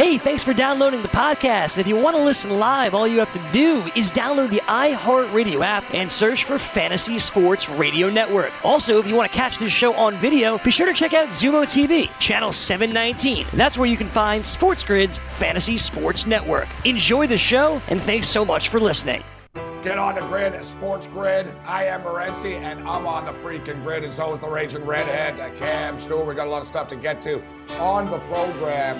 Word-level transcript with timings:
Hey, 0.00 0.16
thanks 0.16 0.42
for 0.42 0.54
downloading 0.54 1.02
the 1.02 1.08
podcast. 1.08 1.76
If 1.76 1.86
you 1.86 1.94
want 1.94 2.16
to 2.16 2.22
listen 2.22 2.58
live, 2.58 2.94
all 2.94 3.06
you 3.06 3.18
have 3.18 3.34
to 3.34 3.52
do 3.52 3.82
is 3.94 4.10
download 4.10 4.48
the 4.48 4.62
iHeartRadio 4.66 5.62
app 5.62 5.84
and 5.92 6.10
search 6.10 6.44
for 6.44 6.58
Fantasy 6.58 7.18
Sports 7.18 7.68
Radio 7.68 8.08
Network. 8.08 8.50
Also, 8.64 8.98
if 8.98 9.06
you 9.06 9.14
want 9.14 9.30
to 9.30 9.36
catch 9.36 9.58
this 9.58 9.70
show 9.70 9.92
on 9.92 10.18
video, 10.18 10.56
be 10.56 10.70
sure 10.70 10.86
to 10.86 10.94
check 10.94 11.12
out 11.12 11.28
Zumo 11.28 11.64
TV, 11.64 12.08
channel 12.18 12.50
719. 12.50 13.46
That's 13.52 13.76
where 13.76 13.90
you 13.90 13.98
can 13.98 14.06
find 14.06 14.42
Sports 14.42 14.84
Grid's 14.84 15.18
Fantasy 15.18 15.76
Sports 15.76 16.26
Network. 16.26 16.68
Enjoy 16.86 17.26
the 17.26 17.36
show, 17.36 17.82
and 17.88 18.00
thanks 18.00 18.26
so 18.26 18.42
much 18.42 18.70
for 18.70 18.80
listening. 18.80 19.22
Get 19.82 19.98
on 19.98 20.14
the 20.14 20.22
grid 20.22 20.54
at 20.54 20.64
Sports 20.64 21.08
Grid. 21.08 21.46
I 21.66 21.84
am 21.84 22.04
Morency, 22.04 22.54
and 22.54 22.88
I'm 22.88 23.06
on 23.06 23.26
the 23.26 23.32
freaking 23.32 23.82
grid, 23.82 24.04
and 24.04 24.14
so 24.14 24.32
is 24.32 24.40
the 24.40 24.48
Raging 24.48 24.86
Redhead, 24.86 25.36
Cam, 25.58 25.98
Stewart. 25.98 26.26
We 26.26 26.34
got 26.34 26.46
a 26.46 26.50
lot 26.50 26.62
of 26.62 26.68
stuff 26.68 26.88
to 26.88 26.96
get 26.96 27.20
to 27.24 27.42
on 27.78 28.10
the 28.10 28.18
program. 28.20 28.98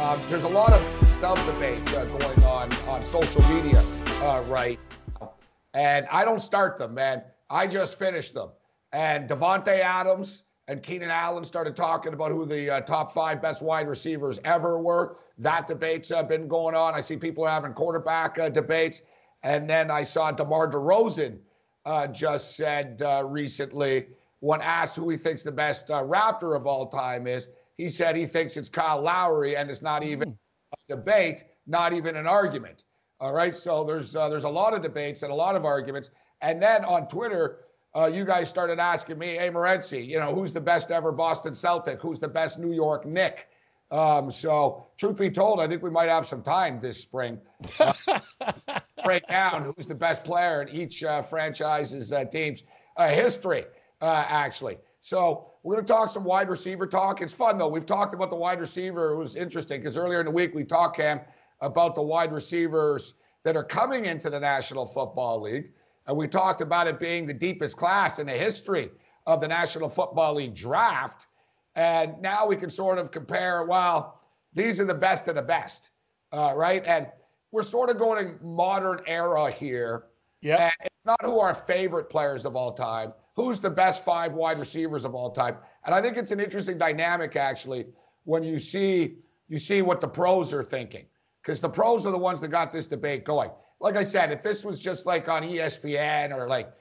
Um, 0.00 0.20
there's 0.28 0.42
a 0.42 0.48
lot 0.48 0.72
of 0.72 1.08
stuff 1.12 1.44
debate 1.46 1.80
uh, 1.94 2.04
going 2.04 2.44
on 2.44 2.70
on 2.88 3.04
social 3.04 3.42
media 3.48 3.82
uh, 4.22 4.42
right 4.48 4.78
now. 5.20 5.32
And 5.72 6.06
I 6.10 6.24
don't 6.24 6.40
start 6.40 6.78
them, 6.78 6.94
man. 6.94 7.22
I 7.48 7.66
just 7.68 7.96
finish 7.96 8.30
them. 8.30 8.50
And 8.92 9.28
Davante 9.28 9.80
Adams 9.80 10.44
and 10.66 10.82
Keenan 10.82 11.10
Allen 11.10 11.44
started 11.44 11.76
talking 11.76 12.12
about 12.12 12.32
who 12.32 12.44
the 12.44 12.70
uh, 12.70 12.80
top 12.80 13.14
five 13.14 13.40
best 13.40 13.62
wide 13.62 13.88
receivers 13.88 14.40
ever 14.44 14.80
were. 14.80 15.16
That 15.38 15.68
debate's 15.68 16.10
uh, 16.10 16.24
been 16.24 16.48
going 16.48 16.74
on. 16.74 16.94
I 16.94 17.00
see 17.00 17.16
people 17.16 17.46
having 17.46 17.72
quarterback 17.72 18.38
uh, 18.38 18.48
debates. 18.48 19.02
And 19.44 19.70
then 19.70 19.90
I 19.90 20.02
saw 20.02 20.32
DeMar 20.32 20.70
DeRozan 20.72 21.38
uh, 21.86 22.08
just 22.08 22.56
said 22.56 23.00
recently, 23.24 24.06
when 24.40 24.60
asked 24.60 24.96
who 24.96 25.08
he 25.08 25.16
thinks 25.16 25.42
the 25.44 25.52
best 25.52 25.88
Raptor 25.88 26.56
of 26.56 26.66
all 26.66 26.88
time 26.88 27.26
is, 27.26 27.48
he 27.76 27.88
said 27.88 28.16
he 28.16 28.26
thinks 28.26 28.56
it's 28.56 28.68
Kyle 28.68 29.00
Lowry, 29.00 29.56
and 29.56 29.70
it's 29.70 29.82
not 29.82 30.02
even 30.02 30.30
mm. 30.30 30.36
a 30.72 30.96
debate, 30.96 31.44
not 31.66 31.92
even 31.92 32.16
an 32.16 32.26
argument. 32.26 32.84
All 33.20 33.32
right, 33.32 33.54
so 33.54 33.84
there's 33.84 34.16
uh, 34.16 34.28
there's 34.28 34.44
a 34.44 34.48
lot 34.48 34.74
of 34.74 34.82
debates 34.82 35.22
and 35.22 35.32
a 35.32 35.34
lot 35.34 35.56
of 35.56 35.64
arguments. 35.64 36.10
And 36.42 36.62
then 36.62 36.84
on 36.84 37.08
Twitter, 37.08 37.60
uh, 37.96 38.06
you 38.06 38.24
guys 38.24 38.48
started 38.48 38.78
asking 38.78 39.18
me, 39.18 39.36
"Hey, 39.36 39.50
Morency, 39.50 40.06
you 40.06 40.18
know 40.18 40.34
who's 40.34 40.52
the 40.52 40.60
best 40.60 40.90
ever 40.90 41.12
Boston 41.12 41.54
Celtic? 41.54 42.00
Who's 42.00 42.18
the 42.18 42.28
best 42.28 42.58
New 42.58 42.72
York 42.72 43.06
Knick?" 43.06 43.48
Um, 43.90 44.30
so, 44.30 44.86
truth 44.96 45.18
be 45.18 45.30
told, 45.30 45.60
I 45.60 45.68
think 45.68 45.82
we 45.82 45.90
might 45.90 46.08
have 46.08 46.26
some 46.26 46.42
time 46.42 46.80
this 46.80 47.00
spring. 47.00 47.40
Uh, 47.78 47.92
break 49.04 49.26
down 49.28 49.72
who's 49.76 49.86
the 49.86 49.94
best 49.94 50.24
player 50.24 50.62
in 50.62 50.68
each 50.68 51.04
uh, 51.04 51.22
franchise's 51.22 52.12
uh, 52.12 52.24
team's 52.24 52.64
uh, 52.96 53.08
history, 53.08 53.64
uh, 54.00 54.24
actually. 54.28 54.78
So 55.00 55.50
we're 55.64 55.76
going 55.76 55.86
to 55.86 55.92
talk 55.92 56.10
some 56.10 56.24
wide 56.24 56.50
receiver 56.50 56.86
talk. 56.86 57.22
It's 57.22 57.32
fun, 57.32 57.56
though. 57.56 57.68
We've 57.68 57.86
talked 57.86 58.14
about 58.14 58.28
the 58.28 58.36
wide 58.36 58.60
receiver. 58.60 59.12
It 59.12 59.16
was 59.16 59.34
interesting 59.34 59.80
because 59.80 59.96
earlier 59.96 60.20
in 60.20 60.26
the 60.26 60.30
week, 60.30 60.54
we 60.54 60.62
talked, 60.62 60.98
Cam, 60.98 61.20
about 61.62 61.94
the 61.94 62.02
wide 62.02 62.32
receivers 62.32 63.14
that 63.44 63.56
are 63.56 63.64
coming 63.64 64.04
into 64.04 64.28
the 64.28 64.38
National 64.38 64.86
Football 64.86 65.40
League. 65.40 65.72
And 66.06 66.14
we 66.18 66.28
talked 66.28 66.60
about 66.60 66.86
it 66.86 67.00
being 67.00 67.26
the 67.26 67.32
deepest 67.32 67.78
class 67.78 68.18
in 68.18 68.26
the 68.26 68.34
history 68.34 68.90
of 69.26 69.40
the 69.40 69.48
National 69.48 69.88
Football 69.88 70.34
League 70.34 70.54
draft. 70.54 71.28
And 71.76 72.20
now 72.20 72.46
we 72.46 72.56
can 72.56 72.68
sort 72.68 72.98
of 72.98 73.10
compare, 73.10 73.64
well, 73.64 74.20
these 74.52 74.80
are 74.80 74.84
the 74.84 74.94
best 74.94 75.28
of 75.28 75.34
the 75.34 75.42
best, 75.42 75.90
uh, 76.32 76.52
right? 76.54 76.84
And 76.84 77.06
we're 77.52 77.62
sort 77.62 77.88
of 77.88 77.98
going 77.98 78.38
modern 78.42 79.00
era 79.06 79.50
here. 79.50 80.04
Yeah. 80.42 80.70
It's 80.82 81.06
not 81.06 81.24
who 81.24 81.38
our 81.38 81.54
favorite 81.54 82.10
players 82.10 82.44
of 82.44 82.54
all 82.54 82.74
time 82.74 83.14
who's 83.34 83.60
the 83.60 83.70
best 83.70 84.04
five 84.04 84.32
wide 84.32 84.58
receivers 84.58 85.04
of 85.04 85.14
all 85.14 85.30
time. 85.30 85.56
And 85.84 85.94
I 85.94 86.00
think 86.00 86.16
it's 86.16 86.30
an 86.30 86.40
interesting 86.40 86.78
dynamic 86.78 87.36
actually 87.36 87.86
when 88.24 88.42
you 88.42 88.58
see 88.58 89.16
you 89.48 89.58
see 89.58 89.82
what 89.82 90.00
the 90.00 90.08
pros 90.08 90.52
are 90.52 90.64
thinking 90.64 91.04
because 91.42 91.60
the 91.60 91.68
pros 91.68 92.06
are 92.06 92.12
the 92.12 92.18
ones 92.18 92.40
that 92.40 92.48
got 92.48 92.72
this 92.72 92.86
debate 92.86 93.24
going. 93.24 93.50
Like 93.80 93.96
I 93.96 94.04
said, 94.04 94.32
if 94.32 94.42
this 94.42 94.64
was 94.64 94.80
just 94.80 95.04
like 95.04 95.28
on 95.28 95.42
ESPN 95.42 96.34
or 96.34 96.48
like 96.48 96.72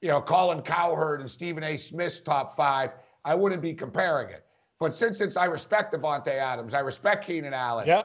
you 0.00 0.08
know 0.08 0.20
Colin 0.20 0.62
Cowherd 0.62 1.20
and 1.20 1.30
Stephen 1.30 1.64
A. 1.64 1.76
Smith's 1.76 2.20
top 2.20 2.56
five, 2.56 2.90
I 3.24 3.34
wouldn't 3.34 3.62
be 3.62 3.74
comparing 3.74 4.30
it. 4.30 4.44
But 4.78 4.94
since 4.94 5.20
it's 5.20 5.36
I 5.36 5.46
respect 5.46 5.94
Davante 5.94 6.28
Adams, 6.28 6.74
I 6.74 6.80
respect 6.80 7.26
Keenan 7.26 7.54
Allen. 7.54 7.86
Yeah. 7.86 8.02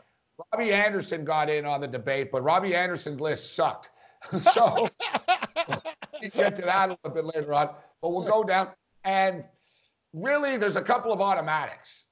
Robbie 0.53 0.72
Anderson 0.72 1.25
got 1.25 1.50
in 1.50 1.66
on 1.66 1.81
the 1.81 1.88
debate, 1.88 2.31
but 2.31 2.44
Robbie 2.44 2.75
Anderson's 2.75 3.19
list 3.19 3.56
sucked. 3.56 3.89
so 4.41 4.88
we 6.22 6.29
get 6.29 6.56
to 6.56 6.62
that 6.63 6.89
a 6.89 6.97
little 7.03 7.12
bit 7.12 7.25
later 7.25 7.53
on 7.53 7.69
but 8.02 8.09
we'll 8.09 8.28
go 8.28 8.44
down. 8.44 8.69
And 9.03 9.44
really, 10.13 10.58
there's 10.58 10.75
a 10.75 10.81
couple 10.81 11.12
of 11.12 11.22
automatics. 11.22 12.06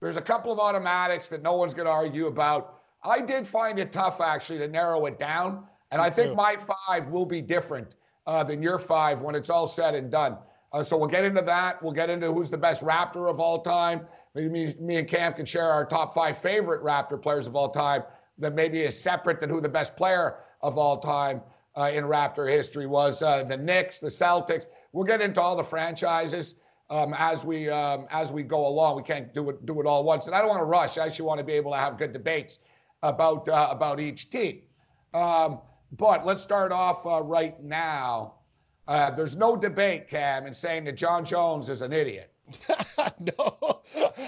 There's 0.00 0.16
a 0.16 0.22
couple 0.22 0.52
of 0.52 0.58
automatics 0.58 1.28
that 1.28 1.42
no 1.42 1.54
one's 1.54 1.74
going 1.74 1.86
to 1.86 1.92
argue 1.92 2.26
about. 2.26 2.80
I 3.04 3.20
did 3.20 3.46
find 3.46 3.78
it 3.78 3.92
tough, 3.92 4.20
actually, 4.20 4.58
to 4.58 4.68
narrow 4.68 5.06
it 5.06 5.18
down. 5.18 5.64
And 5.90 6.00
I 6.00 6.10
think 6.10 6.36
my 6.36 6.56
five 6.86 7.08
will 7.08 7.26
be 7.26 7.40
different 7.40 7.96
uh, 8.26 8.44
than 8.44 8.62
your 8.62 8.78
five 8.78 9.22
when 9.22 9.34
it's 9.34 9.50
all 9.50 9.66
said 9.66 9.94
and 9.94 10.10
done. 10.10 10.36
Uh, 10.72 10.82
so 10.82 10.96
we'll 10.98 11.08
get 11.08 11.24
into 11.24 11.42
that. 11.42 11.82
We'll 11.82 11.94
get 11.94 12.10
into 12.10 12.32
who's 12.32 12.50
the 12.50 12.58
best 12.58 12.82
Raptor 12.82 13.30
of 13.30 13.40
all 13.40 13.62
time. 13.62 14.06
Maybe 14.34 14.48
me, 14.48 14.74
me 14.78 14.96
and 14.96 15.08
Cam 15.08 15.32
can 15.32 15.46
share 15.46 15.70
our 15.70 15.86
top 15.86 16.14
five 16.14 16.36
favorite 16.36 16.82
Raptor 16.82 17.20
players 17.20 17.46
of 17.46 17.56
all 17.56 17.70
time 17.70 18.02
that 18.38 18.54
maybe 18.54 18.82
is 18.82 19.00
separate 19.00 19.40
than 19.40 19.48
who 19.48 19.60
the 19.60 19.68
best 19.68 19.96
player 19.96 20.36
of 20.60 20.76
all 20.76 20.98
time 21.00 21.40
uh, 21.76 21.90
in 21.92 22.04
Raptor 22.04 22.48
history 22.48 22.86
was. 22.86 23.22
Uh, 23.22 23.44
the 23.44 23.56
Knicks, 23.56 23.98
the 23.98 24.08
Celtics. 24.08 24.66
We'll 24.92 25.04
get 25.04 25.20
into 25.20 25.40
all 25.40 25.56
the 25.56 25.64
franchises 25.64 26.54
um, 26.90 27.14
as 27.16 27.44
we 27.44 27.68
um, 27.68 28.06
as 28.10 28.32
we 28.32 28.42
go 28.42 28.66
along. 28.66 28.96
We 28.96 29.02
can't 29.02 29.32
do 29.34 29.50
it 29.50 29.66
do 29.66 29.80
it 29.80 29.86
all 29.86 30.04
once, 30.04 30.26
and 30.26 30.34
I 30.34 30.40
don't 30.40 30.48
want 30.48 30.60
to 30.60 30.64
rush. 30.64 30.98
I 30.98 31.06
actually 31.06 31.26
want 31.26 31.38
to 31.38 31.44
be 31.44 31.52
able 31.52 31.72
to 31.72 31.78
have 31.78 31.98
good 31.98 32.12
debates 32.12 32.60
about 33.02 33.48
uh, 33.48 33.68
about 33.70 34.00
each 34.00 34.30
team. 34.30 34.62
Um, 35.14 35.60
but 35.92 36.26
let's 36.26 36.42
start 36.42 36.72
off 36.72 37.06
uh, 37.06 37.22
right 37.22 37.60
now. 37.62 38.34
Uh, 38.86 39.10
there's 39.10 39.36
no 39.36 39.54
debate, 39.54 40.08
Cam, 40.08 40.46
in 40.46 40.54
saying 40.54 40.84
that 40.84 40.96
John 40.96 41.24
Jones 41.24 41.68
is 41.68 41.82
an 41.82 41.92
idiot. 41.92 42.32
no, 43.20 43.82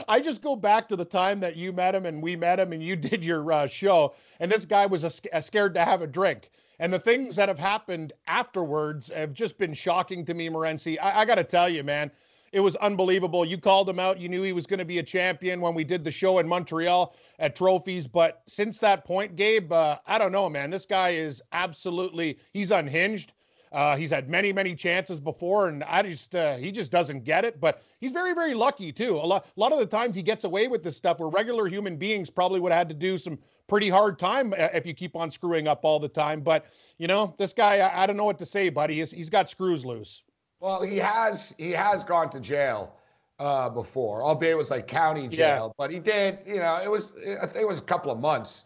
I 0.07 0.21
just 0.21 0.43
go 0.43 0.55
back 0.55 0.87
to 0.89 0.97
the 0.97 1.07
time 1.07 1.41
that 1.41 1.57
you 1.57 1.73
met 1.73 1.95
him 1.95 2.05
and 2.05 2.23
we 2.23 2.37
met 2.37 2.61
him 2.61 2.75
and 2.75 2.83
you 2.83 2.95
did 2.95 3.25
your 3.25 3.51
uh, 3.51 3.67
show, 3.67 4.15
and 4.39 4.53
this 4.53 4.67
guy 4.67 4.85
was 4.85 5.05
a, 5.05 5.37
a 5.37 5.43
scared 5.43 5.75
to 5.75 5.85
have 5.85 6.03
a 6.03 6.07
drink. 6.07 6.51
And 6.81 6.91
the 6.91 6.99
things 6.99 7.37
that 7.37 7.51
have 7.51 7.59
happened 7.59 8.15
afterwards 8.27 9.13
have 9.15 9.35
just 9.35 9.59
been 9.59 9.75
shocking 9.75 10.25
to 10.25 10.33
me, 10.33 10.49
Morency. 10.49 10.97
I, 11.01 11.21
I 11.21 11.25
got 11.27 11.35
to 11.35 11.45
tell 11.45 11.69
you, 11.69 11.85
man, 11.85 12.11
it 12.53 12.61
was 12.61 12.75
unbelievable. 12.77 13.45
You 13.45 13.59
called 13.59 13.87
him 13.87 14.01
out. 14.01 14.19
You 14.19 14.31
knew 14.31 14.43
he 14.43 14.55
was 14.55 14.67
going 14.67 14.79
to 14.79 14.87
be 14.87 14.99
a 14.99 15.03
champion 15.03 15.61
when 15.61 15.75
we 15.75 15.85
did 15.85 16.03
the 16.03 16.11
show 16.11 16.39
in 16.39 16.49
Montreal 16.49 17.15
at 17.39 17.55
Trophies. 17.55 18.07
But 18.07 18.43
since 18.47 18.79
that 18.79 19.05
point, 19.05 19.37
Gabe, 19.37 19.71
uh, 19.71 19.99
I 20.07 20.17
don't 20.17 20.33
know, 20.33 20.49
man. 20.49 20.71
This 20.71 20.87
guy 20.87 21.11
is 21.11 21.43
absolutely, 21.53 22.39
he's 22.55 22.71
unhinged. 22.71 23.35
Uh, 23.73 23.95
he's 23.95 24.11
had 24.11 24.29
many, 24.29 24.53
many 24.53 24.75
chances 24.75 25.21
before, 25.21 25.69
and 25.69 25.85
I 25.85 26.03
just 26.03 26.35
uh, 26.35 26.57
he 26.57 26.73
just 26.73 26.91
doesn't 26.91 27.23
get 27.23 27.45
it. 27.45 27.61
But 27.61 27.83
he's 28.01 28.11
very, 28.11 28.35
very 28.35 28.53
lucky 28.53 28.91
too. 28.91 29.15
A 29.15 29.25
lot, 29.27 29.47
a 29.57 29.61
lot 29.61 29.73
of 29.73 29.79
the 29.79 29.87
times 29.87 30.17
he 30.17 30.23
gets 30.23 30.43
away 30.43 30.67
with 30.67 30.83
this 30.83 30.97
stuff 30.97 31.21
where 31.21 31.29
regular 31.29 31.69
human 31.69 31.97
beings 31.97 32.31
probably 32.31 32.59
would 32.59 32.73
have 32.73 32.79
had 32.79 32.89
to 32.89 32.97
do 32.97 33.17
some 33.17 33.39
pretty 33.71 33.89
hard 33.89 34.19
time 34.19 34.53
uh, 34.53 34.69
if 34.75 34.85
you 34.85 34.93
keep 34.93 35.17
on 35.17 35.31
screwing 35.31 35.67
up 35.67 35.81
all 35.85 35.99
the 35.99 36.09
time. 36.09 36.43
But 36.43 36.67
you 36.99 37.07
know, 37.07 37.35
this 37.39 37.55
guy, 37.55 37.79
I, 37.79 38.03
I 38.03 38.07
don't 38.07 38.19
know 38.19 38.27
what 38.27 38.39
to 38.41 38.47
say, 38.47 38.69
buddy. 38.69 38.97
He's, 38.97 39.11
he's 39.11 39.31
got 39.31 39.49
screws 39.49 39.87
loose. 39.87 40.23
Well, 40.61 40.83
he 40.83 40.99
has 40.99 41.55
he 41.57 41.71
has 41.71 42.05
gone 42.05 42.29
to 42.31 42.41
jail 42.41 42.95
uh, 43.39 43.71
before, 43.71 44.23
albeit 44.23 44.53
it 44.53 44.59
was 44.59 44.71
like 44.71 44.87
county 44.87 45.27
jail, 45.29 45.69
yeah. 45.69 45.73
but 45.79 45.91
he 45.91 45.99
did. 45.99 46.41
You 46.47 46.57
know, 46.57 46.81
it 46.83 46.91
was 46.91 47.15
I 47.41 47.47
think 47.47 47.63
it 47.63 47.69
was 47.69 47.79
a 47.79 47.83
couple 47.83 48.11
of 48.11 48.19
months. 48.19 48.65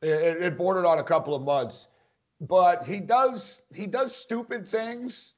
It, 0.00 0.42
it 0.42 0.58
bordered 0.58 0.84
on 0.84 1.00
a 1.00 1.02
couple 1.02 1.34
of 1.34 1.42
months 1.42 1.88
but 2.40 2.84
he 2.84 3.00
does 3.00 3.62
he 3.74 3.86
does 3.86 4.14
stupid 4.14 4.66
things, 4.66 5.34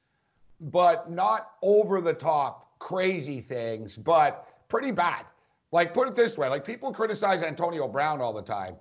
but 0.59 1.09
not 1.09 1.51
over 1.61 2.01
the 2.01 2.13
top 2.13 2.79
crazy 2.79 3.41
things, 3.41 3.95
but 3.95 4.47
pretty 4.67 4.91
bad. 4.91 5.25
Like 5.71 5.93
put 5.93 6.07
it 6.07 6.15
this 6.15 6.37
way, 6.37 6.47
like 6.47 6.65
people 6.65 6.93
criticize 6.93 7.43
Antonio 7.43 7.87
Brown 7.87 8.21
all 8.21 8.33
the 8.33 8.41
time, 8.41 8.75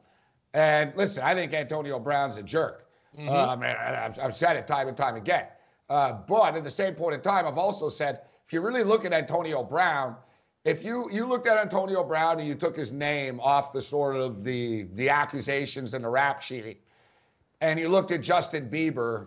and 0.57 0.93
listen, 0.97 1.23
I 1.23 1.35
think 1.35 1.53
Antonio 1.53 1.99
Brown's 1.99 2.39
a 2.39 2.43
jerk. 2.43 2.87
Mm-hmm. 3.17 3.29
Um, 3.29 3.63
I've, 3.63 4.19
I've, 4.19 4.35
said 4.35 4.57
it 4.57 4.67
time 4.67 4.89
and 4.89 4.97
time 4.97 5.15
again. 5.15 5.45
Uh, 5.91 6.15
but 6.27 6.57
at 6.57 6.65
the 6.65 6.71
same 6.71 6.95
point 6.95 7.15
in 7.15 7.21
time, 7.21 7.47
I've 7.47 7.59
also 7.59 7.91
said 7.91 8.23
if 8.47 8.55
you 8.55 8.63
really 8.63 8.83
look 8.83 9.05
at 9.05 9.13
Antonio 9.13 9.63
Brown, 9.63 10.17
if 10.65 10.83
you 10.83 11.11
you 11.13 11.27
looked 11.27 11.47
at 11.47 11.59
Antonio 11.59 12.03
Brown 12.03 12.39
and 12.39 12.49
you 12.49 12.55
took 12.55 12.75
his 12.75 12.91
name 12.91 13.39
off 13.41 13.71
the 13.71 13.83
sort 13.83 14.17
of 14.17 14.45
the 14.45 14.87
the 14.95 15.11
accusations 15.11 15.93
and 15.93 16.03
the 16.03 16.09
rap 16.09 16.41
sheet, 16.41 16.81
and 17.61 17.79
you 17.79 17.91
looked 17.91 18.11
at 18.11 18.23
Justin 18.23 18.71
Bieber, 18.71 19.27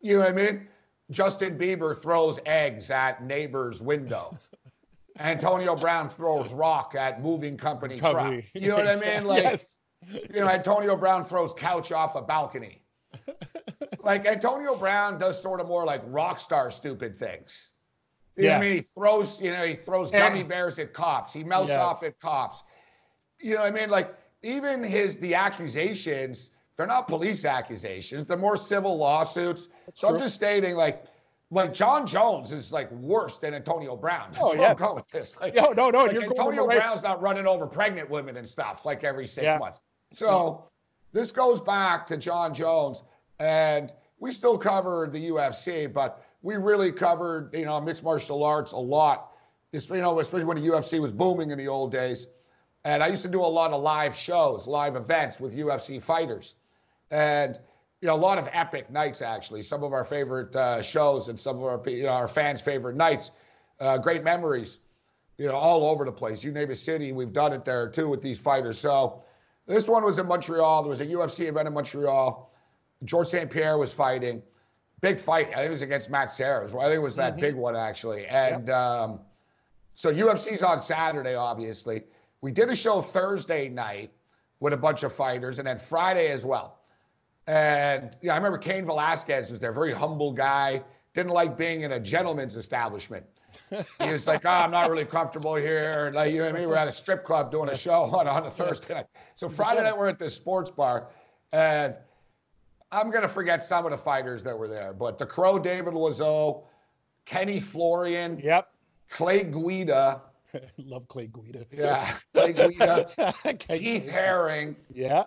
you 0.00 0.14
know 0.14 0.20
what 0.20 0.30
I 0.30 0.32
mean? 0.32 0.68
Justin 1.10 1.58
Bieber 1.58 1.96
throws 1.96 2.40
eggs 2.46 2.90
at 2.90 3.22
neighbor's 3.22 3.82
window. 3.82 4.36
Antonio 5.20 5.76
Brown 5.76 6.08
throws 6.08 6.52
rock 6.52 6.94
at 6.98 7.22
moving 7.22 7.58
company 7.58 7.98
truck. 7.98 8.42
You 8.54 8.68
know 8.70 8.76
what 8.76 8.88
I 8.88 8.96
mean? 8.96 9.24
Like, 9.26 9.42
yes. 9.42 9.78
you 10.32 10.40
know, 10.40 10.48
Antonio 10.48 10.96
Brown 10.96 11.24
throws 11.24 11.52
couch 11.52 11.92
off 11.92 12.14
a 12.14 12.22
balcony. 12.22 12.82
like 14.02 14.26
Antonio 14.26 14.76
Brown 14.76 15.18
does 15.18 15.40
sort 15.40 15.60
of 15.60 15.68
more 15.68 15.84
like 15.84 16.02
rock 16.06 16.38
star 16.38 16.70
stupid 16.70 17.18
things. 17.18 17.70
You 18.36 18.44
yeah. 18.44 18.50
know 18.50 18.58
what 18.58 18.64
I 18.64 18.68
mean? 18.68 18.76
He 18.76 18.82
throws, 18.82 19.40
you 19.40 19.50
know, 19.50 19.64
he 19.64 19.74
throws 19.74 20.10
gummy 20.10 20.42
bears 20.42 20.78
at 20.78 20.92
cops. 20.92 21.32
He 21.32 21.42
melts 21.42 21.70
yeah. 21.70 21.82
off 21.82 22.02
at 22.02 22.18
cops. 22.20 22.62
You 23.40 23.54
know 23.54 23.62
what 23.62 23.72
I 23.72 23.74
mean? 23.74 23.90
Like 23.90 24.14
even 24.42 24.82
his 24.82 25.18
the 25.18 25.34
accusations, 25.34 26.50
they're 26.76 26.86
not 26.86 27.08
police 27.08 27.44
accusations. 27.44 28.26
They're 28.26 28.36
more 28.36 28.56
civil 28.56 28.96
lawsuits. 28.96 29.68
That's 29.86 30.00
so 30.00 30.08
true. 30.08 30.16
I'm 30.16 30.22
just 30.22 30.34
stating, 30.34 30.74
like, 30.76 31.04
like 31.50 31.72
John 31.72 32.06
Jones 32.06 32.52
is 32.52 32.72
like 32.72 32.90
worse 32.92 33.38
than 33.38 33.54
Antonio 33.54 33.96
Brown. 33.96 34.28
That's 34.32 34.44
Oh, 34.44 34.54
yes. 34.54 34.70
I'm 34.70 34.76
going 34.76 34.96
with 34.96 35.08
this. 35.08 35.40
Like, 35.40 35.54
No, 35.54 35.70
no, 35.70 35.90
no. 35.90 36.04
like 36.04 36.12
you're 36.12 36.22
going 36.22 36.32
Antonio 36.32 36.66
right- 36.66 36.78
Brown's 36.78 37.02
not 37.02 37.22
running 37.22 37.46
over 37.46 37.66
pregnant 37.66 38.10
women 38.10 38.36
and 38.36 38.46
stuff 38.46 38.84
like 38.84 39.04
every 39.04 39.26
six 39.26 39.44
Yeah. 39.44 39.58
months. 39.58 39.80
So 40.12 40.64
this 41.12 41.30
goes 41.30 41.60
back 41.60 42.06
to 42.08 42.16
John 42.16 42.54
Jones, 42.54 43.02
and 43.38 43.92
we 44.18 44.32
still 44.32 44.56
cover 44.58 45.08
the 45.10 45.30
UFC, 45.30 45.92
but 45.92 46.24
we 46.42 46.56
really 46.56 46.92
covered 46.92 47.54
you 47.54 47.64
know 47.64 47.80
mixed 47.80 48.02
martial 48.02 48.44
arts 48.44 48.72
a 48.72 48.78
lot. 48.78 49.32
You 49.72 49.80
know, 49.96 50.18
especially 50.20 50.44
when 50.44 50.62
the 50.62 50.68
UFC 50.68 51.00
was 51.00 51.12
booming 51.12 51.50
in 51.50 51.58
the 51.58 51.68
old 51.68 51.92
days. 51.92 52.28
And 52.84 53.02
I 53.02 53.08
used 53.08 53.22
to 53.22 53.28
do 53.28 53.40
a 53.40 53.42
lot 53.42 53.72
of 53.72 53.82
live 53.82 54.16
shows, 54.16 54.66
live 54.66 54.96
events 54.96 55.40
with 55.40 55.54
UFC 55.54 56.00
fighters, 56.00 56.54
and 57.10 57.58
you 58.00 58.08
know 58.08 58.14
a 58.14 58.16
lot 58.16 58.38
of 58.38 58.48
epic 58.52 58.90
nights 58.90 59.20
actually. 59.22 59.62
Some 59.62 59.82
of 59.82 59.92
our 59.92 60.04
favorite 60.04 60.54
uh, 60.56 60.80
shows 60.80 61.28
and 61.28 61.38
some 61.38 61.56
of 61.56 61.64
our 61.64 61.90
you 61.90 62.04
know, 62.04 62.10
our 62.10 62.28
fans' 62.28 62.60
favorite 62.60 62.96
nights. 62.96 63.32
Uh, 63.80 63.98
great 63.98 64.24
memories 64.24 64.78
you 65.38 65.46
know, 65.46 65.54
all 65.54 65.86
over 65.86 66.04
the 66.04 66.12
place. 66.12 66.42
You 66.42 66.52
name 66.52 66.70
a 66.70 66.74
city, 66.74 67.12
we've 67.12 67.32
done 67.32 67.52
it 67.52 67.64
there 67.64 67.88
too 67.88 68.08
with 68.08 68.22
these 68.22 68.38
fighters. 68.38 68.78
So 68.78 69.22
this 69.66 69.88
one 69.88 70.04
was 70.04 70.18
in 70.18 70.26
Montreal. 70.26 70.82
There 70.82 70.90
was 70.90 71.00
a 71.00 71.06
UFC 71.06 71.48
event 71.48 71.68
in 71.68 71.74
Montreal. 71.74 72.52
George 73.04 73.28
St. 73.28 73.50
Pierre 73.50 73.78
was 73.78 73.92
fighting. 73.92 74.42
Big 75.00 75.18
fight. 75.18 75.48
I 75.48 75.56
think 75.56 75.66
it 75.66 75.70
was 75.70 75.82
against 75.82 76.10
Matt 76.10 76.30
Serra. 76.30 76.64
I 76.64 76.84
think 76.84 76.94
it 76.94 77.02
was 77.02 77.16
that 77.16 77.36
big 77.36 77.54
one 77.54 77.76
actually. 77.76 78.26
And 78.26 78.70
um, 78.70 79.20
so 79.94 80.12
UFC's 80.12 80.62
on 80.62 80.80
Saturday, 80.80 81.34
obviously. 81.34 82.04
We 82.40 82.52
did 82.52 82.70
a 82.70 82.76
show 82.76 83.02
Thursday 83.02 83.68
night 83.68 84.10
with 84.60 84.72
a 84.72 84.76
bunch 84.76 85.02
of 85.02 85.12
fighters, 85.12 85.58
and 85.58 85.66
then 85.66 85.78
Friday 85.78 86.28
as 86.28 86.44
well. 86.44 86.78
And 87.46 88.16
yeah, 88.22 88.32
I 88.32 88.36
remember 88.36 88.58
Cain 88.58 88.86
Velasquez 88.86 89.50
was 89.50 89.60
there, 89.60 89.72
very 89.72 89.92
humble 89.92 90.32
guy, 90.32 90.82
didn't 91.14 91.32
like 91.32 91.56
being 91.56 91.82
in 91.82 91.92
a 91.92 92.00
gentleman's 92.00 92.56
establishment. 92.56 93.24
He 93.70 94.12
was 94.12 94.26
like, 94.26 94.42
oh, 94.44 94.48
I'm 94.50 94.70
not 94.70 94.90
really 94.90 95.04
comfortable 95.04 95.54
here. 95.56 96.10
Like, 96.14 96.32
you 96.32 96.38
know 96.38 96.46
what 96.46 96.54
I 96.56 96.58
mean? 96.60 96.68
We're 96.68 96.76
at 96.76 96.88
a 96.88 96.92
strip 96.92 97.24
club 97.24 97.50
doing 97.50 97.68
a 97.68 97.76
show 97.76 98.04
on, 98.04 98.28
on 98.28 98.46
a 98.46 98.50
Thursday 98.50 98.94
night. 98.94 99.06
So 99.34 99.48
Friday 99.48 99.82
night, 99.82 99.96
we're 99.96 100.08
at 100.08 100.18
this 100.18 100.34
sports 100.34 100.70
bar. 100.70 101.08
And 101.52 101.94
I'm 102.92 103.10
going 103.10 103.22
to 103.22 103.28
forget 103.28 103.62
some 103.62 103.84
of 103.84 103.90
the 103.90 103.98
fighters 103.98 104.44
that 104.44 104.56
were 104.56 104.68
there. 104.68 104.92
But 104.92 105.18
the 105.18 105.26
Crow 105.26 105.58
David 105.58 105.94
Loiseau, 105.94 106.62
Kenny 107.24 107.58
Florian, 107.60 108.38
Yep. 108.42 108.68
Clay 109.10 109.44
Guida, 109.44 110.22
Love 110.78 111.06
Clay 111.08 111.26
Guida. 111.26 111.64
yeah, 111.72 112.14
Clay 112.34 112.52
Guida. 112.52 113.34
Heath 113.68 114.08
Herring, 114.08 114.76
Yeah. 114.92 115.24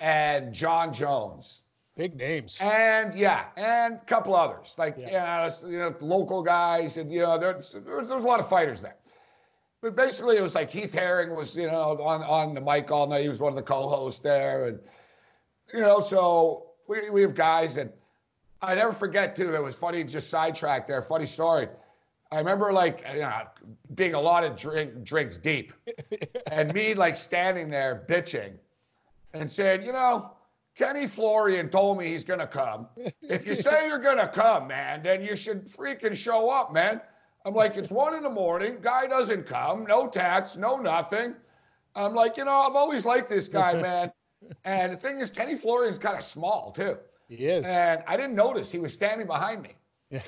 and 0.00 0.52
John 0.54 0.92
Jones. 0.92 1.62
Big 1.96 2.14
names. 2.14 2.58
And 2.60 3.14
yeah, 3.14 3.46
and 3.56 3.94
a 3.94 4.04
couple 4.04 4.36
others 4.36 4.74
like 4.76 4.96
Yeah. 4.98 5.10
yeah, 5.10 5.46
it's, 5.46 5.62
you 5.62 5.78
know, 5.78 5.94
local 6.00 6.42
guys, 6.42 6.98
and 6.98 7.10
you 7.10 7.20
know, 7.20 7.38
there's 7.38 7.72
there 7.72 7.96
was, 7.96 8.10
there 8.10 8.18
a 8.18 8.20
lot 8.20 8.38
of 8.38 8.48
fighters 8.48 8.82
there. 8.82 8.96
But 9.80 9.96
basically, 9.96 10.36
it 10.36 10.42
was 10.42 10.54
like 10.54 10.70
Heath 10.70 10.92
Herring 10.92 11.34
was 11.34 11.56
you 11.56 11.66
know 11.66 11.98
on 12.02 12.22
on 12.22 12.54
the 12.54 12.60
mic 12.60 12.90
all 12.90 13.06
night. 13.06 13.22
He 13.22 13.28
was 13.28 13.40
one 13.40 13.50
of 13.52 13.56
the 13.56 13.62
co-hosts 13.62 14.20
there, 14.20 14.66
and 14.66 14.80
you 15.72 15.80
know, 15.80 16.00
so 16.00 16.70
we 16.86 17.08
we 17.08 17.22
have 17.22 17.34
guys, 17.34 17.78
and 17.78 17.90
I 18.60 18.74
never 18.74 18.92
forget 18.92 19.34
too. 19.34 19.54
It 19.54 19.62
was 19.62 19.74
funny, 19.74 20.04
just 20.04 20.28
sidetrack 20.28 20.86
there. 20.86 21.00
Funny 21.00 21.26
story. 21.26 21.68
I 22.30 22.38
remember 22.38 22.72
like 22.74 23.06
you 23.14 23.20
know, 23.20 23.42
being 23.94 24.12
a 24.12 24.20
lot 24.20 24.44
of 24.44 24.54
drink 24.56 25.02
drinks 25.02 25.38
deep, 25.38 25.72
and 26.52 26.74
me 26.74 26.92
like 26.92 27.16
standing 27.16 27.70
there 27.70 28.04
bitching, 28.06 28.52
and 29.32 29.50
saying, 29.50 29.82
you 29.82 29.92
know. 29.92 30.35
Kenny 30.76 31.06
Florian 31.06 31.70
told 31.70 31.98
me 31.98 32.06
he's 32.08 32.24
gonna 32.24 32.46
come. 32.46 32.86
If 33.22 33.46
you 33.46 33.54
say 33.54 33.88
you're 33.88 33.98
gonna 33.98 34.28
come, 34.28 34.68
man, 34.68 35.02
then 35.02 35.22
you 35.22 35.36
should 35.36 35.66
freaking 35.66 36.14
show 36.14 36.50
up, 36.50 36.72
man. 36.72 37.00
I'm 37.44 37.54
like, 37.54 37.76
it's 37.76 37.90
one 37.90 38.14
in 38.14 38.22
the 38.22 38.30
morning. 38.30 38.78
Guy 38.82 39.06
doesn't 39.06 39.46
come. 39.46 39.84
No 39.86 40.06
tax, 40.06 40.56
no 40.56 40.76
nothing. 40.76 41.34
I'm 41.94 42.14
like, 42.14 42.36
you 42.36 42.44
know, 42.44 42.52
I've 42.52 42.74
always 42.74 43.04
liked 43.04 43.28
this 43.30 43.48
guy, 43.48 43.72
man. 43.82 44.12
And 44.64 44.92
the 44.92 44.96
thing 44.96 45.18
is, 45.18 45.30
Kenny 45.30 45.54
Florian's 45.54 45.98
kind 45.98 46.16
of 46.16 46.24
small 46.24 46.72
too. 46.72 46.98
He 47.28 47.46
is. 47.46 47.64
And 47.64 48.02
I 48.06 48.16
didn't 48.16 48.36
notice 48.36 48.70
he 48.70 48.78
was 48.78 48.92
standing 48.92 49.26
behind 49.26 49.62
me. 49.62 49.74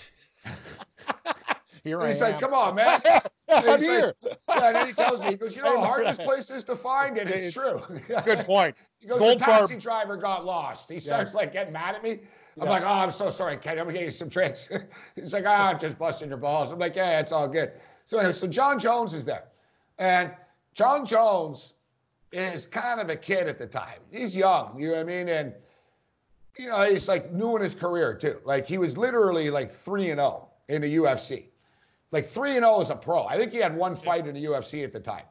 Here 1.84 1.98
And 1.98 2.06
I 2.06 2.12
he's 2.12 2.22
am. 2.22 2.32
like, 2.32 2.40
come 2.40 2.54
on, 2.54 2.74
man. 2.74 3.00
I'm 3.48 3.80
here. 3.80 4.14
like- 4.22 4.38
yeah, 4.48 4.66
and 4.66 4.76
then 4.76 4.86
he 4.88 4.92
tells 4.92 5.20
me, 5.20 5.28
he 5.30 5.36
goes, 5.36 5.54
you 5.56 5.62
know 5.62 5.78
how 5.80 5.86
hard 5.86 6.06
this 6.06 6.16
place 6.18 6.50
is 6.50 6.64
to 6.64 6.76
find? 6.76 7.16
And 7.18 7.28
it's 7.30 7.54
true. 7.54 7.82
Good 8.24 8.40
point. 8.46 8.74
He 9.00 9.06
goes, 9.06 9.20
Goldfarb- 9.20 9.38
the 9.38 9.44
taxi 9.44 9.76
driver 9.76 10.16
got 10.16 10.44
lost. 10.44 10.90
He 10.90 10.98
starts 10.98 11.32
like 11.32 11.52
getting 11.52 11.72
mad 11.72 11.94
at 11.94 12.02
me. 12.02 12.18
I'm 12.60 12.64
Yeah. 12.64 12.70
like, 12.70 12.82
oh, 12.82 12.88
I'm 12.88 13.12
so 13.12 13.30
sorry, 13.30 13.56
Kenny. 13.56 13.78
I'm 13.80 13.86
gonna 13.86 13.96
get 13.96 14.04
you 14.06 14.10
some 14.10 14.28
drinks. 14.28 14.68
He's 15.14 15.32
like, 15.32 15.44
ah, 15.46 15.68
I'm 15.70 15.78
just 15.78 15.96
busting 16.00 16.28
your 16.30 16.38
balls. 16.38 16.72
I'm 16.72 16.80
like, 16.80 16.96
yeah, 16.96 17.20
it's 17.20 17.30
all 17.30 17.46
good. 17.46 17.70
So 18.06 18.18
anyway, 18.18 18.32
so 18.32 18.48
John 18.48 18.76
Jones 18.76 19.14
is 19.14 19.24
there. 19.24 19.44
And 19.98 20.32
John 20.74 21.06
Jones 21.06 21.74
is 22.32 22.66
kind 22.66 23.00
of 23.00 23.08
a 23.08 23.14
kid 23.14 23.46
at 23.46 23.56
the 23.56 23.68
time. 23.68 24.00
He's 24.10 24.36
young, 24.36 24.74
you 24.80 24.88
know 24.88 24.94
what 24.94 25.00
I 25.02 25.04
mean? 25.04 25.28
And 25.28 25.52
you 26.58 26.68
know, 26.70 26.82
he's 26.82 27.06
like 27.06 27.32
new 27.32 27.54
in 27.54 27.62
his 27.62 27.76
career 27.76 28.14
too. 28.14 28.40
Like 28.44 28.66
he 28.66 28.78
was 28.78 28.98
literally 28.98 29.48
like 29.48 29.70
three 29.70 30.10
and 30.10 30.18
zero 30.18 30.48
in 30.68 30.82
the 30.82 30.96
UFC, 30.96 31.44
like 32.10 32.26
three 32.26 32.56
and 32.56 32.64
oh 32.64 32.68
zero 32.68 32.80
as 32.80 32.90
a 32.90 32.96
pro. 32.96 33.24
I 33.26 33.36
think 33.36 33.52
he 33.52 33.58
had 33.58 33.76
one 33.76 33.96
fight 33.96 34.26
in 34.26 34.34
the 34.34 34.44
UFC 34.44 34.84
at 34.84 34.92
the 34.92 35.00
time. 35.00 35.24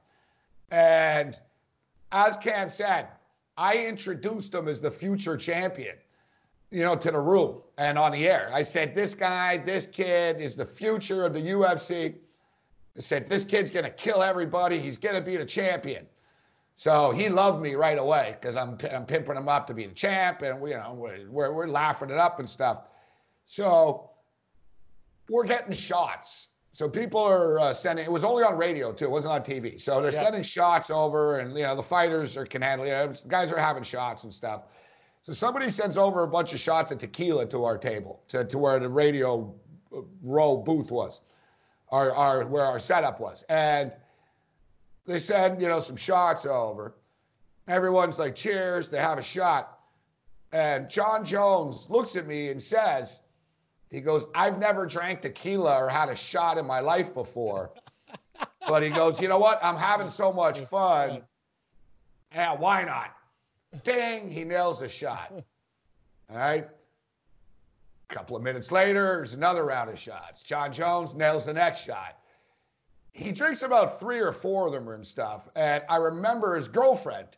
And 0.71 1.39
as 2.11 2.37
Cam 2.37 2.69
said, 2.69 3.07
I 3.57 3.77
introduced 3.77 4.53
him 4.53 4.67
as 4.67 4.79
the 4.79 4.91
future 4.91 5.35
champion, 5.37 5.95
you 6.69 6.83
know, 6.83 6.95
to 6.95 7.11
the 7.11 7.19
room 7.19 7.61
and 7.77 7.97
on 7.97 8.11
the 8.11 8.27
air. 8.27 8.51
I 8.53 8.61
said, 8.61 8.93
this 8.93 9.13
guy, 9.13 9.57
this 9.57 9.87
kid 9.87 10.39
is 10.39 10.55
the 10.55 10.65
future 10.65 11.25
of 11.25 11.33
the 11.33 11.41
UFC. 11.41 12.15
I 12.95 12.99
said, 12.99 13.27
this 13.27 13.43
kid's 13.43 13.71
gonna 13.71 13.89
kill 13.89 14.21
everybody. 14.21 14.79
He's 14.79 14.97
gonna 14.97 15.21
be 15.21 15.37
the 15.37 15.45
champion. 15.45 16.05
So 16.75 17.11
he 17.11 17.27
loved 17.27 17.59
me 17.61 17.73
right 17.73 17.97
away 17.97 18.37
because 18.39 18.55
I'm, 18.55 18.77
I'm 18.93 19.07
pimping 19.07 19.35
him 19.35 19.49
up 19.49 19.65
to 19.67 19.73
be 19.73 19.87
the 19.87 19.93
champ, 19.93 20.43
and 20.43 20.61
we, 20.61 20.71
you 20.71 20.77
know 20.77 20.93
we're, 20.93 21.51
we're 21.51 21.67
laughing 21.67 22.11
it 22.11 22.17
up 22.17 22.39
and 22.39 22.47
stuff. 22.47 22.83
So 23.47 24.11
we're 25.27 25.45
getting 25.45 25.73
shots. 25.73 26.49
So 26.77 26.87
people 26.87 27.19
are 27.19 27.59
uh, 27.59 27.73
sending. 27.73 28.05
It 28.05 28.11
was 28.11 28.23
only 28.23 28.43
on 28.43 28.55
radio 28.55 28.93
too. 28.93 29.05
It 29.05 29.09
wasn't 29.09 29.33
on 29.33 29.41
TV. 29.41 29.81
So 29.81 29.99
they're 29.99 30.13
Yeah. 30.13 30.25
sending 30.25 30.43
shots 30.43 30.91
over, 30.91 31.39
and 31.39 31.57
you 31.57 31.63
know 31.63 31.75
the 31.75 31.81
fighters 31.81 32.37
are 32.37 32.45
can 32.45 32.61
handle. 32.61 32.85
You 32.85 32.91
know, 32.91 33.13
guys 33.27 33.51
are 33.51 33.57
having 33.57 33.81
shots 33.81 34.25
and 34.25 34.31
stuff. 34.31 34.65
So 35.23 35.33
somebody 35.33 35.71
sends 35.71 35.97
over 35.97 36.21
a 36.21 36.27
bunch 36.27 36.53
of 36.53 36.59
shots 36.59 36.91
of 36.91 36.99
tequila 36.99 37.47
to 37.47 37.63
our 37.63 37.79
table, 37.79 38.21
to, 38.27 38.45
to 38.45 38.59
where 38.59 38.77
the 38.77 38.89
radio 38.89 39.51
uh, 39.91 40.01
row 40.21 40.55
booth 40.57 40.91
was, 40.91 41.21
our, 41.89 42.13
our 42.13 42.45
where 42.45 42.63
our 42.63 42.79
setup 42.79 43.19
was, 43.19 43.41
and 43.49 43.91
they 45.07 45.17
send 45.17 45.59
you 45.59 45.69
know 45.69 45.79
some 45.79 45.95
shots 45.95 46.45
over. 46.45 46.93
Everyone's 47.67 48.19
like, 48.19 48.35
cheers. 48.35 48.91
They 48.91 48.99
have 48.99 49.17
a 49.17 49.23
shot, 49.23 49.79
and 50.51 50.87
John 50.91 51.25
Jones 51.25 51.89
looks 51.89 52.15
at 52.15 52.27
me 52.27 52.49
and 52.49 52.61
says, 52.61 53.21
he 53.89 54.01
goes, 54.01 54.25
I've 54.35 54.57
never 54.59 54.85
drank 54.85 55.21
tequila 55.21 55.77
or 55.83 55.89
had 55.89 56.09
a 56.09 56.15
shot 56.15 56.57
in 56.57 56.65
my 56.65 56.79
life 56.79 57.13
before. 57.13 57.71
But 58.67 58.83
he 58.83 58.89
goes, 58.89 59.21
you 59.21 59.27
know 59.27 59.37
what? 59.39 59.63
I'm 59.63 59.77
having 59.77 60.09
so 60.09 60.33
much 60.33 60.59
fun. 60.69 61.21
Yeah, 62.33 62.53
why 62.55 62.83
not? 62.83 63.15
Ding, 63.83 64.29
he 64.29 64.43
nails 64.43 64.81
a 64.81 64.89
shot. 64.89 65.31
All 66.29 66.37
right. 66.37 66.67
A 68.09 68.13
couple 68.13 68.35
of 68.35 68.43
minutes 68.43 68.71
later, 68.71 69.17
there's 69.17 69.33
another 69.33 69.63
round 69.65 69.89
of 69.89 69.97
shots. 69.99 70.43
John 70.43 70.71
Jones 70.73 71.15
nails 71.15 71.45
the 71.45 71.53
next 71.53 71.79
shot. 71.83 72.17
He 73.13 73.31
drinks 73.31 73.63
about 73.63 73.99
three 73.99 74.19
or 74.19 74.31
four 74.31 74.67
of 74.67 74.73
them 74.73 74.87
and 74.89 75.05
stuff. 75.05 75.49
And 75.55 75.83
I 75.89 75.95
remember 75.97 76.55
his 76.55 76.67
girlfriend. 76.67 77.29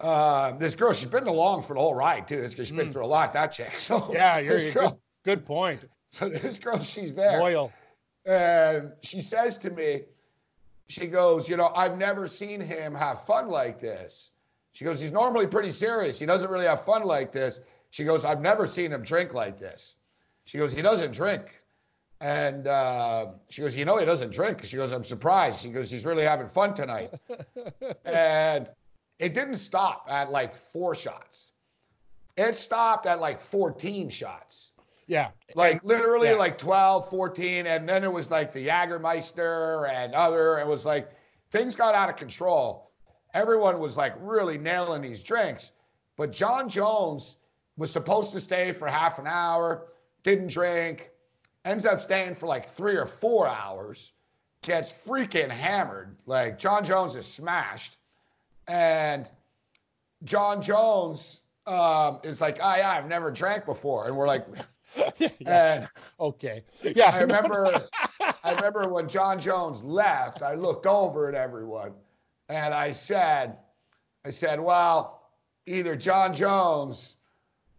Uh, 0.00 0.52
this 0.52 0.74
girl, 0.74 0.92
she's 0.92 1.08
been 1.10 1.26
along 1.28 1.62
for 1.62 1.74
the 1.74 1.80
whole 1.80 1.94
ride 1.94 2.26
too. 2.26 2.40
This, 2.40 2.54
she's 2.54 2.72
been 2.72 2.88
Mm. 2.88 2.92
through 2.92 3.04
a 3.04 3.06
lot, 3.06 3.32
that 3.34 3.52
chick. 3.52 3.72
So 3.76 4.08
Yeah, 4.12 4.38
you're, 4.38 4.58
this 4.58 4.74
girl, 4.74 4.98
good, 5.24 5.44
point. 5.44 5.80
so 6.12 6.28
this 6.28 6.58
girl, 6.58 6.80
she's 6.80 7.14
there. 7.14 7.40
Loyal. 7.40 7.72
And 8.24 8.92
she 9.02 9.20
says 9.20 9.58
to 9.58 9.70
me, 9.70 10.02
she 10.88 11.06
goes, 11.06 11.48
You 11.48 11.56
know, 11.56 11.72
I've 11.74 11.96
never 11.96 12.26
seen 12.26 12.60
him 12.60 12.94
have 12.94 13.24
fun 13.24 13.48
like 13.48 13.78
this. 13.78 14.32
She 14.72 14.84
goes, 14.84 15.00
He's 15.00 15.12
normally 15.12 15.46
pretty 15.46 15.70
serious. 15.70 16.18
He 16.18 16.26
doesn't 16.26 16.50
really 16.50 16.66
have 16.66 16.84
fun 16.84 17.04
like 17.04 17.32
this. 17.32 17.60
She 17.90 18.04
goes, 18.04 18.24
I've 18.24 18.40
never 18.40 18.66
seen 18.66 18.92
him 18.92 19.02
drink 19.02 19.34
like 19.34 19.58
this. 19.58 19.96
She 20.44 20.58
goes, 20.58 20.72
He 20.72 20.82
doesn't 20.82 21.12
drink. 21.12 21.60
And 22.20 22.68
uh, 22.68 23.32
she 23.48 23.62
goes, 23.62 23.76
You 23.76 23.84
know, 23.84 23.96
he 23.96 24.04
doesn't 24.04 24.32
drink. 24.32 24.64
She 24.64 24.76
goes, 24.76 24.92
I'm 24.92 25.04
surprised. 25.04 25.62
She 25.62 25.70
goes, 25.70 25.90
He's 25.90 26.04
really 26.04 26.24
having 26.24 26.46
fun 26.46 26.74
tonight. 26.74 27.10
and 28.04 28.68
it 29.18 29.34
didn't 29.34 29.56
stop 29.56 30.06
at 30.10 30.30
like 30.30 30.54
four 30.54 30.94
shots, 30.94 31.52
it 32.36 32.54
stopped 32.54 33.06
at 33.06 33.20
like 33.20 33.40
14 33.40 34.10
shots 34.10 34.71
Yeah. 35.12 35.30
like 35.54 35.84
literally 35.84 36.28
yeah. 36.28 36.34
like 36.34 36.56
12 36.58 37.10
14 37.10 37.66
and 37.66 37.88
then 37.88 38.02
it 38.04 38.12
was 38.12 38.30
like 38.30 38.52
the 38.52 38.66
jagermeister 38.66 39.90
and 39.90 40.14
other 40.14 40.58
it 40.58 40.66
was 40.66 40.84
like 40.86 41.10
things 41.50 41.76
got 41.76 41.94
out 41.94 42.08
of 42.08 42.16
control 42.16 42.92
everyone 43.34 43.78
was 43.78 43.96
like 43.96 44.14
really 44.20 44.58
nailing 44.58 45.02
these 45.02 45.22
drinks. 45.22 45.72
But 46.16 46.32
John 46.32 46.68
Jones 46.68 47.38
was 47.76 47.90
supposed 47.90 48.32
to 48.32 48.40
stay 48.40 48.72
for 48.72 48.86
half 48.88 49.18
an 49.18 49.26
hour, 49.26 49.88
didn't 50.22 50.48
drink, 50.48 51.10
ends 51.64 51.86
up 51.86 52.00
staying 52.00 52.34
for 52.34 52.46
like 52.46 52.68
three 52.68 52.96
or 52.96 53.06
four 53.06 53.48
hours, 53.48 54.12
gets 54.62 54.92
freaking 54.92 55.50
hammered. 55.50 56.16
Like 56.26 56.58
John 56.58 56.84
Jones 56.84 57.16
is 57.16 57.26
smashed. 57.26 57.96
And 58.68 59.28
John 60.24 60.62
Jones 60.62 61.40
um, 61.66 62.20
is 62.22 62.40
like, 62.40 62.60
I, 62.60 62.82
I've 62.82 63.08
never 63.08 63.30
drank 63.30 63.64
before. 63.64 64.06
And 64.06 64.16
we're 64.16 64.26
like, 64.26 64.46
yeah, 65.40 65.86
okay. 66.20 66.64
Yeah. 66.82 67.10
I 67.12 67.20
remember 67.20 67.88
I 68.44 68.52
remember 68.52 68.88
when 68.88 69.08
John 69.08 69.38
Jones 69.40 69.82
left, 69.82 70.42
I 70.42 70.54
looked 70.54 70.86
over 70.86 71.28
at 71.28 71.34
everyone 71.34 71.92
and 72.48 72.74
I 72.74 72.90
said, 72.90 73.56
I 74.24 74.30
said, 74.30 74.60
well, 74.60 75.22
either 75.66 75.96
John 75.96 76.34
Jones 76.34 77.16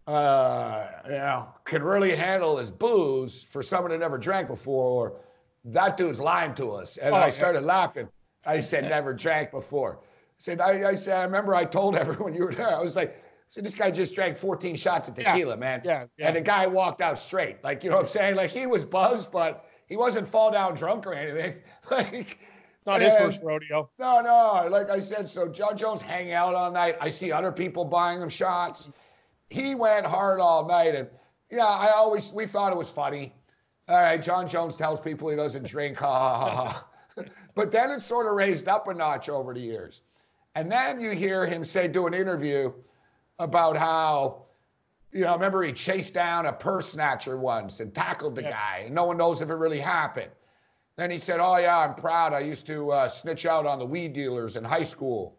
uh, 0.07 0.87
you 1.05 1.11
know, 1.11 1.47
can 1.63 1.81
really 1.81 2.15
handle 2.15 2.57
his 2.57 2.69
booze 2.71 3.43
for 3.43 3.63
someone 3.63 3.91
that 3.91 3.99
never 3.99 4.17
drank 4.17 4.47
before, 4.49 4.85
or 4.85 5.21
that 5.63 5.95
dude's 5.95 6.19
lying 6.19 6.53
to 6.55 6.71
us. 6.71 6.97
And 6.97 7.13
Oh, 7.13 7.17
I 7.17 7.25
yeah. 7.25 7.31
started 7.31 7.63
laughing. 7.63 8.09
I 8.45 8.59
said, 8.59 8.83
never 8.89 9.13
drank 9.13 9.51
before. 9.51 9.99
I 10.01 10.05
said, 10.39 10.59
I, 10.59 10.89
I 10.89 10.95
said, 10.95 11.17
I 11.19 11.23
remember 11.23 11.55
I 11.55 11.63
told 11.63 11.95
everyone 11.95 12.33
you 12.33 12.43
were 12.43 12.53
there. 12.53 12.75
I 12.75 12.81
was 12.81 12.97
like, 12.97 13.22
so 13.47 13.61
this 13.61 13.75
guy 13.75 13.91
just 13.91 14.15
drank 14.15 14.37
14 14.37 14.75
shots 14.75 15.07
of 15.09 15.17
Yeah. 15.17 15.31
tequila, 15.31 15.57
man. 15.57 15.81
Yeah, 15.83 16.05
yeah. 16.17 16.27
And 16.27 16.35
the 16.35 16.41
guy 16.41 16.65
walked 16.67 17.01
out 17.01 17.19
straight. 17.19 17.63
Like, 17.63 17.83
you 17.83 17.89
know 17.89 17.97
what 17.97 18.05
I'm 18.05 18.09
saying? 18.11 18.35
Like 18.35 18.49
he 18.49 18.65
was 18.67 18.83
buzzed, 18.85 19.31
but 19.31 19.65
he 19.87 19.95
wasn't 19.97 20.27
fall 20.27 20.51
down 20.51 20.75
drunk 20.75 21.05
or 21.05 21.13
anything. 21.13 21.61
like 21.91 22.39
Not 22.85 23.01
his 23.01 23.15
first 23.15 23.41
rodeo. 23.43 23.89
no, 23.99 24.21
no. 24.21 24.67
Like 24.69 24.89
I 24.89 24.99
said, 24.99 25.29
so 25.29 25.47
John 25.47 25.77
Jones 25.77 26.01
hanging 26.01 26.33
out 26.33 26.55
all 26.55 26.71
night. 26.71 26.97
I 26.99 27.09
see 27.09 27.31
other 27.31 27.51
people 27.51 27.85
buying 27.85 28.21
him 28.21 28.29
shots. 28.29 28.89
He 29.49 29.75
went 29.75 30.05
hard 30.05 30.39
all 30.39 30.67
night, 30.67 30.95
and 30.95 31.07
yeah, 31.51 31.65
I 31.65 31.91
always 31.91 32.31
we 32.31 32.47
thought 32.47 32.71
it 32.71 32.77
was 32.77 32.89
funny. 32.89 33.35
All 33.87 34.01
right, 34.01 34.21
John 34.21 34.47
Jones 34.47 34.75
tells 34.77 34.99
people 34.99 35.29
he 35.29 35.35
doesn't 35.35 35.67
drink, 35.67 35.97
ha 35.97 36.07
ha 36.07 36.49
ha. 36.49 36.85
ha. 37.15 37.23
but 37.55 37.71
then 37.71 37.91
it 37.91 38.01
sort 38.01 38.25
of 38.25 38.33
raised 38.33 38.67
up 38.67 38.87
a 38.87 38.93
notch 38.93 39.29
over 39.29 39.53
the 39.53 39.59
years, 39.59 40.01
and 40.55 40.71
then 40.71 40.99
you 40.99 41.11
hear 41.11 41.45
him 41.45 41.63
say, 41.63 41.87
do 41.87 42.07
an 42.07 42.13
interview 42.15 42.71
about 43.39 43.77
how. 43.77 44.39
You 45.11 45.21
know, 45.25 45.29
I 45.29 45.33
remember 45.35 45.61
he 45.61 45.71
chased 45.73 46.15
down 46.15 46.47
a 46.47 46.53
purse 46.53 46.93
snatcher 46.93 47.37
once 47.37 47.81
and 47.81 47.93
tackled 47.93 48.33
the 48.35 48.41
Yeah. 48.41 48.49
guy, 48.49 48.77
and 48.85 48.95
no 48.95 49.05
one 49.05 49.15
knows 49.15 49.41
if 49.43 49.49
it 49.51 49.53
really 49.53 49.79
happened. 49.79 50.31
Then 50.95 51.11
he 51.11 51.19
said, 51.19 51.39
"Oh 51.39 51.57
yeah, 51.57 51.77
I'm 51.77 51.93
proud. 51.93 52.33
I 52.33 52.39
used 52.39 52.65
to 52.67 52.89
uh, 52.91 53.07
snitch 53.09 53.45
out 53.45 53.67
on 53.67 53.77
the 53.77 53.85
weed 53.85 54.13
dealers 54.13 54.55
in 54.55 54.63
high 54.63 54.81
school." 54.83 55.37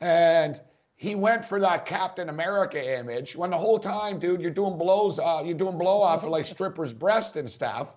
And 0.00 0.60
he 0.94 1.16
went 1.16 1.44
for 1.44 1.58
that 1.60 1.84
Captain 1.84 2.28
America 2.28 2.98
image 3.00 3.34
when 3.34 3.50
the 3.50 3.58
whole 3.58 3.78
time, 3.80 4.20
dude, 4.20 4.40
you're 4.40 4.52
doing 4.52 4.78
blows, 4.78 5.18
uh, 5.18 5.42
you're 5.44 5.58
doing 5.58 5.76
blow 5.76 6.00
off 6.00 6.22
for 6.22 6.28
like 6.28 6.46
strippers' 6.56 6.94
breast 6.94 7.36
and 7.36 7.50
stuff. 7.50 7.96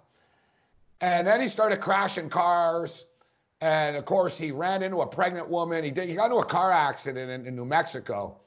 And 1.01 1.27
then 1.27 1.39
he 1.39 1.48
started 1.48 1.82
crashing 1.82 2.29
cars. 2.29 3.08
And 3.62 3.96
of 3.96 4.05
course, 4.05 4.38
he 4.38 4.51
ran 4.51 4.82
into 4.82 5.01
a 5.01 5.08
pregnant 5.08 5.48
woman. 5.50 5.84
He 5.84 5.91
did. 5.91 6.10
He 6.10 6.15
got 6.15 6.25
into 6.25 6.38
a 6.38 6.46
car 6.46 6.72
accident 6.72 7.29
in, 7.29 7.46
in 7.46 7.55
New 7.55 7.65
Mexico, 7.65 8.38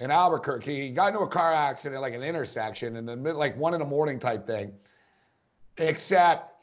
in 0.00 0.10
Albuquerque. 0.10 0.88
He 0.88 0.90
got 0.90 1.08
into 1.08 1.20
a 1.20 1.28
car 1.28 1.52
accident, 1.52 2.02
like 2.02 2.14
an 2.14 2.22
intersection, 2.22 2.96
in 2.96 3.06
the 3.06 3.16
mid, 3.16 3.36
like 3.36 3.56
one 3.56 3.74
in 3.74 3.80
the 3.80 3.86
morning 3.86 4.18
type 4.18 4.46
thing. 4.46 4.72
Except 5.78 6.54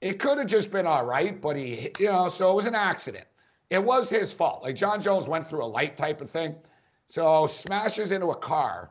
it 0.00 0.18
could 0.18 0.38
have 0.38 0.46
just 0.46 0.70
been 0.70 0.86
all 0.86 1.04
right, 1.04 1.40
but 1.40 1.56
he, 1.56 1.90
you 1.98 2.06
know, 2.06 2.28
so 2.28 2.50
it 2.52 2.54
was 2.54 2.66
an 2.66 2.74
accident. 2.74 3.26
It 3.70 3.82
was 3.82 4.10
his 4.10 4.32
fault. 4.32 4.62
Like 4.62 4.76
John 4.76 5.00
Jones 5.00 5.26
went 5.26 5.46
through 5.46 5.64
a 5.64 5.66
light 5.66 5.96
type 5.96 6.20
of 6.20 6.30
thing. 6.30 6.54
So 7.06 7.46
smashes 7.46 8.12
into 8.12 8.30
a 8.30 8.36
car, 8.36 8.90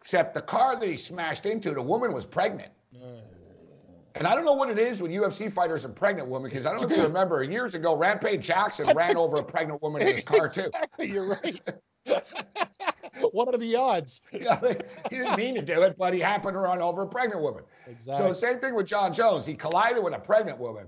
except 0.00 0.34
the 0.34 0.42
car 0.42 0.78
that 0.78 0.88
he 0.88 0.96
smashed 0.96 1.46
into, 1.46 1.72
the 1.72 1.82
woman 1.82 2.12
was 2.12 2.26
pregnant. 2.26 2.72
Mm. 2.94 3.20
And 4.16 4.26
I 4.26 4.34
don't 4.34 4.44
know 4.44 4.54
what 4.54 4.70
it 4.70 4.78
is 4.78 5.02
with 5.02 5.10
UFC 5.10 5.52
fighters 5.52 5.84
and 5.84 5.94
pregnant 5.94 6.28
women, 6.28 6.48
because 6.48 6.64
I 6.64 6.70
don't 6.70 6.80
know 6.80 6.88
if 6.88 6.96
you 6.96 7.02
remember 7.02 7.42
years 7.42 7.74
ago, 7.74 7.96
Rampage 7.96 8.44
Jackson 8.44 8.88
ran 8.96 9.16
over 9.16 9.36
a 9.36 9.42
pregnant 9.42 9.82
woman 9.82 10.02
in 10.02 10.14
his 10.14 10.24
car 10.24 10.48
too. 10.48 10.70
You're 10.98 11.38
right. 11.42 11.60
what 13.32 13.52
are 13.54 13.58
the 13.58 13.76
odds? 13.76 14.20
Yeah, 14.32 14.60
he 15.10 15.16
didn't 15.16 15.36
mean 15.36 15.54
to 15.54 15.62
do 15.62 15.82
it, 15.82 15.96
but 15.96 16.12
he 16.14 16.20
happened 16.20 16.54
to 16.54 16.60
run 16.60 16.80
over 16.80 17.02
a 17.02 17.06
pregnant 17.06 17.42
woman. 17.42 17.64
Exactly. 17.86 18.26
So 18.26 18.32
same 18.32 18.58
thing 18.58 18.74
with 18.74 18.86
John 18.86 19.12
Jones. 19.12 19.46
He 19.46 19.54
collided 19.54 20.02
with 20.02 20.14
a 20.14 20.18
pregnant 20.18 20.58
woman. 20.58 20.86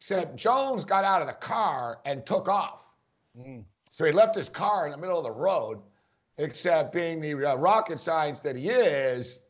Except 0.00 0.36
Jones 0.36 0.84
got 0.84 1.04
out 1.04 1.20
of 1.20 1.26
the 1.26 1.34
car 1.34 2.00
and 2.04 2.26
took 2.26 2.48
off. 2.48 2.90
Mm. 3.38 3.64
So 3.90 4.04
he 4.04 4.12
left 4.12 4.34
his 4.34 4.48
car 4.48 4.86
in 4.86 4.92
the 4.92 4.98
middle 4.98 5.18
of 5.18 5.24
the 5.24 5.30
road. 5.30 5.80
Except 6.36 6.92
being 6.92 7.20
the 7.20 7.52
uh, 7.52 7.54
rocket 7.54 8.00
science 8.00 8.40
that 8.40 8.56
he 8.56 8.68
is, 8.68 9.40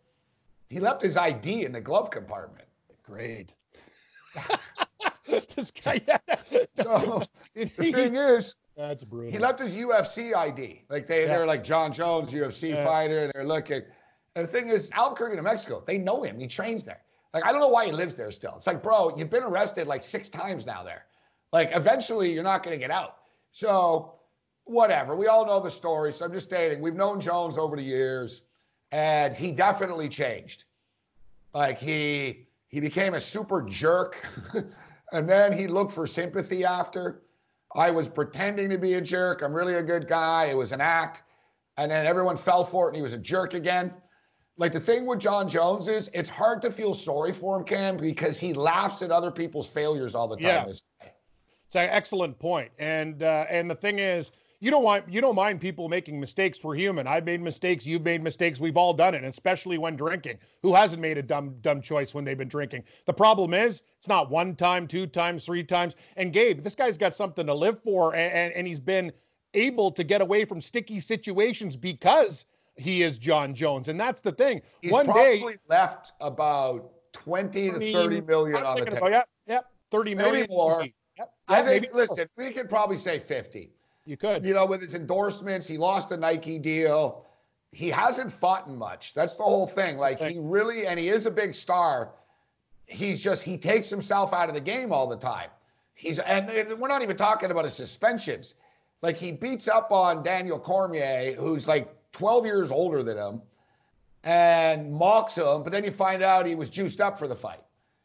he 0.68 0.80
left 0.80 1.00
his 1.00 1.16
ID 1.16 1.64
in 1.64 1.73
the 1.73 1.80
glove 1.80 2.11
compartment. 2.11 2.68
Great. 3.02 3.54
this 5.26 5.70
guy, 5.70 6.00
yeah. 6.06 6.18
So 6.82 7.23
the 7.54 7.66
thing 7.66 8.16
is, 8.16 8.54
That's 8.76 9.04
brutal. 9.04 9.31
he 9.31 9.38
left 9.38 9.61
his 9.61 9.76
UFC 9.76 10.35
ID. 10.35 10.83
Like 10.88 11.07
they, 11.07 11.23
Yeah. 11.23 11.28
they're 11.28 11.47
like 11.47 11.62
John 11.62 11.93
Jones, 11.93 12.31
UFC 12.33 12.71
Yeah. 12.71 12.85
fighter, 12.85 13.25
and 13.25 13.33
they're 13.35 13.45
looking. 13.45 13.83
And 14.35 14.45
the 14.47 14.50
thing 14.50 14.69
is, 14.69 14.90
Albuquerque, 14.93 15.37
New 15.37 15.43
Mexico, 15.43 15.83
they 15.87 15.97
know 15.99 16.23
him. 16.23 16.38
He 16.40 16.49
trains 16.49 16.83
there. 16.85 17.00
Like 17.33 17.45
I 17.45 17.52
don't 17.52 17.61
know 17.61 17.69
why 17.69 17.87
he 17.87 17.93
lives 17.93 18.14
there 18.14 18.31
still. 18.31 18.54
It's 18.57 18.66
like, 18.66 18.83
bro, 18.83 19.16
you've 19.16 19.31
been 19.31 19.43
arrested 19.45 19.87
like 19.87 20.02
six 20.02 20.28
times 20.28 20.66
now 20.66 20.83
there. 20.83 21.07
Like 21.52 21.71
eventually, 21.73 22.33
you're 22.33 22.43
not 22.45 22.62
going 22.64 22.75
to 22.75 22.81
get 22.81 22.90
out. 22.90 23.19
So 23.52 24.14
whatever. 24.64 25.14
We 25.14 25.26
all 25.28 25.45
know 25.47 25.61
the 25.61 25.71
story. 25.71 26.12
So 26.12 26.25
I'm 26.25 26.33
just 26.33 26.47
stating, 26.47 26.81
we've 26.81 26.95
known 26.95 27.21
Jones 27.21 27.59
over 27.59 27.76
the 27.76 27.83
years, 27.83 28.43
and 28.93 29.37
he 29.37 29.52
definitely 29.52 30.09
changed. 30.09 30.64
Like 31.52 31.78
he 31.78 32.49
he 32.69 32.81
became 32.81 33.14
a 33.14 33.21
super 33.21 33.62
jerk, 33.62 34.16
and 35.12 35.28
then 35.28 35.52
he 35.52 35.69
looked 35.69 35.93
for 35.93 36.07
sympathy 36.09 36.64
after. 36.64 37.23
I 37.75 37.90
was 37.90 38.09
pretending 38.09 38.71
to 38.71 38.78
be 38.78 38.95
a 38.95 39.00
jerk. 39.00 39.43
I'm 39.43 39.52
really 39.52 39.75
a 39.75 39.83
good 39.83 40.07
guy. 40.09 40.47
It 40.47 40.57
was 40.57 40.73
an 40.73 40.81
act. 40.81 41.23
And 41.76 41.90
then 41.90 42.07
everyone 42.07 42.37
fell 42.37 42.64
for 42.64 42.87
it 42.87 42.90
and 42.90 42.97
he 42.97 43.02
was 43.02 43.12
a 43.12 43.19
jerk 43.19 43.54
again. 43.54 43.93
Like 44.57 44.73
the 44.73 44.81
thing 44.81 45.07
with 45.07 45.19
John 45.19 45.49
Jones 45.49 45.88
is 45.88 46.09
it's 46.14 46.28
hard 46.28 46.62
to 46.62 46.71
feel 46.71 46.95
sorry 46.95 47.33
for 47.33 47.57
him, 47.57 47.64
Cam, 47.64 47.97
because 47.97 48.38
he 48.38 48.52
laughs 48.52 49.02
at 49.02 49.11
other 49.11 49.33
people's 49.33 49.69
failures 49.69 50.14
all 50.14 50.28
the 50.28 50.37
time. 50.37 50.45
Yeah. 50.45 50.66
It's 51.66 51.75
an 51.75 51.88
excellent 51.90 52.38
point. 52.38 52.71
And 52.78 53.25
uh, 53.25 53.47
and 53.50 53.69
the 53.69 53.75
thing 53.75 53.99
is, 53.99 54.31
you 54.64 54.71
don't 54.71 54.83
want 54.83 55.06
you 55.12 55.21
don't 55.21 55.35
mind 55.35 55.61
people 55.61 55.90
making 55.90 56.18
mistakes. 56.18 56.64
We're 56.64 56.75
human. 56.75 57.06
I've 57.06 57.26
made 57.26 57.42
mistakes. 57.42 57.87
You've 57.87 58.02
made 58.02 58.23
mistakes. 58.23 58.59
We've 58.59 58.78
all 58.78 58.94
done 58.94 59.14
it, 59.14 59.23
especially 59.23 59.76
when 59.76 59.94
drinking. 59.94 60.38
Who 60.62 60.75
hasn't 60.75 61.02
made 61.02 61.18
a 61.18 61.23
dumb 61.23 61.56
dumb 61.61 61.83
choice 61.83 62.14
when 62.14 62.25
they've 62.25 62.38
been 62.38 62.49
drinking? 62.49 62.85
The 63.04 63.12
problem 63.12 63.52
is, 63.52 63.83
it's 63.99 64.09
not 64.09 64.30
one 64.30 64.56
time, 64.56 64.87
two 64.87 65.06
times, 65.06 65.44
three 65.44 65.64
times. 65.64 65.97
And 66.16 66.33
Gabe, 66.33 66.62
this 66.62 66.75
guy's 66.75 66.97
got 66.97 67.14
something 67.14 67.44
to 67.47 67.52
live 67.52 67.83
for, 67.83 68.14
and 68.14 68.33
and, 68.33 68.54
and 68.54 68.66
he's 68.66 68.80
been 68.80 69.12
able 69.52 69.90
to 69.90 70.02
get 70.02 70.23
away 70.23 70.47
from 70.47 70.62
sticky 70.62 70.99
situations 70.99 71.76
because 71.76 72.47
he 72.76 73.02
is 73.02 73.18
John 73.18 73.54
Jones. 73.54 73.88
And 73.88 74.00
that's 74.00 74.23
the 74.23 74.33
thing. 74.33 74.62
He's 74.80 74.92
one 74.92 75.04
day, 75.04 75.40
probably 75.40 75.59
left 75.68 76.12
about 76.23 76.90
20 77.12 77.71
to 77.71 77.92
30 77.92 78.23
million 78.23 78.56
I'm 78.56 78.64
on 78.64 78.76
the 78.76 78.85
table. 78.87 78.97
about, 78.97 79.11
yep, 79.11 79.28
yep, 79.47 79.64
thirty 79.90 80.14
Maybe 80.14 80.30
million. 80.30 80.47
more. 80.49 80.87
Yep, 81.18 81.33
I 81.49 81.62
think, 81.62 81.92
more. 81.92 82.00
listen, 82.00 82.26
we 82.38 82.50
could 82.50 82.71
probably 82.71 82.97
say 82.97 83.18
50. 83.18 83.71
You 84.06 84.16
could. 84.16 84.44
You 84.44 84.54
know, 84.54 84.66
with 84.66 84.80
his 84.82 84.94
endorsements, 84.94 85.66
he 85.66 85.78
lost 85.78 86.08
the 86.08 86.16
Nike 86.16 86.58
deal. 86.58 87.25
He 87.73 87.88
hasn't 87.88 88.30
fought 88.32 88.66
in 88.66 88.76
much. 88.76 89.14
That's 89.14 89.34
the 89.34 89.42
whole 89.42 89.66
thing. 89.66 89.96
Like 89.99 90.20
he 90.20 90.38
really, 90.38 90.87
and 90.87 90.99
he 90.99 91.08
is 91.08 91.26
a 91.26 91.30
big 91.30 91.54
star. 91.54 92.12
He's 92.87 93.20
just 93.20 93.42
he 93.42 93.56
takes 93.56 93.88
himself 93.90 94.32
out 94.32 94.49
of 94.49 94.54
the 94.54 94.61
game 94.61 94.92
all 94.92 95.06
the 95.08 95.16
time. 95.16 95.49
He's 95.94 96.18
and 96.18 96.49
we're 96.78 96.88
not 96.88 97.02
even 97.02 97.16
talking 97.16 97.50
about 97.50 97.64
his 97.64 97.75
suspensions. 97.75 98.54
Like 99.02 99.16
he 99.16 99.32
beats 99.32 99.68
up 99.68 99.90
on 99.92 100.23
Daniel 100.23 100.58
Cormier, 100.58 101.34
who's 101.34 101.66
like 101.68 101.88
12 102.12 102.46
years 102.46 102.70
older 102.70 103.02
than 103.02 103.16
him, 103.18 103.42
and 104.23 104.92
mocks 104.92 105.37
him. 105.37 105.62
But 105.62 105.73
then 105.73 105.84
you 105.84 105.90
find 105.90 106.23
out 106.23 106.46
he 106.46 106.54
was 106.54 106.68
juiced 106.68 107.00
up 107.00 107.18
for 107.18 107.28
the 107.28 107.34
fight. 107.34 107.61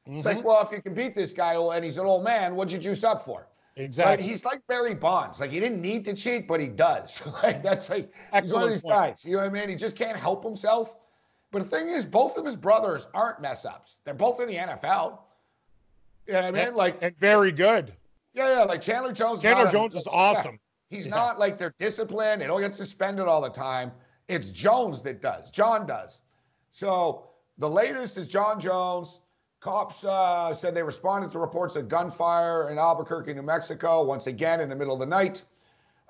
It's 0.06 0.26
Mm-hmm. 0.26 0.38
like, 0.38 0.46
well, 0.46 0.62
if 0.66 0.72
you 0.72 0.82
can 0.82 0.94
beat 0.96 1.14
this 1.14 1.32
guy 1.34 1.54
and 1.54 1.86
he's 1.86 1.98
an 2.00 2.06
old 2.06 2.24
man, 2.24 2.56
what'd 2.56 2.72
you 2.72 2.80
juice 2.80 3.04
up 3.04 3.24
for? 3.24 3.48
Exactly. 3.80 4.18
Like, 4.24 4.30
he's 4.32 4.44
like 4.46 4.68
Barry 4.68 4.94
Bonds. 4.94 5.40
Like 5.40 5.52
he 5.52 5.60
didn't 5.60 5.82
need 5.82 6.04
to 6.06 6.14
cheat, 6.14 6.48
but 6.48 6.60
he 6.60 6.68
does. 6.68 7.22
like 7.44 7.64
that's 7.64 7.90
like 7.90 8.12
he's 8.42 8.54
one 8.54 8.64
of 8.64 8.70
these 8.70 8.82
point. 8.84 8.94
guys. 8.96 9.26
You 9.26 9.34
know 9.38 9.44
what 9.44 9.50
I 9.50 9.54
mean? 9.54 9.70
He 9.70 9.76
just 9.76 9.96
can't 9.96 10.18
help 10.18 10.44
himself. 10.44 10.98
But 11.52 11.64
the 11.64 11.70
thing 11.70 11.88
is, 11.88 12.06
both 12.06 12.38
of 12.38 12.46
his 12.46 12.56
brothers 12.56 13.08
aren't 13.14 13.42
mess 13.42 13.66
ups. 13.66 14.02
They're 14.04 14.14
both 14.14 14.40
in 14.42 14.48
the 14.50 14.56
NFL. 14.56 15.20
You 16.28 16.34
know 16.34 16.40
what 16.42 16.46
I 16.46 16.52
mean? 16.52 16.68
And- 16.68 16.76
Like, 16.76 16.98
and 17.02 17.18
very 17.18 17.52
good. 17.52 17.94
yeah, 18.34 18.50
yeah. 18.58 18.64
Like 18.64 18.82
Chandler 18.82 19.14
Jones. 19.14 19.42
Chandler 19.42 19.64
not 19.64 19.74
a- 19.74 19.78
Jones 19.78 19.96
is 19.96 20.06
yeah. 20.06 20.18
awesome. 20.20 20.60
He's 20.90 21.06
Yeah. 21.08 21.16
not 21.16 21.40
like 21.40 21.58
they're 21.58 21.74
disciplined. 21.80 22.42
They 22.42 22.48
don't 22.48 22.62
get 22.62 22.74
suspended 22.76 23.28
all 23.28 23.42
the 23.42 23.50
time. 23.50 23.92
It's 24.28 24.50
Jones 24.50 25.02
that 25.04 25.22
does. 25.22 25.50
John 25.52 25.88
does. 25.88 26.22
So 26.72 27.30
the 27.58 27.70
latest 27.70 28.18
is 28.18 28.28
John 28.28 28.60
Jones. 28.60 29.22
Cops 29.60 30.06
uh, 30.06 30.54
said 30.54 30.74
they 30.74 30.84
responded 30.84 31.32
to 31.32 31.40
reports 31.40 31.76
of 31.76 31.90
gunfire 31.90 32.70
in 32.72 32.78
Albuquerque, 32.78 33.34
New 33.34 33.42
Mexico, 33.42 34.04
once 34.04 34.28
again 34.28 34.62
in 34.62 34.70
the 34.70 34.76
middle 34.76 34.94
of 34.94 35.00
the 35.00 35.06
night. 35.06 35.44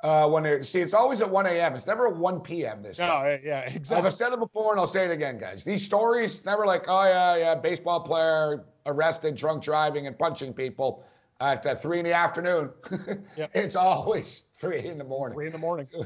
Uh, 0.03 0.29
when 0.29 0.43
they 0.43 0.61
see, 0.61 0.79
it's 0.79 0.93
always 0.93 1.19
at 1.21 1.29
1 1.29 1.45
a.m. 1.47 1.73
It's 1.73 1.87
never 1.87 2.07
1 2.07 2.39
p.m. 2.41 2.81
This 2.81 2.99
No, 2.99 3.05
stuff. 3.07 3.39
yeah, 3.43 3.63
As 3.65 3.75
exactly. 3.75 4.07
I've 4.07 4.13
said 4.13 4.31
it 4.31 4.39
before, 4.39 4.71
and 4.71 4.79
I'll 4.79 4.87
say 4.87 5.03
it 5.05 5.11
again, 5.11 5.37
guys. 5.37 5.63
These 5.63 5.83
stories 5.83 6.45
never 6.45 6.65
like, 6.65 6.85
oh 6.87 7.03
yeah, 7.03 7.35
yeah, 7.35 7.55
baseball 7.55 7.99
player 7.99 8.63
arrested, 8.85 9.35
drunk 9.35 9.61
driving, 9.63 10.07
and 10.07 10.17
punching 10.17 10.53
people 10.53 11.03
at 11.41 11.65
uh, 11.65 11.75
three 11.75 11.99
in 11.99 12.05
the 12.05 12.13
afternoon. 12.13 12.69
Yep. 13.35 13.51
It's 13.53 13.75
always 13.75 14.43
three 14.57 14.85
in 14.85 14.97
the 14.97 15.03
morning. 15.03 15.35
Three 15.35 15.47
in 15.47 15.51
the 15.53 15.57
morning. 15.59 15.87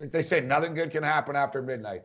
They 0.00 0.22
say 0.22 0.40
nothing 0.40 0.74
good 0.74 0.90
can 0.90 1.04
happen 1.04 1.36
after 1.36 1.62
midnight. 1.62 2.02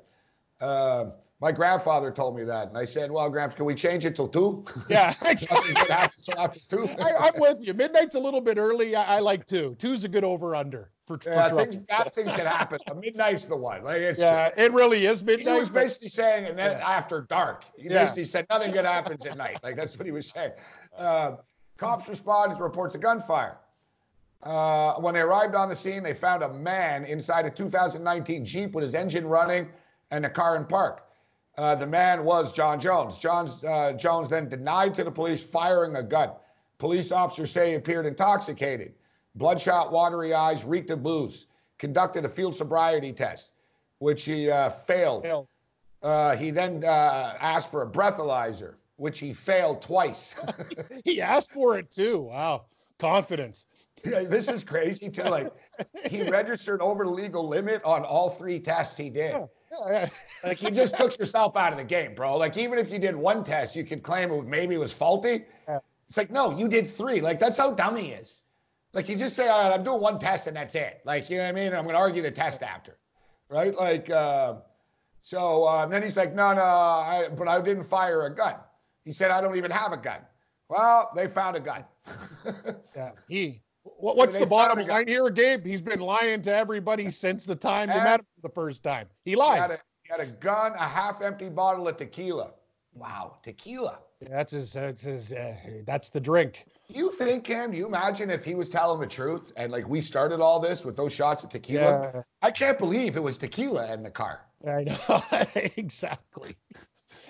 Um 0.62 1.14
my 1.40 1.52
grandfather 1.52 2.12
told 2.12 2.36
me 2.36 2.44
that, 2.46 2.70
and 2.70 2.78
I 2.78 2.86
said, 2.86 3.12
"Well, 3.12 3.30
Gramps, 3.30 3.54
can 3.56 3.66
we 3.66 3.76
change 3.76 4.06
it 4.06 4.16
till 4.16 4.28
two? 4.28 4.66
Yeah, 4.90 5.14
nothing 5.24 5.76
good 5.76 5.90
happens 5.90 6.26
till 6.26 6.40
after 6.40 6.60
two. 6.60 6.90
I, 7.02 7.28
I'm 7.28 7.40
with 7.40 7.66
you. 7.66 7.74
Midnight's 7.74 8.16
a 8.16 8.20
little 8.20 8.42
bit 8.42 8.58
early. 8.58 8.96
I, 8.96 9.18
I 9.18 9.20
like 9.20 9.46
two. 9.46 9.76
Two's 9.78 10.04
a 10.04 10.08
good 10.08 10.24
over 10.24 10.56
under 10.56 10.92
for, 11.06 11.20
for 11.20 11.30
yeah, 11.30 11.48
things, 11.50 11.76
bad 11.88 12.14
things 12.16 12.34
can 12.34 12.46
happen. 12.48 12.80
Midnight's 13.00 13.46
the 13.46 13.56
one. 13.56 13.84
Like 13.84 14.02
it's 14.02 14.20
Yeah, 14.20 14.50
it 14.58 14.72
really 14.74 15.06
is 15.06 15.22
midnight. 15.24 15.54
he 15.54 15.60
was 15.60 15.70
basically 15.70 16.10
saying, 16.10 16.46
and 16.46 16.58
then 16.58 16.78
Yeah. 16.78 16.90
after 16.90 17.22
dark, 17.22 17.66
he 17.78 17.84
Yeah. 17.90 18.04
basically 18.04 18.26
said 18.26 18.48
nothing 18.50 18.72
good 18.72 18.86
happens 18.86 19.26
at 19.26 19.38
night. 19.38 19.60
Like 19.64 19.76
that's 19.76 19.98
what 19.98 20.06
he 20.06 20.12
was 20.12 20.28
saying. 20.30 20.52
Uh, 20.98 21.36
cops 21.78 22.10
responded 22.10 22.58
to 22.58 22.64
reports 22.64 22.96
of 22.96 23.02
gunfire. 23.02 23.60
Uh, 24.44 24.94
when 24.96 25.14
they 25.14 25.20
arrived 25.22 25.56
on 25.56 25.70
the 25.70 25.76
scene, 25.76 26.02
they 26.04 26.14
found 26.14 26.44
a 26.44 26.50
man 26.54 27.06
inside 27.06 27.46
a 27.46 27.50
2019 27.50 28.46
Jeep 28.46 28.74
with 28.74 28.84
his 28.84 28.96
engine 28.96 29.28
running 29.28 29.70
and 30.12 30.26
a 30.26 30.30
car 30.30 30.56
in 30.56 30.66
park. 30.66 31.04
Uh, 31.58 31.74
the 31.74 31.88
man 31.88 32.24
was 32.24 32.52
John 32.54 32.80
Jones. 32.80 33.18
John's, 33.18 33.64
uh, 33.64 33.94
Jones 33.94 34.30
then 34.30 34.48
denied 34.48 34.94
to 34.96 35.04
the 35.04 35.12
police 35.12 35.44
firing 35.44 35.96
a 35.96 36.04
gun. 36.04 36.32
Police 36.78 37.12
officers 37.12 37.52
say 37.52 37.70
he 37.70 37.76
appeared 37.76 38.06
intoxicated. 38.06 38.94
Bloodshot, 39.36 39.92
watery 39.92 40.34
eyes, 40.34 40.64
reeked 40.64 40.92
of 40.92 41.02
booze. 41.02 41.48
Conducted 41.80 42.26
a 42.26 42.30
field 42.30 42.56
sobriety 42.56 43.12
test, 43.12 43.54
which 44.00 44.24
he 44.26 44.50
uh, 44.50 44.70
failed. 44.70 45.26
Hell, 45.26 45.48
Uh, 46.04 46.36
he 46.36 46.52
then 46.52 46.84
uh, 46.84 47.36
asked 47.40 47.72
for 47.72 47.82
a 47.82 47.88
breathalyzer, 47.90 48.76
which 48.98 49.20
he 49.20 49.34
failed 49.34 49.82
twice. 49.82 50.36
He 51.04 51.22
asked 51.22 51.52
for 51.52 51.78
it 51.80 51.92
too. 51.92 52.22
Wow, 52.22 52.66
confidence. 53.00 53.66
Yeah, 54.04 54.24
this 54.24 54.48
is 54.48 54.64
crazy 54.64 55.10
too. 55.10 55.24
Like 55.24 55.52
he 56.06 56.22
registered 56.30 56.82
over 56.82 57.04
the 57.04 57.10
legal 57.10 57.48
limit 57.48 57.84
on 57.84 58.04
all 58.04 58.30
three 58.30 58.60
tests 58.60 58.96
he 58.98 59.10
did. 59.10 59.32
Yeah, 59.32 59.40
yeah. 59.40 59.46
Like 60.44 60.62
you 60.62 60.72
just 60.72 60.98
took 60.98 61.18
yourself 61.18 61.56
out 61.58 61.72
of 61.72 61.78
the 61.78 61.84
game, 61.84 62.16
bro. 62.16 62.38
Like 62.38 62.58
even 62.58 62.78
if 62.80 62.92
you 62.92 63.00
did 63.00 63.16
one 63.16 63.44
test, 63.44 63.76
you 63.76 63.84
could 63.84 64.04
claim 64.04 64.32
it 64.32 64.46
maybe 64.46 64.76
it 64.76 64.80
was 64.80 64.94
faulty. 64.94 65.46
Yeah. 65.68 65.80
It's 66.08 66.18
like 66.18 66.32
no, 66.32 66.58
you 66.58 66.68
did 66.68 66.90
three. 66.90 67.22
Like 67.22 67.40
that's 67.40 67.58
how 67.58 67.72
dumb 67.72 67.96
he 67.96 68.10
is. 68.10 68.44
Like 68.94 69.10
you 69.10 69.16
just 69.16 69.36
say, 69.36 69.48
all 69.48 69.64
right, 69.64 69.74
I'm 69.74 69.84
doing 69.84 70.02
one 70.02 70.20
test 70.20 70.48
and 70.48 70.56
that's 70.56 70.76
it. 70.76 71.02
Like 71.06 71.30
you 71.30 71.38
know 71.38 71.44
what 71.44 71.50
I 71.50 71.52
mean? 71.54 71.74
I'm 71.74 71.86
gonna 71.86 71.98
argue 71.98 72.22
the 72.22 72.32
test 72.32 72.64
after, 72.64 72.98
right? 73.50 73.76
Like 73.76 74.10
uh, 74.10 74.56
so. 75.22 75.68
Um, 75.68 75.90
then 75.90 76.02
he's 76.04 76.18
like, 76.18 76.34
no, 76.34 76.54
no, 76.54 76.62
I, 76.62 77.28
but 77.36 77.48
I 77.48 77.62
didn't 77.62 77.84
fire 77.84 78.26
a 78.26 78.34
gun. 78.34 78.56
He 79.04 79.12
said, 79.12 79.32
I 79.32 79.42
don't 79.42 79.56
even 79.58 79.72
have 79.72 79.92
a 79.92 79.98
gun. 79.98 80.20
Well, 80.70 81.12
they 81.16 81.28
found 81.28 81.56
a 81.56 81.60
gun. 81.60 81.86
Yeah, 82.96 83.12
he. 83.28 83.62
What, 84.00 84.16
what's 84.16 84.38
the 84.38 84.46
bottom 84.46 84.86
line 84.88 85.08
here, 85.08 85.30
Gabe? 85.30 85.66
He's 85.66 85.82
been 85.82 86.00
lying 86.00 86.42
to 86.44 86.56
everybody 86.56 87.10
since 87.24 87.46
the 87.46 87.56
time 87.56 87.90
they 87.90 87.96
met 87.96 88.20
him 88.20 88.26
for 88.36 88.48
the 88.48 88.54
first 88.54 88.84
time. 88.84 89.08
He 89.26 89.32
He 89.32 89.38
had, 89.38 89.40
lies. 89.40 89.70
a, 89.72 89.78
he 90.04 90.10
had 90.10 90.20
a 90.20 90.26
gun, 90.26 90.74
a 90.74 90.88
half-empty 90.88 91.50
bottle 91.50 91.88
of 91.88 91.98
tequila. 91.98 92.52
Wow, 92.94 93.38
tequila. 93.44 94.00
Yeah, 94.22 94.30
that's 94.30 94.52
his. 94.52 94.74
That's 94.74 95.02
his. 95.02 95.32
Uh, 95.32 95.54
that's 95.86 96.10
the 96.10 96.20
drink. 96.20 96.66
You 96.88 97.12
think, 97.12 97.44
Cam? 97.44 97.74
You 97.74 97.86
imagine 97.86 98.30
if 98.32 98.44
he 98.44 98.56
was 98.56 98.70
telling 98.70 99.00
the 99.00 99.06
truth 99.08 99.52
and 99.58 99.72
like 99.72 99.88
we 99.88 100.02
started 100.02 100.42
all 100.42 100.60
this 100.60 100.84
with 100.86 100.96
those 100.96 101.14
shots 101.14 101.44
of 101.44 101.50
tequila? 101.50 102.12
Yeah, 102.16 102.22
I 102.42 102.50
can't 102.50 102.80
believe 102.80 103.16
it 103.18 103.22
was 103.22 103.38
tequila 103.38 103.94
in 103.94 104.02
the 104.02 104.10
car. 104.10 104.42
I 104.68 104.86
know 104.86 105.22
exactly. 105.76 106.56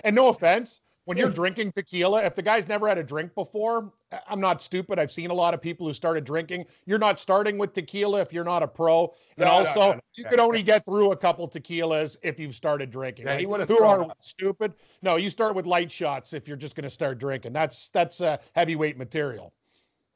And 0.04 0.15
no 0.15 0.30
offense, 0.30 0.82
when 1.08 1.17
you're 1.17 1.30
drinking 1.30 1.72
tequila, 1.72 2.22
if 2.26 2.36
the 2.36 2.41
guy's 2.41 2.67
never 2.67 2.86
had 2.86 2.98
a 2.98 3.04
drink 3.04 3.34
before, 3.34 3.93
I- 4.12 4.20
I'm 4.28 4.41
not 4.41 4.62
stupid. 4.62 5.00
I've 5.00 5.12
seen 5.12 5.30
a 5.30 5.34
lot 5.34 5.54
of 5.54 5.62
people 5.62 5.88
who 5.88 5.93
started 5.93 6.26
drinking. 6.26 6.65
You're 6.86 7.00
not 7.00 7.17
starting 7.17 7.58
with 7.58 7.72
tequila 7.72 8.20
if 8.20 8.34
you're 8.34 8.43
not 8.43 8.62
a 8.62 8.67
pro, 8.67 9.13
and 9.38 9.46
No, 9.46 9.46
no, 9.46 9.52
also 9.52 9.80
no, 9.80 9.91
no, 9.93 10.00
you 10.15 10.26
could 10.26 10.39
only 10.41 10.62
get 10.62 10.84
through 10.84 11.13
a 11.13 11.15
couple 11.15 11.48
tequilas 11.48 12.17
if 12.24 12.41
you've 12.41 12.56
started 12.56 12.91
drinking. 12.91 13.26
Yeah, 13.26 13.38
he 13.38 13.46
who 13.46 13.84
are 13.84 14.02
up. 14.02 14.17
stupid? 14.20 14.74
No, 15.02 15.15
you 15.15 15.30
start 15.30 15.56
with 15.56 15.65
light 15.65 15.89
shots 15.89 16.34
if 16.34 16.46
you're 16.46 16.58
just 16.58 16.76
going 16.76 16.84
to 16.84 16.89
start 16.89 17.20
drinking. 17.20 17.54
That's 17.54 17.88
that's 17.88 18.20
uh, 18.20 18.36
heavyweight 18.54 18.98
material. 18.98 19.54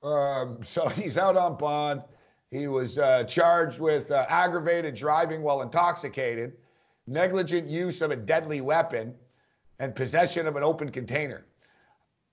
Um, 0.03 0.57
so 0.63 0.89
he's 0.89 1.17
out 1.17 1.37
on 1.37 1.55
bond. 1.57 2.03
He 2.49 2.67
was 2.67 2.99
uh, 2.99 3.23
charged 3.23 3.79
with 3.79 4.11
uh, 4.11 4.25
aggravated 4.27 4.93
driving 4.95 5.41
while 5.41 5.61
intoxicated, 5.61 6.51
negligent 7.07 7.69
use 7.69 8.01
of 8.01 8.11
a 8.11 8.17
deadly 8.17 8.59
weapon, 8.59 9.15
and 9.81 9.95
possession 9.95 10.47
of 10.47 10.55
an 10.55 10.63
open 10.63 10.91
container. 10.91 11.43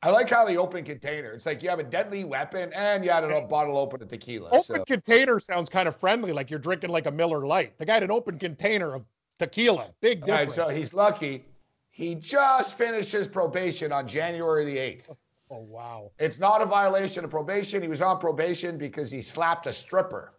I 0.03 0.11
like 0.11 0.29
how 0.29 0.45
the 0.45 0.57
open 0.57 0.85
container. 0.85 1.33
It's 1.33 1.47
like 1.47 1.63
you 1.63 1.71
have 1.71 1.81
a 1.81 1.83
deadly 1.83 2.23
weapon 2.23 2.71
and 2.75 3.03
you 3.03 3.11
had 3.11 3.25
a 3.25 3.41
bottle 3.41 3.79
open 3.79 4.03
of 4.03 4.09
tequila. 4.09 4.51
Open 4.51 4.63
So 4.63 4.85
container 4.85 5.41
sounds 5.41 5.69
kind 5.69 5.89
of 5.89 5.97
friendly, 5.97 6.31
like 6.33 6.51
you're 6.51 6.61
drinking 6.61 6.91
like 6.91 7.07
a 7.07 7.11
Miller 7.11 7.47
Lite. 7.47 7.77
The 7.79 7.87
guy 7.87 7.95
had 7.95 8.03
an 8.05 8.11
open 8.11 8.39
container 8.39 8.95
of 8.95 9.05
tequila. 9.39 9.87
Big 10.03 10.21
right, 10.29 10.47
difference. 10.47 10.55
so 10.55 10.69
he's 10.69 10.93
lucky. 10.93 11.47
He 11.89 12.15
just 12.15 12.75
finished 12.75 13.11
his 13.11 13.27
probation 13.27 13.93
on 13.93 14.07
January 14.07 14.67
the 14.67 14.77
8th. 14.77 15.17
oh 15.51 15.61
wow. 15.61 16.13
It's 16.19 16.39
not 16.39 16.61
a 16.61 16.67
violation 16.67 17.25
of 17.25 17.31
probation. 17.31 17.81
He 17.81 17.89
was 17.89 18.03
on 18.03 18.21
probation 18.21 18.77
because 18.77 19.11
he 19.11 19.23
slapped 19.23 19.67
a 19.67 19.73
stripper 19.73 20.35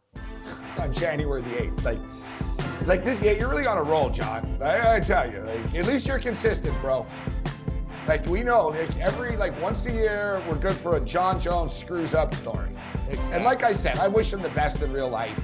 on 0.77 0.93
January 0.93 1.41
the 1.41 1.49
8th. 1.49 1.83
Like, 1.83 1.99
like 2.89 3.03
this, 3.03 3.21
yeah, 3.21 3.33
you're 3.33 3.49
really 3.49 3.67
on 3.67 3.77
a 3.77 3.83
roll, 3.83 4.09
John. 4.09 4.57
I, 4.59 4.95
I 4.95 4.99
tell 4.99 5.31
you, 5.31 5.41
like, 5.41 5.75
at 5.75 5.85
least 5.85 6.07
you're 6.07 6.17
consistent, 6.17 6.73
bro. 6.81 7.05
Like 8.07 8.25
we 8.25 8.41
know, 8.41 8.69
like 8.69 8.97
every 8.97 9.37
like 9.37 9.59
once 9.61 9.85
a 9.85 9.91
year, 9.91 10.41
we're 10.49 10.55
good 10.55 10.75
for 10.75 10.95
a 10.95 10.99
John 10.99 11.39
Jones 11.39 11.71
screws 11.71 12.15
up 12.15 12.33
story. 12.33 12.69
And 13.31 13.43
like 13.43 13.61
I 13.61 13.73
said, 13.73 13.97
I 13.97 14.07
wish 14.07 14.33
him 14.33 14.41
the 14.41 14.49
best 14.49 14.81
in 14.81 14.91
real 14.91 15.09
life. 15.09 15.39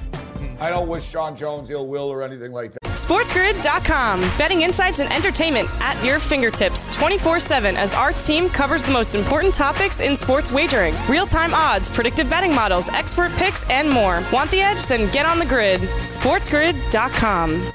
I 0.58 0.70
don't 0.70 0.88
wish 0.88 1.12
John 1.12 1.36
Jones 1.36 1.70
ill 1.70 1.86
will 1.86 2.08
or 2.08 2.24
anything 2.24 2.50
like 2.50 2.72
that. 2.72 2.85
SportsGrid.com. 3.06 4.20
Betting 4.36 4.62
insights 4.62 4.98
and 4.98 5.12
entertainment 5.12 5.68
at 5.80 6.04
your 6.04 6.18
fingertips 6.18 6.92
24 6.92 7.38
7 7.38 7.76
as 7.76 7.94
our 7.94 8.12
team 8.12 8.48
covers 8.48 8.82
the 8.82 8.90
most 8.90 9.14
important 9.14 9.54
topics 9.54 10.00
in 10.00 10.16
sports 10.16 10.50
wagering 10.50 10.92
real 11.08 11.24
time 11.24 11.54
odds, 11.54 11.88
predictive 11.88 12.28
betting 12.28 12.52
models, 12.52 12.88
expert 12.88 13.30
picks, 13.36 13.62
and 13.70 13.88
more. 13.88 14.24
Want 14.32 14.50
the 14.50 14.60
edge? 14.60 14.86
Then 14.86 15.08
get 15.12 15.24
on 15.24 15.38
the 15.38 15.46
grid. 15.46 15.80
SportsGrid.com. 15.82 17.72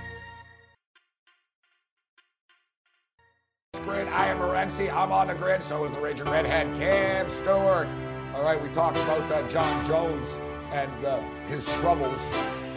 Grid. 3.85 4.07
I 4.09 4.27
am 4.27 4.37
Morency. 4.39 4.93
I'm 4.93 5.13
on 5.13 5.27
the 5.27 5.33
grid. 5.33 5.63
So 5.63 5.85
is 5.85 5.91
the 5.93 5.99
Raging 6.01 6.29
Redhead, 6.29 6.75
Cam 6.75 7.29
Stewart. 7.29 7.87
All 8.35 8.43
right, 8.43 8.61
we 8.61 8.67
talked 8.73 8.97
about 8.97 9.31
uh, 9.31 9.47
John 9.47 9.85
Jones 9.85 10.37
and 10.71 11.05
uh, 11.05 11.19
his 11.47 11.65
troubles. 11.79 12.21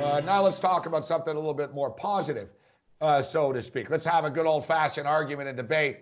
Uh, 0.02 0.20
now 0.24 0.42
let's 0.42 0.59
talk 0.59 0.87
about 0.87 1.04
something 1.04 1.33
a 1.33 1.38
little 1.38 1.54
bit 1.54 1.72
more 1.72 1.90
positive, 1.90 2.48
uh, 3.00 3.22
so 3.22 3.52
to 3.52 3.62
speak. 3.62 3.90
Let's 3.90 4.04
have 4.04 4.24
a 4.24 4.30
good 4.30 4.46
old-fashioned 4.46 5.07
argument 5.07 5.48
and 5.48 5.57
debate 5.57 5.98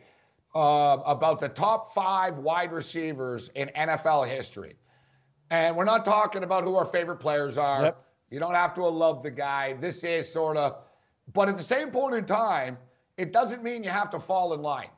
um, 0.54 1.02
about 1.06 1.38
the 1.38 1.48
top 1.48 1.94
five 1.94 2.38
wide 2.38 2.72
receivers 2.72 3.50
in 3.54 3.70
NFL 3.76 4.28
history. 4.28 4.76
And 5.50 5.76
we're 5.76 5.84
not 5.84 6.04
talking 6.04 6.44
about 6.44 6.64
who 6.64 6.76
our 6.76 6.86
favorite 6.86 7.18
players 7.18 7.58
are. 7.58 7.82
Yep. 7.82 8.04
You 8.30 8.40
don't 8.40 8.54
have 8.54 8.72
to 8.74 8.84
love 8.86 9.22
the 9.22 9.30
guy. 9.30 9.74
This 9.74 10.02
is 10.04 10.30
sort 10.32 10.56
of, 10.56 10.76
but 11.34 11.48
at 11.50 11.58
the 11.58 11.62
same 11.62 11.90
point 11.90 12.14
in 12.14 12.24
time, 12.24 12.78
it 13.18 13.32
doesn't 13.32 13.62
mean 13.62 13.84
you 13.84 13.90
have 13.90 14.08
to 14.10 14.18
fall 14.18 14.54
in 14.54 14.62
line, 14.62 14.88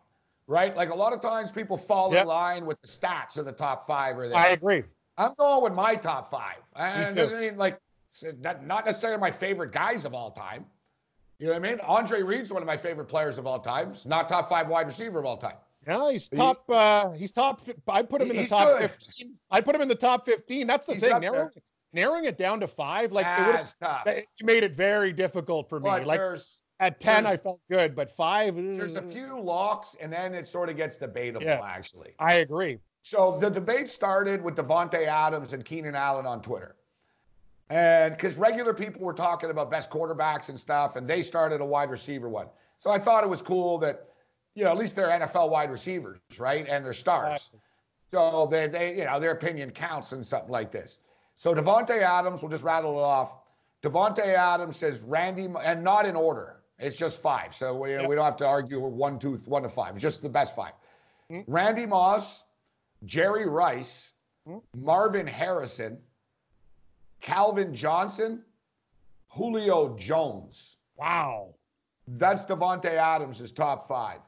right? 0.47 0.77
Like 0.77 0.91
a 0.91 0.95
lot 0.95 1.13
of 1.13 1.21
times 1.21 1.51
people 1.51 1.77
fall 1.77 2.13
Yep. 2.13 2.23
in 2.23 2.29
line 2.29 2.67
with 2.67 2.81
the 2.81 2.87
stats 2.87 3.37
of 3.37 3.45
the 3.47 3.53
top 3.53 3.89
five 3.89 4.17
or 4.17 4.29
this. 4.29 4.37
I 4.37 4.49
agree. 4.51 4.85
I'm 5.17 5.35
going 5.39 5.63
with 5.63 5.75
my 5.75 5.95
top 5.95 6.31
five. 6.31 6.59
And 6.77 7.13
it 7.13 7.15
doesn't 7.15 7.41
mean 7.41 7.57
like 7.57 7.79
not 8.41 8.65
not 8.65 8.87
necessarily 8.87 9.19
my 9.19 9.31
favorite 9.31 9.73
guys 9.73 10.05
of 10.05 10.15
all 10.15 10.31
time. 10.31 10.67
You 11.39 11.47
know 11.47 11.53
what 11.55 11.65
I 11.65 11.69
mean? 11.69 11.81
Andre 11.81 12.23
Reed's 12.23 12.53
one 12.53 12.63
of 12.63 12.67
my 12.67 12.77
favorite 12.77 13.07
players 13.07 13.39
of 13.39 13.47
all 13.47 13.59
time. 13.59 13.93
He's 13.93 14.07
not 14.07 14.29
top 14.29 14.49
five 14.49 14.69
wide 14.69 14.87
receiver 14.87 15.19
of 15.19 15.25
all 15.25 15.37
time. 15.37 15.57
Yeah, 15.87 16.11
he's 16.11 16.29
He- 16.29 16.37
top. 16.37 16.69
Uh, 16.69 17.11
he's 17.13 17.33
top. 17.33 17.61
I 17.89 18.03
put 18.03 18.23
him 18.23 18.31
in 18.31 18.37
the 18.37 18.47
top 18.47 18.79
good. 18.79 18.91
fifteen. 18.91 19.35
I 19.51 19.61
put 19.61 19.75
him 19.75 19.83
in 19.83 19.89
the 19.89 19.95
top 19.95 20.25
fifteen. 20.25 20.67
That's 20.67 20.87
the 20.87 20.95
He's 20.95 21.03
thing. 21.03 21.21
Narrowing, 21.21 21.51
narrowing 21.93 22.25
it 22.25 22.39
down 22.39 22.61
to 22.61 22.67
five, 22.69 23.13
like 23.13 23.27
it 23.27 23.47
would. 23.47 23.57
That's 23.57 23.75
tough. 23.75 24.07
You 24.07 24.47
made 24.47 24.63
it 24.63 24.73
very 24.73 25.13
difficult 25.13 25.69
for 25.69 25.81
me. 25.81 25.91
But 25.91 26.07
like 26.07 26.21
at 26.81 27.01
ten, 27.01 27.27
I 27.27 27.37
felt 27.37 27.61
good, 27.71 27.95
but 27.95 28.11
five. 28.11 28.55
there's 28.57 28.97
a 28.97 29.03
uh, 29.03 29.07
few 29.07 29.41
locks, 29.41 29.97
and 30.01 30.13
then 30.13 30.35
it 30.35 30.47
sort 30.47 30.69
of 30.69 30.77
gets 30.77 30.99
debatable. 30.99 31.45
Yeah. 31.45 31.61
Actually, 31.63 32.15
I 32.19 32.35
agree. 32.35 32.79
So 33.05 33.37
the 33.39 33.51
debate 33.51 33.91
started 33.91 34.43
with 34.43 34.57
Davante 34.57 35.07
Adams 35.07 35.53
and 35.53 35.63
Keenan 35.63 35.95
Allen 35.95 36.25
on 36.25 36.41
Twitter. 36.41 36.75
And 37.69 38.17
because 38.17 38.39
regular 38.39 38.73
people 38.73 39.03
were 39.03 39.13
talking 39.13 39.51
about 39.51 39.71
best 39.71 39.91
quarterbacks 39.91 40.49
and 40.49 40.59
stuff, 40.59 40.97
and 40.97 41.07
they 41.07 41.23
started 41.23 41.61
a 41.61 41.67
wide 41.67 41.91
receiver 41.91 42.31
one. 42.31 42.47
So 42.79 42.91
I 42.91 42.99
thought 42.99 43.23
it 43.23 43.29
was 43.29 43.43
cool 43.43 43.77
that, 43.81 44.09
you 44.55 44.65
know, 44.65 44.71
at 44.71 44.79
least 44.79 44.97
they're 44.97 45.09
NFL 45.09 45.51
wide 45.51 45.71
receivers, 45.71 46.19
right? 46.39 46.67
And 46.67 46.83
they're 46.83 46.95
stars. 46.95 47.51
So 48.11 48.49
they, 48.51 48.69
they, 48.69 48.97
you 48.97 49.05
know, 49.05 49.21
their 49.21 49.33
opinion 49.33 49.73
counts 49.73 50.15
in 50.15 50.25
something 50.25 50.51
like 50.51 50.73
this. 50.73 51.01
So 51.35 51.55
Davante 51.55 52.01
Adams, 52.01 52.41
we'll 52.41 52.51
just 52.51 52.65
rattle 52.65 52.99
it 52.99 53.03
off. 53.03 53.37
Davante 53.83 54.25
Adams 54.25 54.79
says 54.79 55.01
Randy, 55.01 55.47
and 55.63 55.85
not 55.85 56.07
in 56.07 56.17
order. 56.17 56.63
It's 56.79 56.97
just 56.97 57.21
five. 57.21 57.55
So 57.55 57.77
we, 57.77 57.91
yep. 57.91 58.09
we 58.09 58.15
don't 58.15 58.25
have 58.25 58.39
to 58.39 58.47
argue 58.47 58.81
one, 58.81 59.19
two, 59.19 59.35
one 59.45 59.63
to 59.63 59.69
five. 59.69 59.95
It's 59.95 60.03
just 60.03 60.23
the 60.23 60.31
best 60.31 60.57
5 60.57 60.73
mm-hmm. 61.31 61.53
Randy 61.53 61.85
Moss, 61.85 62.44
Jerry 63.05 63.47
Rice, 63.49 64.13
mm-hmm. 64.49 64.85
Marvin 64.85 65.27
Harrison, 65.27 65.99
Calvin 67.21 67.75
Johnson, 67.75 68.43
Julio 69.29 69.97
Jones. 69.97 70.79
Wow. 70.97 71.55
That's 72.07 72.45
Davante 72.45 72.87
Adams' 72.87 73.51
top 73.53 73.89
five. 73.89 74.21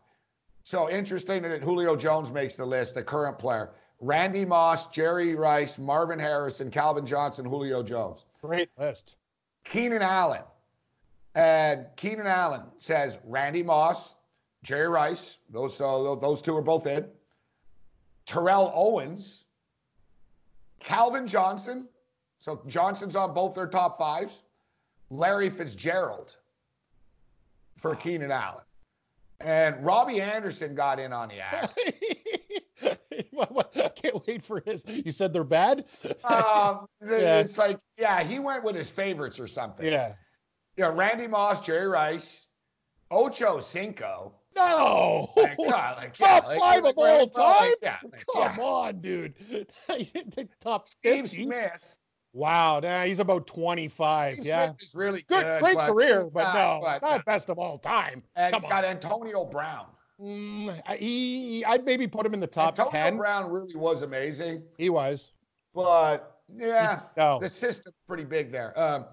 So 0.62 0.90
interesting 0.90 1.42
that 1.42 1.62
Julio 1.62 1.94
Jones 1.94 2.32
makes 2.32 2.56
the 2.56 2.64
list, 2.64 2.94
the 2.94 3.02
current 3.02 3.38
player. 3.38 3.70
Randy 4.00 4.44
Moss, 4.44 4.88
Jerry 4.88 5.34
Rice, 5.34 5.78
Marvin 5.78 6.18
Harrison, 6.18 6.70
Calvin 6.70 7.06
Johnson, 7.06 7.44
Julio 7.44 7.82
Jones. 7.82 8.24
Great 8.42 8.68
list. 8.78 9.16
Keenan 9.64 10.02
Allen. 10.02 10.42
And 11.34 11.86
Keenan 11.96 12.26
Allen 12.26 12.62
says 12.78 13.18
Randy 13.24 13.62
Moss, 13.62 14.16
Jerry 14.62 14.88
Rice. 14.88 15.38
Those 15.50 15.80
uh, 15.80 16.14
those 16.16 16.42
two 16.42 16.56
are 16.56 16.62
both 16.62 16.86
in. 16.86 17.06
Terrell 18.26 18.72
Owens, 18.74 19.46
Calvin 20.80 21.26
Johnson. 21.26 21.88
So 22.38 22.60
Johnson's 22.66 23.16
on 23.16 23.32
both 23.32 23.54
their 23.54 23.66
top 23.66 23.96
fives. 23.96 24.42
Larry 25.10 25.50
Fitzgerald 25.50 26.36
for 27.76 27.94
Keenan 27.94 28.30
Allen. 28.30 28.64
And 29.40 29.84
Robbie 29.84 30.20
Anderson 30.20 30.74
got 30.74 30.98
in 30.98 31.12
on 31.12 31.28
the 31.28 31.40
act. 31.40 31.78
I 33.38 33.88
can't 33.94 34.26
wait 34.26 34.42
for 34.42 34.62
his. 34.64 34.82
You 34.86 35.12
said 35.12 35.32
they're 35.32 35.44
bad? 35.44 35.84
um, 36.24 36.86
yeah. 37.06 37.38
It's 37.38 37.58
like, 37.58 37.78
yeah, 37.98 38.22
he 38.24 38.38
went 38.38 38.64
with 38.64 38.74
his 38.74 38.90
favorites 38.90 39.38
or 39.38 39.46
something. 39.46 39.86
Yeah. 39.86 40.14
Yeah, 40.76 40.92
Randy 40.94 41.26
Moss, 41.26 41.60
Jerry 41.60 41.88
Rice, 41.88 42.46
Ocho 43.10 43.60
Cinco. 43.60 44.34
No, 44.57 45.33
like, 45.37 45.57
God, 45.59 45.97
like, 45.99 46.19
yeah, 46.19 46.27
top 46.27 46.45
like, 46.47 46.59
five 46.59 46.85
of 46.85 46.95
all 46.97 47.27
time. 47.29 47.73
yeah, 47.83 47.99
Come 48.35 48.55
yeah. 48.57 48.64
on, 48.64 49.01
dude. 49.01 49.35
The 49.88 50.49
top 50.61 50.88
Steve 50.88 51.29
50. 51.29 51.45
Smith. 51.45 51.99
Wow, 52.33 52.81
nah, 52.81 53.05
he's 53.05 53.19
about 53.19 53.47
25. 53.47 54.35
Steve 54.35 54.47
yeah, 54.47 54.66
Smith 54.66 54.83
is 54.83 54.95
really 54.95 55.25
good, 55.29 55.42
good 55.42 55.62
great 55.62 55.75
but, 55.75 55.88
career, 55.88 56.29
but 56.33 56.53
no, 56.55 56.81
but, 56.83 57.03
not 57.03 57.25
best 57.25 57.49
of 57.49 57.59
all 57.59 57.79
time. 57.79 58.23
And 58.35 58.53
Come 58.53 58.62
he's 58.62 58.71
on. 58.71 58.71
got 58.71 58.85
Antonio 58.85 59.45
Brown. 59.45 59.87
Mm, 60.21 60.97
he, 60.97 61.64
I'd 61.64 61.85
maybe 61.85 62.07
put 62.07 62.25
him 62.25 62.35
in 62.35 62.40
the 62.40 62.47
top 62.47 62.79
Antonio 62.79 62.90
10. 62.90 63.16
Brown 63.19 63.51
really 63.51 63.77
was 63.77 64.03
amazing. 64.03 64.62
He 64.79 64.88
was. 64.90 65.33
But 65.75 66.40
yeah, 66.55 67.01
no. 67.16 67.38
the 67.38 67.49
system's 67.49 67.97
pretty 68.07 68.25
big 68.25 68.51
there. 68.51 68.79
Um, 68.79 69.05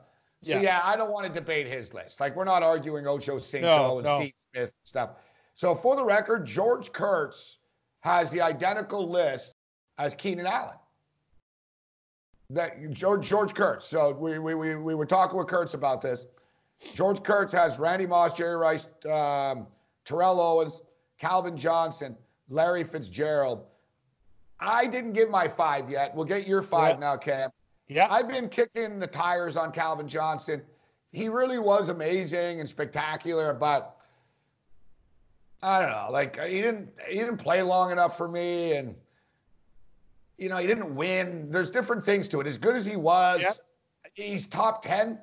so 0.44 0.54
yeah. 0.54 0.62
yeah. 0.62 0.82
I 0.84 0.96
don't 0.96 1.12
want 1.12 1.28
to 1.28 1.34
debate 1.34 1.68
his 1.68 1.94
list. 1.94 2.20
Like 2.20 2.36
we're 2.36 2.44
not 2.44 2.64
arguing 2.64 3.08
Ocho 3.08 3.38
Cinco 3.38 3.68
no, 3.68 3.98
and 3.98 4.06
no. 4.06 4.20
Steve 4.20 4.34
Smith 4.52 4.64
and 4.64 4.72
stuff. 4.84 5.10
So 5.54 5.76
for 5.76 5.96
the 5.96 6.04
record, 6.04 6.46
George 6.46 6.92
Kurtz 6.92 7.60
has 8.02 8.32
the 8.32 8.42
identical 8.42 9.10
list 9.10 9.56
as 9.98 10.16
Keenan 10.16 10.48
Allen. 10.48 10.76
That 12.50 12.92
George 12.92 13.28
George 13.28 13.54
Kurtz. 13.54 13.88
So 13.88 14.12
we 14.12 14.40
we 14.40 14.54
we, 14.56 14.76
we 14.76 14.96
were 14.96 15.06
talking 15.06 15.38
with 15.38 15.48
Kurtz 15.48 15.74
about 15.74 16.02
this. 16.02 16.28
George 16.94 17.24
Kurtz 17.24 17.54
has 17.54 17.80
Randy 17.80 18.06
Moss, 18.06 18.34
Jerry 18.34 18.58
Rice, 18.58 18.88
um, 19.10 19.68
Terrell 20.06 20.42
Owens, 20.42 20.82
Calvin 21.18 21.58
Johnson, 21.58 22.18
Larry 22.50 22.84
Fitzgerald. 22.84 23.66
I 24.60 24.86
didn't 24.88 25.14
give 25.14 25.30
my 25.30 25.48
five 25.48 25.90
yet. 25.90 26.14
We'll 26.16 26.26
get 26.26 26.48
your 26.48 26.62
five 26.62 26.96
yeah. 26.96 27.00
now, 27.00 27.18
Cam. 27.18 27.50
Yeah. 27.88 28.08
I've 28.10 28.28
been 28.28 28.50
kicking 28.50 29.00
the 29.00 29.08
tires 29.08 29.58
on 29.58 29.72
Calvin 29.72 30.08
Johnson. 30.08 30.62
He 31.12 31.30
really 31.30 31.60
was 31.60 31.90
amazing 31.90 32.60
and 32.60 32.68
spectacular, 32.68 33.54
but 33.54 33.98
I 35.64 35.82
don't 35.82 35.92
know. 35.92 36.10
Like 36.12 36.40
he 36.40 36.62
didn't 36.62 36.90
he 37.08 37.18
didn't 37.18 37.38
play 37.38 37.62
long 37.62 37.92
enough 37.92 38.18
for 38.18 38.28
me, 38.28 38.74
and 38.74 38.96
you 40.38 40.50
know 40.50 40.58
he 40.58 40.68
didn't 40.68 40.94
win. 40.94 41.50
There's 41.50 41.72
different 41.72 42.04
things 42.04 42.28
to 42.30 42.42
it. 42.42 42.48
As 42.48 42.58
good 42.58 42.76
as 42.76 42.86
he 42.86 42.98
was, 42.98 43.42
yep. 43.42 43.54
he's 44.14 44.46
top 44.48 44.84
ten. 44.84 45.20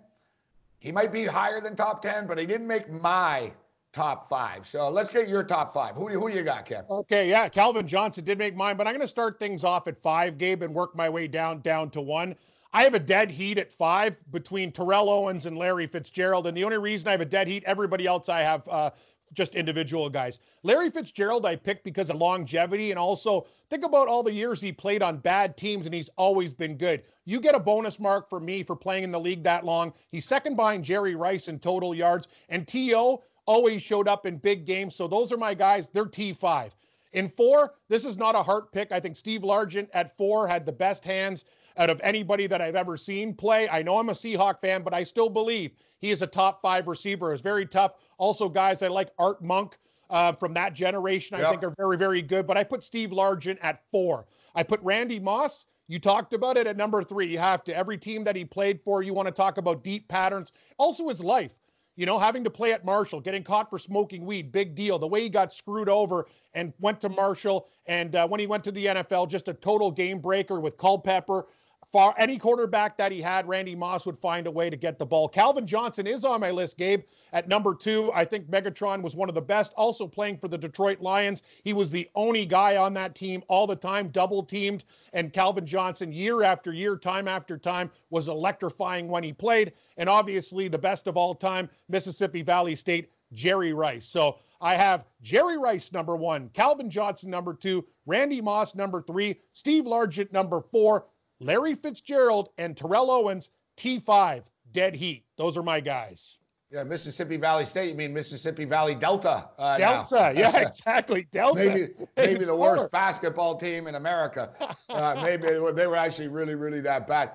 He 0.78 0.90
might 0.90 1.12
be 1.12 1.26
higher 1.26 1.60
than 1.60 1.76
top 1.76 2.00
ten, 2.00 2.26
but 2.26 2.38
he 2.38 2.46
didn't 2.46 2.66
make 2.66 2.90
my 2.90 3.52
top 3.92 4.28
five. 4.28 4.66
So 4.66 4.88
let's 4.88 5.10
get 5.10 5.28
your 5.28 5.42
top 5.42 5.74
five. 5.74 5.94
Who 5.94 6.08
do 6.08 6.14
you, 6.14 6.20
who 6.20 6.30
do 6.30 6.36
you 6.36 6.42
got, 6.42 6.64
Kev? 6.64 6.88
Okay, 6.88 7.28
yeah, 7.28 7.48
Calvin 7.48 7.86
Johnson 7.86 8.24
did 8.24 8.38
make 8.38 8.56
mine, 8.56 8.76
but 8.76 8.86
I'm 8.86 8.92
going 8.94 9.00
to 9.00 9.08
start 9.08 9.38
things 9.38 9.64
off 9.64 9.88
at 9.88 10.00
five, 10.00 10.38
Gabe, 10.38 10.62
and 10.62 10.72
work 10.72 10.96
my 10.96 11.08
way 11.08 11.26
down 11.26 11.60
down 11.60 11.90
to 11.90 12.00
one. 12.00 12.34
I 12.72 12.84
have 12.84 12.94
a 12.94 13.00
dead 13.00 13.32
heat 13.32 13.58
at 13.58 13.72
five 13.72 14.22
between 14.30 14.70
Terrell 14.70 15.10
Owens 15.10 15.46
and 15.46 15.58
Larry 15.58 15.88
Fitzgerald, 15.88 16.46
and 16.46 16.56
the 16.56 16.62
only 16.62 16.78
reason 16.78 17.08
I 17.08 17.10
have 17.10 17.20
a 17.20 17.24
dead 17.24 17.48
heat, 17.48 17.64
everybody 17.66 18.06
else 18.06 18.28
I 18.28 18.40
have 18.42 18.68
uh, 18.68 18.90
just 19.32 19.54
individual 19.54 20.10
guys. 20.10 20.40
Larry 20.62 20.90
Fitzgerald 20.90 21.46
I 21.46 21.56
picked 21.56 21.84
because 21.84 22.10
of 22.10 22.16
longevity 22.16 22.90
and 22.90 22.98
also 22.98 23.46
think 23.68 23.84
about 23.84 24.08
all 24.08 24.22
the 24.22 24.32
years 24.32 24.60
he 24.60 24.72
played 24.72 25.02
on 25.02 25.18
bad 25.18 25.56
teams 25.56 25.86
and 25.86 25.94
he's 25.94 26.10
always 26.16 26.52
been 26.52 26.76
good. 26.76 27.02
You 27.24 27.40
get 27.40 27.54
a 27.54 27.60
bonus 27.60 28.00
mark 28.00 28.28
for 28.28 28.40
me 28.40 28.62
for 28.62 28.76
playing 28.76 29.04
in 29.04 29.12
the 29.12 29.20
league 29.20 29.42
that 29.44 29.64
long. 29.64 29.92
He's 30.10 30.26
second 30.26 30.56
behind 30.56 30.84
Jerry 30.84 31.14
Rice 31.14 31.48
in 31.48 31.58
total 31.58 31.94
yards 31.94 32.28
and 32.48 32.66
T.O 32.66 33.22
always 33.46 33.82
showed 33.82 34.06
up 34.06 34.26
in 34.26 34.36
big 34.36 34.64
games. 34.64 34.94
So 34.94 35.08
those 35.08 35.32
are 35.32 35.36
my 35.36 35.54
guys. 35.54 35.90
They're 35.90 36.04
T5. 36.04 36.70
In 37.12 37.28
four, 37.28 37.74
this 37.88 38.04
is 38.04 38.16
not 38.16 38.36
a 38.36 38.42
heart 38.42 38.70
pick. 38.70 38.92
I 38.92 39.00
think 39.00 39.16
Steve 39.16 39.40
Largent 39.40 39.88
at 39.92 40.16
four 40.16 40.46
had 40.46 40.64
the 40.64 40.72
best 40.72 41.04
hands 41.04 41.44
out 41.76 41.90
of 41.90 42.00
anybody 42.02 42.46
that 42.46 42.60
I've 42.60 42.76
ever 42.76 42.96
seen 42.96 43.34
play. 43.34 43.68
I 43.68 43.82
know 43.82 43.98
I'm 43.98 44.08
a 44.08 44.12
Seahawk 44.12 44.60
fan, 44.60 44.82
but 44.82 44.94
I 44.94 45.02
still 45.02 45.28
believe 45.28 45.74
he 45.98 46.10
is 46.10 46.22
a 46.22 46.26
top 46.26 46.62
five 46.62 46.88
receiver. 46.88 47.34
Is 47.34 47.40
very 47.40 47.66
tough. 47.66 47.94
Also, 48.18 48.48
guys 48.48 48.82
I 48.82 48.88
like 48.88 49.10
Art 49.18 49.42
Monk 49.42 49.78
uh, 50.10 50.32
from 50.32 50.52
that 50.54 50.74
generation. 50.74 51.36
I 51.36 51.40
yep. 51.40 51.50
think 51.50 51.64
are 51.64 51.74
very 51.76 51.96
very 51.96 52.22
good. 52.22 52.46
But 52.46 52.56
I 52.56 52.64
put 52.64 52.84
Steve 52.84 53.10
Largent 53.10 53.58
at 53.62 53.82
four. 53.90 54.26
I 54.54 54.62
put 54.62 54.80
Randy 54.82 55.20
Moss. 55.20 55.66
You 55.86 55.98
talked 55.98 56.32
about 56.34 56.56
it 56.56 56.68
at 56.68 56.76
number 56.76 57.02
three. 57.02 57.26
You 57.26 57.38
have 57.38 57.64
to. 57.64 57.76
Every 57.76 57.98
team 57.98 58.22
that 58.24 58.36
he 58.36 58.44
played 58.44 58.80
for, 58.84 59.02
you 59.02 59.12
want 59.12 59.26
to 59.26 59.32
talk 59.32 59.58
about 59.58 59.82
deep 59.82 60.06
patterns. 60.08 60.52
Also, 60.78 61.08
his 61.08 61.22
life. 61.22 61.54
You 61.96 62.06
know, 62.06 62.18
having 62.18 62.44
to 62.44 62.50
play 62.50 62.72
at 62.72 62.84
Marshall, 62.84 63.20
getting 63.20 63.42
caught 63.42 63.68
for 63.68 63.78
smoking 63.78 64.24
weed, 64.24 64.52
big 64.52 64.74
deal. 64.74 64.98
The 64.98 65.06
way 65.06 65.22
he 65.22 65.28
got 65.28 65.52
screwed 65.52 65.88
over 65.88 66.26
and 66.54 66.72
went 66.78 67.00
to 67.00 67.08
Marshall, 67.08 67.68
and 67.86 68.14
uh, 68.14 68.26
when 68.26 68.40
he 68.40 68.46
went 68.46 68.64
to 68.64 68.72
the 68.72 68.86
NFL, 68.86 69.28
just 69.28 69.48
a 69.48 69.54
total 69.54 69.90
game 69.90 70.18
breaker 70.18 70.60
with 70.60 70.78
Culpepper. 70.78 71.46
Far 71.92 72.14
any 72.18 72.38
quarterback 72.38 72.96
that 72.98 73.10
he 73.10 73.20
had, 73.20 73.48
Randy 73.48 73.74
Moss 73.74 74.06
would 74.06 74.16
find 74.16 74.46
a 74.46 74.50
way 74.50 74.70
to 74.70 74.76
get 74.76 74.96
the 74.96 75.04
ball. 75.04 75.28
Calvin 75.28 75.66
Johnson 75.66 76.06
is 76.06 76.24
on 76.24 76.40
my 76.40 76.52
list, 76.52 76.78
Gabe, 76.78 77.02
at 77.32 77.48
number 77.48 77.74
two. 77.74 78.12
I 78.14 78.24
think 78.24 78.48
Megatron 78.48 79.02
was 79.02 79.16
one 79.16 79.28
of 79.28 79.34
the 79.34 79.42
best. 79.42 79.72
Also 79.76 80.06
playing 80.06 80.38
for 80.38 80.46
the 80.46 80.56
Detroit 80.56 81.00
Lions, 81.00 81.42
he 81.64 81.72
was 81.72 81.90
the 81.90 82.08
only 82.14 82.46
guy 82.46 82.76
on 82.76 82.94
that 82.94 83.16
team 83.16 83.42
all 83.48 83.66
the 83.66 83.74
time, 83.74 84.08
double 84.08 84.44
teamed. 84.44 84.84
And 85.14 85.32
Calvin 85.32 85.66
Johnson, 85.66 86.12
year 86.12 86.44
after 86.44 86.72
year, 86.72 86.96
time 86.96 87.26
after 87.26 87.58
time, 87.58 87.90
was 88.10 88.28
electrifying 88.28 89.08
when 89.08 89.24
he 89.24 89.32
played. 89.32 89.72
And 89.96 90.08
obviously, 90.08 90.68
the 90.68 90.78
best 90.78 91.08
of 91.08 91.16
all 91.16 91.34
time, 91.34 91.68
Mississippi 91.88 92.42
Valley 92.42 92.76
State, 92.76 93.10
Jerry 93.32 93.72
Rice. 93.72 94.06
So 94.06 94.38
I 94.60 94.74
have 94.74 95.06
Jerry 95.22 95.58
Rice 95.58 95.92
number 95.92 96.14
one, 96.14 96.50
Calvin 96.50 96.88
Johnson 96.88 97.30
number 97.30 97.54
two, 97.54 97.84
Randy 98.06 98.40
Moss 98.40 98.76
number 98.76 99.02
three, 99.02 99.40
Steve 99.54 99.84
Largent 99.84 100.32
number 100.32 100.60
four, 100.60 101.06
Larry 101.40 101.74
Fitzgerald 101.74 102.50
and 102.58 102.76
Terrell 102.76 103.10
Owens, 103.10 103.50
T5, 103.76 104.44
dead 104.72 104.94
heat. 104.94 105.24
Those 105.36 105.56
are 105.56 105.62
my 105.62 105.80
guys. 105.80 106.38
Yeah, 106.70 106.84
Mississippi 106.84 107.36
Valley 107.36 107.64
State. 107.64 107.88
You 107.88 107.96
mean 107.96 108.14
Mississippi 108.14 108.64
Valley 108.64 108.94
Delta? 108.94 109.48
Uh, 109.58 109.76
Delta, 109.76 110.32
yeah, 110.36 110.56
exactly. 110.60 111.26
Delta. 111.32 111.64
maybe 111.64 111.88
maybe 112.16 112.44
the 112.44 112.54
worst 112.54 112.92
basketball 112.92 113.56
team 113.56 113.88
in 113.88 113.96
America. 113.96 114.50
Uh, 114.90 115.18
maybe 115.22 115.46
they 115.46 115.60
were, 115.60 115.72
they 115.72 115.86
were 115.86 115.94
actually 115.94 116.26
really, 116.26 116.56
really 116.56 116.80
that 116.80 117.06
bad. 117.06 117.30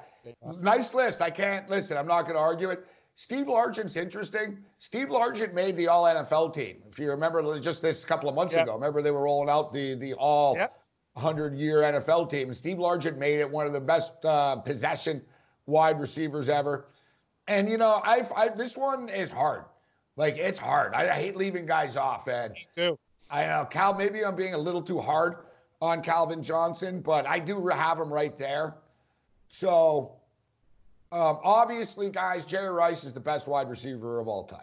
Nice 0.59 0.93
list. 0.93 1.21
I 1.21 1.29
can't 1.29 1.69
listen. 1.69 1.95
I'm 1.95 2.05
not 2.05 2.23
going 2.23 2.35
to 2.35 2.39
argue 2.39 2.69
it. 2.69 2.85
Steve 3.15 3.45
Largent's 3.45 3.95
interesting. 3.95 4.57
Steve 4.77 5.07
Largent 5.07 5.53
made 5.53 5.77
the 5.77 5.87
All 5.87 6.03
NFL 6.03 6.53
team. 6.53 6.83
If 6.91 6.99
you 6.99 7.09
remember, 7.09 7.57
just 7.61 7.81
this 7.81 8.03
couple 8.03 8.27
of 8.27 8.35
months 8.35 8.53
yep. 8.53 8.63
ago. 8.63 8.73
Remember 8.73 9.01
they 9.01 9.11
were 9.11 9.23
rolling 9.23 9.49
out 9.49 9.71
the 9.71 9.95
the 9.95 10.13
All 10.15 10.55
yep. 10.57 10.77
100 11.15 11.56
year 11.56 11.78
NFL 11.78 12.30
team. 12.30 12.54
Steve 12.54 12.78
Largent 12.78 13.17
made 13.17 13.39
it 13.39 13.49
one 13.49 13.65
of 13.65 13.73
the 13.73 13.80
best 13.80 14.13
uh, 14.25 14.58
possession 14.58 15.21
wide 15.65 15.99
receivers 15.99 16.49
ever. 16.49 16.88
And, 17.47 17.69
you 17.69 17.78
know, 17.78 18.01
I've, 18.04 18.32
I, 18.34 18.49
this 18.49 18.75
one 18.75 19.08
is 19.08 19.32
hard. 19.32 19.63
Like, 20.17 20.38
it's 20.38 20.60
hard. 20.60 20.93
I, 20.93 21.10
I 21.10 21.13
hate 21.13 21.38
leaving 21.38 21.65
guys 21.65 21.95
off. 21.95 22.28
And 22.28 22.54
Me 22.54 22.67
too. 22.75 22.99
I 23.32 23.45
know, 23.45 23.65
Cal, 23.69 23.93
maybe 23.93 24.25
I'm 24.25 24.36
being 24.36 24.54
a 24.54 24.58
little 24.58 24.82
too 24.82 24.99
hard 24.99 25.38
on 25.82 26.01
Calvin 26.01 26.43
Johnson, 26.43 27.01
but 27.01 27.25
I 27.25 27.39
do 27.39 27.65
have 27.67 27.97
him 27.99 28.13
right 28.13 28.38
there. 28.38 28.75
So, 29.47 30.17
um, 31.12 31.39
obviously, 31.43 32.10
guys, 32.10 32.45
Jerry 32.45 32.73
Rice 32.73 33.06
is 33.06 33.13
the 33.13 33.19
best 33.21 33.47
wide 33.47 33.69
receiver 33.69 34.19
of 34.19 34.28
all 34.28 34.43
time. 34.43 34.60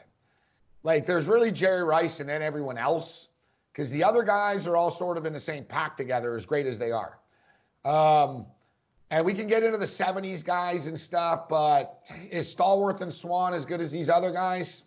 Like, 0.83 1.07
there's 1.07 1.27
really 1.27 1.51
Jerry 1.51 1.83
Rice 1.83 2.21
and 2.21 2.29
then 2.29 2.43
everyone 2.43 2.77
else 2.77 3.29
because 3.73 3.91
the 3.91 4.05
other 4.05 4.23
guys 4.23 4.67
are 4.67 4.77
all 4.77 4.91
sort 4.91 5.17
of 5.17 5.27
in 5.27 5.33
the 5.33 5.41
same 5.41 5.65
pack 5.65 5.97
together, 5.97 6.37
as 6.37 6.45
great 6.45 6.67
as 6.67 6.79
they 6.79 6.93
are. 6.93 7.19
Um, 7.85 8.47
And 9.11 9.27
we 9.27 9.35
can 9.35 9.47
get 9.47 9.63
into 9.63 9.77
the 9.77 9.85
70s 9.85 10.43
guys 10.43 10.87
and 10.87 10.99
stuff, 10.99 11.47
but 11.47 12.11
is 12.31 12.55
Stallworth 12.55 13.03
and 13.03 13.13
Swann 13.13 13.53
as 13.53 13.67
good 13.67 13.81
as 13.83 13.93
these 13.93 14.09
other 14.09 14.31
guys? 14.31 14.85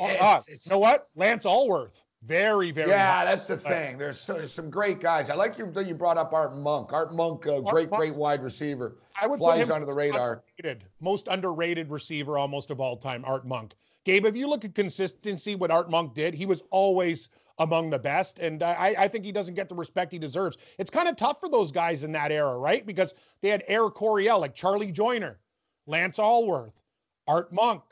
Oh, 0.00 0.04
uh, 0.04 0.40
you 0.48 0.56
know 0.68 0.78
what? 0.80 1.06
Lance 1.14 1.44
Alworth. 1.44 2.04
Very, 2.24 2.72
very. 2.72 2.90
Yeah, 2.90 3.24
that's 3.24 3.46
the 3.46 3.56
thing. 3.56 3.96
There's, 3.96 4.18
so, 4.18 4.34
there's 4.34 4.52
some 4.52 4.68
great 4.68 4.98
guys. 4.98 5.30
I 5.30 5.36
like 5.36 5.56
you 5.58 5.70
that 5.70 5.86
you 5.86 5.94
brought 5.94 6.18
up 6.18 6.32
Art 6.32 6.56
Monk. 6.56 6.92
Art 6.92 7.14
Monk, 7.14 7.46
a 7.46 7.62
great, 7.62 7.88
great 7.90 8.16
wide 8.16 8.42
receiver. 8.42 8.96
I 9.20 9.28
would 9.28 9.38
flies 9.38 9.70
under 9.70 9.86
the 9.86 9.96
radar. 9.96 10.42
Underrated, 10.58 10.84
most 11.00 11.28
underrated 11.28 11.88
receiver 11.88 12.36
almost 12.36 12.70
of 12.72 12.80
all 12.80 12.96
time, 12.96 13.24
Art 13.24 13.46
Monk. 13.46 13.74
Gabe, 14.02 14.26
if 14.26 14.34
you 14.34 14.48
look 14.48 14.64
at 14.64 14.74
consistency, 14.74 15.54
what 15.54 15.70
Art 15.70 15.88
Monk 15.88 16.14
did, 16.14 16.34
he 16.34 16.46
was 16.46 16.64
always 16.70 17.28
among 17.58 17.90
the 17.90 17.98
best. 17.98 18.38
And 18.38 18.62
I, 18.62 18.94
I 18.98 19.08
think 19.08 19.24
he 19.24 19.32
doesn't 19.32 19.54
get 19.54 19.68
the 19.68 19.74
respect 19.74 20.12
he 20.12 20.18
deserves. 20.18 20.58
It's 20.78 20.90
kind 20.90 21.08
of 21.08 21.16
tough 21.16 21.40
for 21.40 21.48
those 21.48 21.72
guys 21.72 22.04
in 22.04 22.12
that 22.12 22.30
era, 22.30 22.58
right? 22.58 22.84
Because 22.86 23.14
they 23.40 23.48
had 23.48 23.64
Air 23.68 23.90
Coryell, 23.90 24.40
like 24.40 24.54
Charlie 24.54 24.92
Joiner, 24.92 25.38
Lance 25.86 26.18
Alworth, 26.18 26.82
Art 27.26 27.52
Monk. 27.52 27.82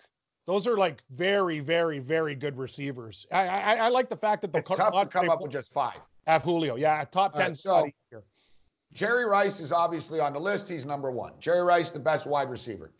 Those 0.46 0.66
are 0.66 0.76
like 0.76 1.02
very, 1.10 1.58
very, 1.58 1.98
very 1.98 2.34
good 2.36 2.56
receivers. 2.56 3.26
I 3.32 3.48
I, 3.48 3.74
I 3.74 3.88
like 3.88 4.08
the 4.08 4.16
fact 4.16 4.42
that 4.42 4.52
the 4.52 4.60
it's 4.60 4.68
tough 4.68 4.94
to 4.94 5.06
come 5.06 5.28
up 5.28 5.42
with 5.42 5.50
just 5.50 5.72
five. 5.72 5.98
Have 6.26 6.42
Julio, 6.42 6.76
yeah, 6.76 7.04
top 7.04 7.34
ten. 7.34 7.48
Right, 7.48 7.56
so 7.56 7.88
here. 8.10 8.22
Jerry 8.92 9.24
Rice 9.24 9.60
is 9.60 9.72
obviously 9.72 10.20
on 10.20 10.32
the 10.32 10.38
list. 10.38 10.68
He's 10.68 10.86
number 10.86 11.10
one. 11.10 11.32
Jerry 11.40 11.62
Rice, 11.62 11.90
the 11.90 11.98
best 11.98 12.26
wide 12.26 12.48
receiver. 12.48 12.92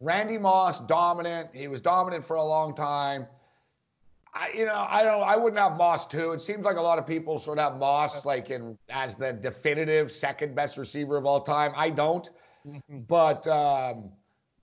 Randy 0.00 0.38
Moss, 0.38 0.80
dominant. 0.80 1.50
He 1.54 1.68
was 1.68 1.80
dominant 1.80 2.24
for 2.24 2.36
a 2.36 2.42
long 2.42 2.74
time. 2.74 3.26
I, 4.38 4.50
you 4.54 4.66
know, 4.66 4.86
I 4.88 5.02
don't. 5.02 5.22
I 5.22 5.36
wouldn't 5.36 5.58
have 5.58 5.76
Moss 5.76 6.06
too. 6.06 6.32
It 6.32 6.42
seems 6.42 6.62
like 6.64 6.76
a 6.76 6.80
lot 6.80 6.98
of 6.98 7.06
people 7.06 7.38
sort 7.38 7.58
of 7.58 7.72
have 7.72 7.80
Moss 7.80 8.26
like 8.26 8.50
in 8.50 8.76
as 8.90 9.14
the 9.14 9.32
definitive 9.32 10.12
second 10.12 10.54
best 10.54 10.76
receiver 10.76 11.16
of 11.16 11.24
all 11.24 11.40
time. 11.40 11.72
I 11.74 11.88
don't, 11.88 12.28
mm-hmm. 12.66 12.98
but 13.08 13.46
um, 13.46 14.10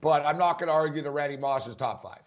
but 0.00 0.24
I'm 0.24 0.38
not 0.38 0.58
going 0.58 0.68
to 0.68 0.72
argue 0.72 1.02
that 1.02 1.10
Randy 1.10 1.36
Moss 1.36 1.66
is 1.66 1.74
top 1.74 2.02
five. 2.02 2.22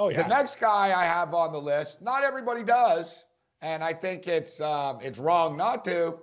Oh 0.00 0.08
yeah. 0.08 0.22
The 0.22 0.28
next 0.28 0.58
guy 0.58 0.92
I 0.92 1.04
have 1.04 1.32
on 1.32 1.52
the 1.52 1.60
list, 1.60 2.02
not 2.02 2.24
everybody 2.24 2.64
does, 2.64 3.24
and 3.60 3.84
I 3.84 3.92
think 3.92 4.26
it's 4.26 4.60
um, 4.60 4.98
it's 5.00 5.18
wrong 5.18 5.56
not 5.56 5.84
to. 5.84 6.18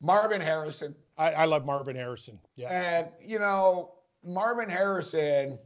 Marvin 0.00 0.40
Harrison. 0.40 0.94
I, 1.16 1.32
I 1.32 1.44
love 1.46 1.64
Marvin 1.64 1.96
Harrison. 1.96 2.38
Yeah. 2.56 2.68
And 2.68 3.08
you 3.24 3.38
know, 3.38 3.92
Marvin 4.22 4.68
Harrison 4.68 5.58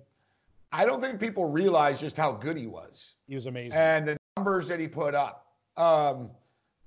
I 0.73 0.85
don't 0.85 1.01
think 1.01 1.19
people 1.19 1.47
realize 1.47 2.01
just 2.01 2.17
how 2.17 2.33
good 2.33 2.57
he 2.57 2.67
was. 2.67 3.15
He 3.27 3.35
was 3.35 3.47
amazing. 3.47 3.79
And 3.79 4.09
the 4.09 4.17
numbers 4.37 4.69
that 4.69 4.79
he 4.79 4.87
put 4.87 5.15
up. 5.15 5.47
Um, 5.77 6.31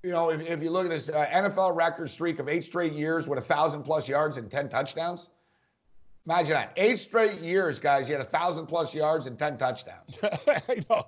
you 0.03 0.11
know, 0.11 0.29
if, 0.29 0.41
if 0.41 0.61
you 0.61 0.69
look 0.69 0.85
at 0.85 0.91
his 0.91 1.09
uh, 1.09 1.25
NFL 1.27 1.75
record 1.75 2.09
streak 2.09 2.39
of 2.39 2.49
eight 2.49 2.63
straight 2.63 2.93
years 2.93 3.27
with 3.27 3.39
a 3.39 3.41
thousand 3.41 3.83
plus 3.83 4.07
yards 4.07 4.37
and 4.37 4.49
10 4.49 4.69
touchdowns, 4.69 5.29
imagine 6.25 6.53
that. 6.53 6.73
Eight 6.77 6.99
straight 6.99 7.39
years, 7.39 7.79
guys, 7.79 8.07
he 8.07 8.13
had 8.13 8.21
a 8.21 8.25
thousand 8.25 8.67
plus 8.67 8.93
yards 8.93 9.27
and 9.27 9.37
10 9.37 9.57
touchdowns. 9.57 10.17
I 10.47 10.83
know. 10.89 11.07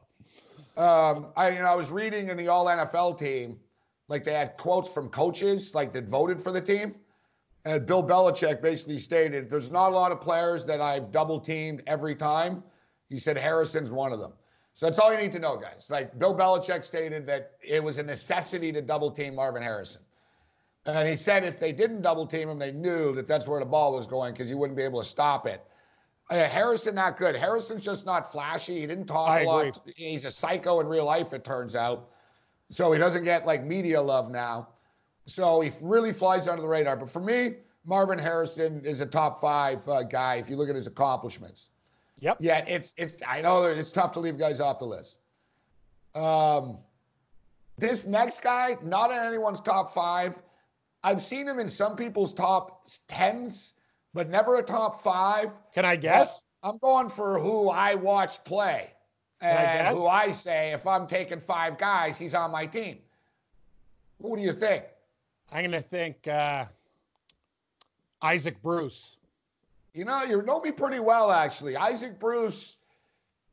Um, 0.81 1.27
I, 1.37 1.49
you 1.49 1.59
know, 1.59 1.67
I 1.67 1.75
was 1.75 1.91
reading 1.91 2.29
in 2.29 2.37
the 2.37 2.47
all 2.47 2.65
NFL 2.65 3.17
team, 3.17 3.57
like 4.07 4.23
they 4.23 4.33
had 4.33 4.57
quotes 4.57 4.89
from 4.89 5.09
coaches, 5.09 5.73
like 5.73 5.93
that 5.93 6.05
voted 6.05 6.41
for 6.41 6.51
the 6.51 6.61
team. 6.61 6.95
And 7.65 7.85
Bill 7.85 8.03
Belichick 8.03 8.61
basically 8.61 8.99
stated, 8.99 9.49
there's 9.49 9.71
not 9.71 9.91
a 9.91 9.95
lot 9.95 10.11
of 10.11 10.21
players 10.21 10.65
that 10.65 10.79
I've 10.79 11.11
double 11.11 11.39
teamed 11.39 11.81
every 11.87 12.15
time. 12.15 12.63
He 13.09 13.17
said 13.17 13.37
Harrison's 13.37 13.91
one 13.91 14.11
of 14.11 14.19
them. 14.19 14.33
So 14.75 14.85
that's 14.85 14.99
all 14.99 15.11
you 15.11 15.19
need 15.19 15.31
to 15.31 15.39
know, 15.39 15.57
guys. 15.57 15.87
Like 15.89 16.17
Bill 16.19 16.35
Belichick 16.35 16.85
stated 16.85 17.25
that 17.25 17.53
it 17.61 17.83
was 17.83 17.97
a 17.97 18.03
necessity 18.03 18.71
to 18.71 18.81
double 18.81 19.09
team 19.09 19.35
Marvin 19.35 19.63
Harrison. 19.63 20.01
And 20.85 21.07
he 21.07 21.15
said 21.15 21.43
if 21.43 21.59
they 21.59 21.71
didn't 21.71 22.03
double 22.03 22.27
team 22.27 22.49
him, 22.49 22.59
they 22.59 22.71
knew 22.71 23.15
that 23.15 23.27
that's 23.27 23.47
where 23.47 23.59
the 23.59 23.65
ball 23.65 23.93
was 23.93 24.05
going 24.05 24.33
because 24.33 24.49
he 24.49 24.55
wouldn't 24.55 24.77
be 24.77 24.83
able 24.83 25.01
to 25.01 25.07
stop 25.07 25.47
it. 25.47 25.63
Uh, 26.29 26.47
Harrison, 26.47 26.95
not 26.95 27.17
good. 27.17 27.35
Harrison's 27.35 27.83
just 27.83 28.05
not 28.05 28.31
flashy. 28.31 28.81
He 28.81 28.87
didn't 28.87 29.05
talk 29.05 29.29
I 29.29 29.41
a 29.41 29.45
lot. 29.45 29.81
He's 29.95 30.25
a 30.25 30.31
psycho 30.31 30.79
in 30.81 30.87
real 30.87 31.05
life, 31.05 31.33
it 31.33 31.43
turns 31.43 31.75
out. 31.75 32.09
So 32.69 32.91
he 32.91 32.99
doesn't 32.99 33.23
get 33.23 33.45
like 33.45 33.63
media 33.63 34.01
love 34.01 34.29
now. 34.29 34.67
So 35.25 35.61
he 35.61 35.71
really 35.81 36.13
flies 36.13 36.47
under 36.47 36.61
the 36.61 36.67
radar. 36.67 36.95
But 36.95 37.09
for 37.09 37.21
me, 37.21 37.55
Marvin 37.85 38.19
Harrison 38.19 38.83
is 38.85 39.01
a 39.01 39.05
top 39.05 39.39
five 39.39 39.87
uh, 39.87 40.03
guy 40.03 40.35
if 40.35 40.49
you 40.49 40.55
look 40.55 40.69
at 40.69 40.75
his 40.75 40.87
accomplishments. 40.87 41.69
Yep. 42.19 42.37
Yeah, 42.39 42.59
it's 42.67 42.93
it's. 42.97 43.17
I 43.27 43.41
know 43.41 43.65
it's 43.65 43.91
tough 43.91 44.11
to 44.13 44.19
leave 44.19 44.37
guys 44.37 44.61
off 44.61 44.79
the 44.79 44.85
list. 44.85 45.19
Um, 46.15 46.77
this 47.77 48.05
next 48.05 48.41
guy, 48.41 48.77
not 48.81 49.11
in 49.11 49.17
anyone's 49.17 49.61
top 49.61 49.93
five. 49.93 50.41
I've 51.03 51.21
seen 51.21 51.47
him 51.47 51.59
in 51.59 51.69
some 51.69 51.95
people's 51.95 52.33
top 52.33 52.87
tens, 53.07 53.73
but 54.13 54.29
never 54.29 54.57
a 54.57 54.63
top 54.63 55.01
five. 55.01 55.51
Can 55.73 55.85
I 55.85 55.97
guess? 55.97 56.43
I'm 56.63 56.77
going 56.79 57.09
for 57.09 57.37
who 57.37 57.69
I 57.69 57.93
watch 57.93 58.43
play, 58.43 58.91
and 59.41 59.87
I 59.87 59.93
who 59.93 60.07
I 60.07 60.31
say 60.31 60.71
if 60.71 60.87
I'm 60.87 61.05
taking 61.05 61.39
five 61.39 61.77
guys, 61.77 62.17
he's 62.17 62.33
on 62.33 62.51
my 62.51 62.65
team. 62.65 62.99
Who 64.21 64.35
do 64.35 64.41
you 64.41 64.53
think? 64.53 64.85
I'm 65.51 65.61
going 65.61 65.71
to 65.71 65.81
think 65.81 66.27
uh, 66.27 66.65
Isaac 68.21 68.61
Bruce. 68.61 69.17
You 69.93 70.05
know, 70.05 70.23
you 70.23 70.41
know 70.41 70.59
me 70.59 70.71
pretty 70.71 70.99
well, 70.99 71.31
actually. 71.31 71.77
Isaac 71.77 72.19
Bruce, 72.19 72.77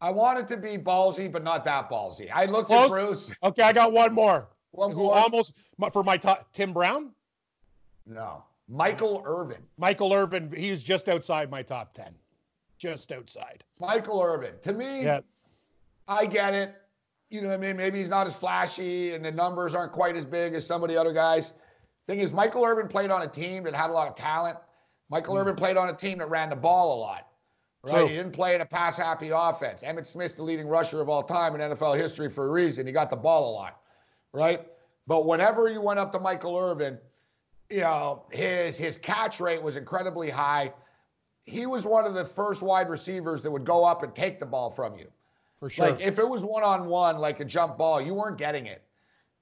I 0.01 0.11
wanted 0.11 0.49
to 0.49 0.57
be 0.57 0.77
ballsy, 0.77 1.31
but 1.31 1.45
not 1.45 1.65
that 1.65 1.89
ballsy. 1.89 2.31
I 2.35 2.47
looked 2.47 2.67
Close. 2.67 2.85
at 2.85 2.91
Bruce. 2.91 3.33
Okay, 3.43 3.63
I 3.63 3.73
got 3.73 3.93
one 3.93 4.13
more. 4.13 4.49
One 4.73 4.91
more 4.91 4.97
Who 4.97 5.03
more. 5.05 5.19
almost 5.19 5.53
for 5.93 6.03
my 6.03 6.17
top 6.17 6.53
Tim 6.53 6.73
Brown? 6.73 7.13
No. 8.07 8.45
Michael 8.69 9.23
Irvin. 9.27 9.63
Michael 9.77 10.13
Irvin, 10.13 10.51
he's 10.57 10.83
just 10.83 11.09
outside 11.09 11.51
my 11.51 11.63
top 11.63 11.93
10. 11.93 12.15
Just 12.79 13.13
outside. 13.13 13.63
Michael 13.79 14.21
Irvin. 14.23 14.55
To 14.63 14.73
me, 14.73 15.05
yeah. 15.05 15.21
I 16.09 16.27
get 16.27 16.55
it. 16.55 16.75
You 17.31 17.43
know 17.43 17.49
what 17.49 17.55
I 17.55 17.59
mean? 17.59 17.77
Maybe 17.77 17.99
he's 17.99 18.11
not 18.11 18.27
as 18.27 18.35
flashy 18.35 19.13
and 19.15 19.25
the 19.25 19.31
numbers 19.31 19.75
aren't 19.75 19.93
quite 19.93 20.17
as 20.17 20.25
big 20.27 20.55
as 20.55 20.67
some 20.67 20.83
of 20.83 20.89
the 20.89 20.97
other 20.99 21.13
guys. 21.13 21.53
Thing 22.07 22.19
is, 22.19 22.33
Michael 22.33 22.65
Irvin 22.65 22.89
played 22.89 23.11
on 23.11 23.23
a 23.23 23.29
team 23.29 23.63
that 23.65 23.75
had 23.75 23.91
a 23.91 23.93
lot 23.93 24.09
of 24.09 24.15
talent. 24.15 24.59
Michael 25.09 25.35
mm. 25.35 25.41
Irvin 25.41 25.57
played 25.57 25.77
on 25.77 25.89
a 25.89 25.93
team 25.93 26.19
that 26.19 26.29
ran 26.29 26.51
the 26.51 26.57
ball 26.57 26.99
a 26.99 27.01
lot. 27.01 27.29
Right? 27.85 27.93
True. 27.93 28.07
He 28.07 28.17
didn't 28.17 28.33
play 28.33 28.55
in 28.55 28.61
a 28.61 28.67
pass 28.67 28.97
happy 28.97 29.31
offense. 29.35 29.83
Emmitt 29.83 30.07
Smith's 30.07 30.35
the 30.35 30.43
leading 30.43 30.69
rusher 30.69 31.01
of 31.01 31.09
all 31.09 31.23
time 31.23 31.55
in 31.55 31.61
NFL 31.61 31.97
history 31.97 32.29
for 32.29 32.47
a 32.47 32.51
reason. 32.51 32.87
He 32.87 32.93
got 32.93 33.11
the 33.11 33.17
ball 33.17 33.51
a 33.51 33.53
lot. 33.53 33.81
Right? 34.33 34.67
But 35.07 35.27
whenever 35.27 35.69
you 35.69 35.81
went 35.81 35.99
up 35.99 36.13
to 36.13 36.21
Michael 36.21 36.57
Irvin, 36.57 36.99
you 37.71 37.81
know, 37.81 38.25
his 38.31 38.77
his 38.77 38.99
catch 38.99 39.41
rate 39.41 39.61
was 39.63 39.77
incredibly 39.77 40.31
high. 40.31 40.73
He 41.45 41.67
was 41.67 41.85
one 41.85 42.07
of 42.07 42.15
the 42.15 42.25
first 42.25 42.63
wide 42.63 42.89
receivers 42.89 43.43
that 43.43 43.51
would 43.51 43.65
go 43.65 43.85
up 43.85 44.03
and 44.03 44.15
take 44.15 44.39
the 44.39 44.47
ball 44.47 44.71
from 44.71 44.97
you. 44.97 45.09
For 45.59 45.69
sure. 45.69 45.91
Like 45.91 46.01
if 46.01 46.19
it 46.19 46.29
was 46.29 46.45
one 46.45 46.63
on 46.63 46.87
one, 46.87 47.19
like 47.19 47.41
a 47.41 47.45
jump 47.45 47.79
ball, 47.79 48.01
you 48.01 48.15
weren't 48.15 48.39
getting 48.39 48.67
it. 48.67 48.83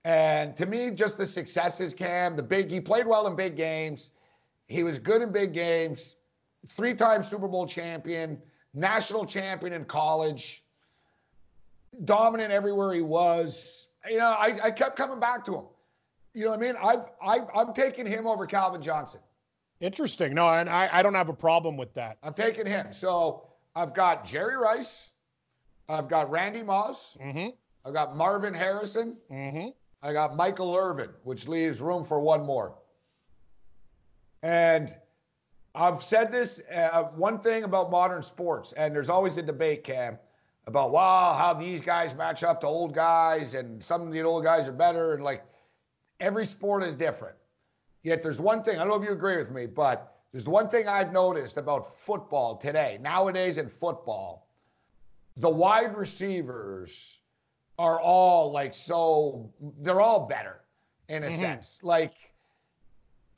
And 0.04 0.56
to 0.56 0.66
me, 0.66 0.90
just 0.90 1.18
the 1.18 1.26
successes, 1.26 1.92
Cam, 1.92 2.36
the 2.36 2.42
big, 2.42 2.70
he 2.70 2.80
played 2.80 3.06
well 3.06 3.26
in 3.26 3.36
big 3.36 3.56
games. 3.56 4.12
He 4.68 4.82
was 4.82 4.98
good 4.98 5.20
in 5.20 5.30
big 5.32 5.52
games, 5.52 6.16
three 6.66 6.94
time 6.94 7.22
Super 7.22 7.48
Bowl 7.48 7.66
champion, 7.66 8.40
national 8.72 9.26
champion 9.26 9.72
in 9.72 9.84
college, 9.84 10.64
dominant 12.04 12.52
everywhere 12.52 12.92
he 12.92 13.02
was. 13.02 13.88
You 14.08 14.18
know, 14.18 14.28
I, 14.30 14.58
I 14.64 14.70
kept 14.70 14.96
coming 14.96 15.20
back 15.20 15.44
to 15.46 15.54
him. 15.54 15.64
You 16.32 16.44
know 16.44 16.50
what 16.50 16.60
I 16.60 16.62
mean? 16.62 16.74
I've, 16.82 17.02
I've, 17.20 17.48
I'm 17.54 17.74
taking 17.74 18.06
him 18.06 18.26
over 18.26 18.46
Calvin 18.46 18.80
Johnson. 18.80 19.20
Interesting. 19.80 20.34
No, 20.34 20.48
and 20.48 20.68
I, 20.68 20.88
I 20.92 21.02
don't 21.02 21.14
have 21.14 21.28
a 21.28 21.34
problem 21.34 21.76
with 21.76 21.92
that. 21.94 22.18
I'm 22.22 22.34
taking 22.34 22.66
him. 22.66 22.92
So 22.92 23.48
I've 23.74 23.94
got 23.94 24.24
Jerry 24.24 24.56
Rice. 24.56 25.10
I've 25.88 26.08
got 26.08 26.30
Randy 26.30 26.62
Moss. 26.62 27.16
Mm-hmm. 27.20 27.48
I've 27.84 27.94
got 27.94 28.16
Marvin 28.16 28.54
Harrison. 28.54 29.16
Mm-hmm. 29.30 29.70
I 30.02 30.12
got 30.12 30.34
Michael 30.34 30.74
Irvin, 30.76 31.10
which 31.24 31.46
leaves 31.46 31.80
room 31.80 32.04
for 32.04 32.20
one 32.20 32.44
more. 32.44 32.74
And 34.42 34.94
I've 35.74 36.02
said 36.02 36.32
this 36.32 36.60
uh, 36.74 37.04
one 37.14 37.38
thing 37.40 37.64
about 37.64 37.90
modern 37.90 38.22
sports, 38.22 38.72
and 38.72 38.94
there's 38.94 39.10
always 39.10 39.36
a 39.36 39.42
debate, 39.42 39.84
Cam, 39.84 40.18
about 40.66 40.90
wow, 40.90 41.34
how 41.34 41.52
these 41.52 41.80
guys 41.82 42.14
match 42.14 42.42
up 42.42 42.60
to 42.62 42.66
old 42.66 42.94
guys, 42.94 43.54
and 43.54 43.82
some 43.82 44.02
of 44.02 44.12
the 44.12 44.22
old 44.22 44.42
guys 44.42 44.66
are 44.68 44.72
better, 44.72 45.14
and 45.14 45.22
like 45.22 45.44
every 46.18 46.46
sport 46.46 46.82
is 46.82 46.96
different. 46.96 47.36
Yet 48.02 48.22
there's 48.22 48.40
one 48.40 48.62
thing 48.62 48.76
I 48.76 48.78
don't 48.80 48.88
know 48.88 49.02
if 49.02 49.04
you 49.04 49.12
agree 49.12 49.36
with 49.36 49.50
me, 49.50 49.66
but 49.66 50.16
there's 50.32 50.48
one 50.48 50.70
thing 50.70 50.88
I've 50.88 51.12
noticed 51.12 51.58
about 51.58 51.98
football 51.98 52.56
today. 52.56 52.98
Nowadays 53.02 53.58
in 53.58 53.68
football, 53.68 54.48
the 55.36 55.50
wide 55.50 55.96
receivers 55.96 57.19
are 57.80 57.98
all 57.98 58.52
like 58.52 58.74
so 58.74 59.50
they're 59.80 60.02
all 60.02 60.26
better 60.26 60.60
in 61.08 61.24
a 61.24 61.28
mm-hmm. 61.28 61.40
sense. 61.40 61.80
Like 61.82 62.12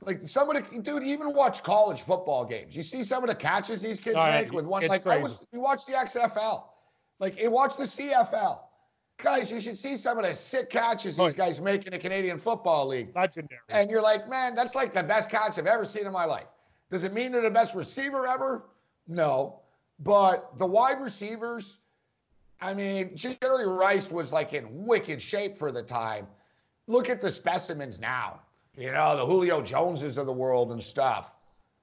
like 0.01 0.27
some 0.27 0.49
of 0.49 0.69
the 0.69 0.79
dude, 0.79 1.03
even 1.03 1.33
watch 1.33 1.63
college 1.63 2.01
football 2.01 2.43
games. 2.43 2.75
You 2.75 2.83
see 2.83 3.03
some 3.03 3.23
of 3.23 3.29
the 3.29 3.35
catches 3.35 3.81
these 3.81 4.01
kids 4.01 4.17
oh, 4.19 4.29
make 4.29 4.51
with 4.51 4.65
one 4.65 4.85
like 4.87 5.03
crazy. 5.03 5.19
I 5.19 5.23
was 5.23 5.39
you 5.53 5.61
watch 5.61 5.85
the 5.85 5.93
XFL. 5.93 6.63
Like 7.19 7.41
you 7.41 7.51
watch 7.51 7.77
the 7.77 7.85
CFL. 7.85 8.59
Guys, 9.17 9.49
you 9.49 9.61
should 9.61 9.77
see 9.77 9.95
some 9.95 10.17
of 10.17 10.25
the 10.25 10.33
sick 10.33 10.69
catches 10.69 11.15
these 11.15 11.33
guys 11.33 11.61
make 11.61 11.85
in 11.85 11.93
the 11.93 11.99
Canadian 11.99 12.37
Football 12.37 12.87
League. 12.87 13.15
Legendary. 13.15 13.61
And 13.69 13.89
you're 13.89 14.01
like, 14.01 14.27
man, 14.27 14.55
that's 14.55 14.75
like 14.75 14.93
the 14.93 15.03
best 15.03 15.29
catch 15.29 15.57
I've 15.57 15.67
ever 15.67 15.85
seen 15.85 16.05
in 16.05 16.11
my 16.11 16.25
life. 16.25 16.47
Does 16.91 17.05
it 17.05 17.13
mean 17.13 17.31
they're 17.31 17.43
the 17.43 17.49
best 17.49 17.75
receiver 17.75 18.27
ever? 18.27 18.65
No. 19.07 19.61
But 19.99 20.57
the 20.57 20.65
wide 20.65 20.99
receivers, 20.99 21.77
I 22.63 22.73
mean, 22.73 23.15
Jerry 23.15 23.67
Rice 23.67 24.09
was 24.09 24.31
like 24.31 24.53
in 24.53 24.85
wicked 24.85 25.21
shape 25.21 25.57
for 25.57 25.71
the 25.71 25.83
time. 25.83 26.27
Look 26.87 27.09
at 27.09 27.21
the 27.21 27.29
specimens 27.29 27.99
now. 27.99 28.39
You 28.77 28.91
know, 28.91 29.17
the 29.17 29.25
Julio 29.25 29.61
Joneses 29.61 30.17
of 30.17 30.25
the 30.25 30.33
world 30.33 30.71
and 30.71 30.81
stuff. 30.81 31.35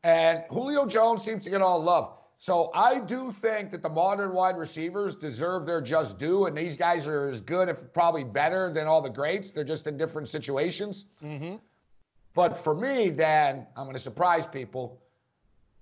And 0.03 0.43
Julio 0.51 0.87
Jones 0.87 1.23
seems 1.23 1.45
to 1.45 1.51
get 1.51 1.61
all 1.61 1.81
love. 1.81 2.16
So 2.38 2.71
I 2.75 3.01
do 3.01 3.31
think 3.31 3.71
that 3.71 3.83
the 3.83 3.88
modern 3.90 4.33
wide 4.33 4.57
receivers 4.57 5.14
deserve 5.14 5.66
their 5.66 5.83
just 5.83 6.19
due, 6.19 6.47
and 6.47 6.57
these 6.57 6.79
guys 6.79 7.07
are 7.07 7.29
as 7.29 7.43
good, 7.43 7.69
if 7.69 7.93
probably 7.93 8.25
better, 8.25 8.73
than 8.73 8.87
all 8.87 9.03
the 9.03 9.11
greats. 9.11 9.51
They're 9.51 9.62
just 9.62 9.87
in 9.87 9.99
different 9.99 10.31
situations. 10.31 11.07
Mm-hmm. 11.23 11.57
But 12.33 12.57
for 12.57 12.75
me, 12.75 13.11
then 13.11 13.66
I'm 13.77 13.85
going 13.85 13.95
to 13.95 14.03
surprise 14.03 14.47
people. 14.47 15.03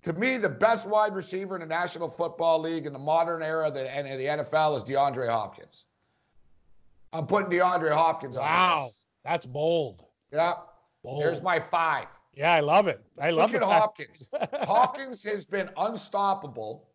To 0.08 0.14
me, 0.14 0.38
the 0.38 0.48
best 0.48 0.88
wide 0.88 1.14
receiver 1.14 1.54
in 1.54 1.60
the 1.60 1.66
National 1.66 2.08
Football 2.08 2.60
League 2.62 2.86
in 2.86 2.94
the 2.94 2.98
modern 2.98 3.42
era 3.42 3.70
the, 3.70 3.94
and 3.94 4.08
in 4.08 4.16
the 4.16 4.24
NFL 4.24 4.78
is 4.78 4.82
DeAndre 4.82 5.28
Hopkins. 5.28 5.84
I'm 7.12 7.26
putting 7.26 7.50
DeAndre 7.50 7.92
Hopkins 7.92 8.38
on. 8.38 8.42
Wow, 8.42 8.90
that's 9.22 9.44
bold. 9.44 10.06
Yeah. 10.32 10.54
bold. 11.04 11.22
There's 11.22 11.42
my 11.42 11.60
five. 11.60 12.06
Yeah, 12.32 12.54
I 12.54 12.60
love 12.60 12.86
it. 12.88 13.04
I 13.20 13.32
love 13.32 13.52
Look 13.52 13.60
it. 13.60 13.62
at 13.62 13.70
Hopkins. 13.70 14.26
Hopkins 14.62 15.22
has 15.24 15.44
been 15.44 15.68
unstoppable 15.76 16.88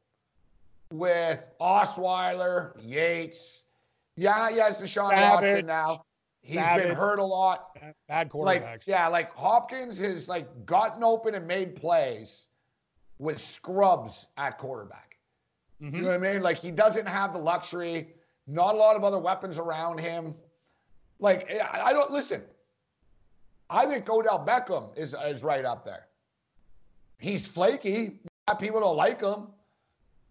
with 0.92 1.48
Osweiler, 1.62 2.72
Yates. 2.82 3.66
Yeah, 4.16 4.50
he 4.50 4.58
has 4.58 4.80
Deshaun 4.80 5.12
Savage. 5.12 5.50
Watson 5.52 5.66
now. 5.68 6.04
He's 6.42 6.56
Savage. 6.56 6.88
been 6.88 6.96
hurt 6.96 7.20
a 7.20 7.24
lot. 7.24 7.78
Bad 8.08 8.32
quarterbacks. 8.32 8.46
Like, 8.46 8.88
yeah, 8.88 9.08
like 9.08 9.32
Hopkins 9.36 10.00
has 10.00 10.28
like 10.28 10.48
gotten 10.66 11.04
open 11.04 11.36
and 11.36 11.46
made 11.46 11.76
plays 11.76 12.48
with 13.24 13.40
scrubs 13.40 14.28
at 14.38 14.58
quarterback. 14.58 15.18
Mhm. 15.82 15.94
You 15.94 16.02
know 16.02 16.08
what 16.10 16.16
I 16.28 16.34
mean? 16.34 16.44
Like 16.44 16.58
he 16.58 16.72
doesn't 16.72 17.06
have 17.08 17.32
the 17.34 17.40
luxury, 17.40 18.14
not 18.48 18.76
a 18.76 18.78
lot 18.78 18.96
of 18.98 19.04
other 19.04 19.18
weapons 19.18 19.58
around 19.58 20.00
him. 20.00 20.36
Like 21.20 21.50
I 21.62 21.94
don't 21.94 22.12
listen. 22.12 22.44
I 23.70 23.86
think 23.86 24.10
Odell 24.10 24.46
Beckham 24.46 24.96
is 24.98 25.16
is 25.26 25.42
right 25.44 25.64
up 25.64 25.86
there. 25.86 26.08
He's 27.18 27.48
flaky. 27.48 28.20
People 28.60 28.82
don't 28.82 28.98
like 28.98 29.22
him. 29.22 29.48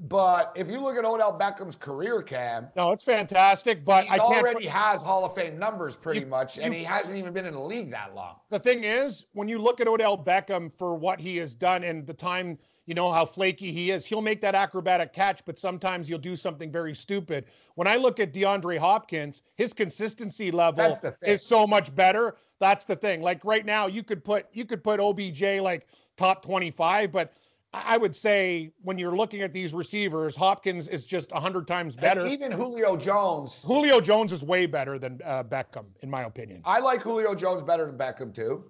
But 0.09 0.53
if 0.57 0.69
you 0.69 0.81
look 0.81 0.97
at 0.97 1.05
Odell 1.05 1.39
Beckham's 1.39 1.77
career, 1.77 2.23
Cam, 2.23 2.69
No, 2.75 2.91
it's 2.91 3.05
fantastic, 3.05 3.85
but 3.85 4.05
he 4.07 4.19
already 4.19 4.67
has 4.67 5.01
Hall 5.01 5.25
of 5.25 5.33
Fame 5.33 5.61
numbers 5.61 5.95
pretty 5.97 6.21
You- 6.21 6.27
much, 6.27 6.59
and 6.59 6.75
you- 6.75 6.81
he 6.81 6.85
hasn't 6.85 7.17
even 7.17 7.33
been 7.33 7.47
in 7.47 7.55
the 7.55 7.61
league 7.61 7.93
that 7.93 8.13
long. 8.13 8.41
the 8.49 8.59
thing 8.59 8.83
is, 8.83 9.27
when 9.33 9.47
you 9.49 9.59
look 9.61 9.81
at 9.81 9.87
Odell 9.87 10.19
Beckham 10.19 10.73
for 10.73 10.97
what 10.97 11.21
he 11.21 11.37
has 11.37 11.55
done 11.55 11.85
and 11.85 12.05
the 12.05 12.13
time, 12.15 12.59
you 12.87 12.95
know, 12.95 13.13
how 13.13 13.25
flaky 13.25 13.71
he 13.73 13.91
is, 13.91 14.05
he'll 14.05 14.23
make 14.23 14.41
that 14.41 14.55
acrobatic 14.55 15.13
catch, 15.13 15.45
but 15.45 15.59
sometimes 15.59 16.09
he'll 16.09 16.19
do 16.19 16.35
something 16.35 16.71
very 16.71 16.95
stupid. 16.95 17.45
When 17.77 17.87
I 17.87 17.97
look 17.97 18.19
at 18.19 18.33
DeAndre 18.33 18.79
Hopkins, 18.79 19.43
his 19.55 19.73
consistency 19.73 20.51
level 20.51 20.89
That's 20.89 21.01
the 21.01 21.13
thing. 21.13 21.31
is 21.31 21.43
so 21.45 21.67
much 21.67 21.95
better. 21.95 22.37
That's 22.59 22.85
the 22.85 22.97
thing. 22.97 23.23
Like 23.23 23.45
right 23.45 23.65
now, 23.65 23.87
you 23.87 24.03
could 24.03 24.25
put 24.25 24.47
you 24.53 24.65
could 24.65 24.83
put 24.83 24.99
OBJ 25.01 25.61
like 25.61 25.87
top 26.17 26.45
25, 26.45 27.13
but 27.13 27.35
I 27.75 27.97
would 27.97 28.15
say 28.15 28.73
when 28.83 28.99
you're 28.99 29.17
looking 29.17 29.41
at 29.41 29.53
these 29.53 29.73
receivers, 29.73 30.37
Hopkins 30.37 30.89
is 30.89 31.07
just 31.07 31.33
100 31.33 31.67
times 31.67 31.95
And 31.95 32.03
better. 32.03 32.27
even 32.27 32.53
Julio 32.53 32.97
Jones. 32.97 33.63
Julio 33.65 34.01
Jones 34.01 34.33
is 34.33 34.43
way 34.43 34.67
better 34.67 34.99
than 34.99 35.21
uh, 35.25 35.43
Beckham, 35.45 35.87
in 36.03 36.11
my 36.11 36.25
opinion. 36.25 36.61
I 36.67 36.81
like 36.81 37.01
Julio 37.01 37.35
Jones 37.35 37.63
better 37.63 37.87
than 37.87 37.97
Beckham 37.97 38.35
too. 38.35 38.65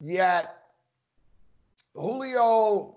Yet 0.00 0.56
Julio 1.94 2.93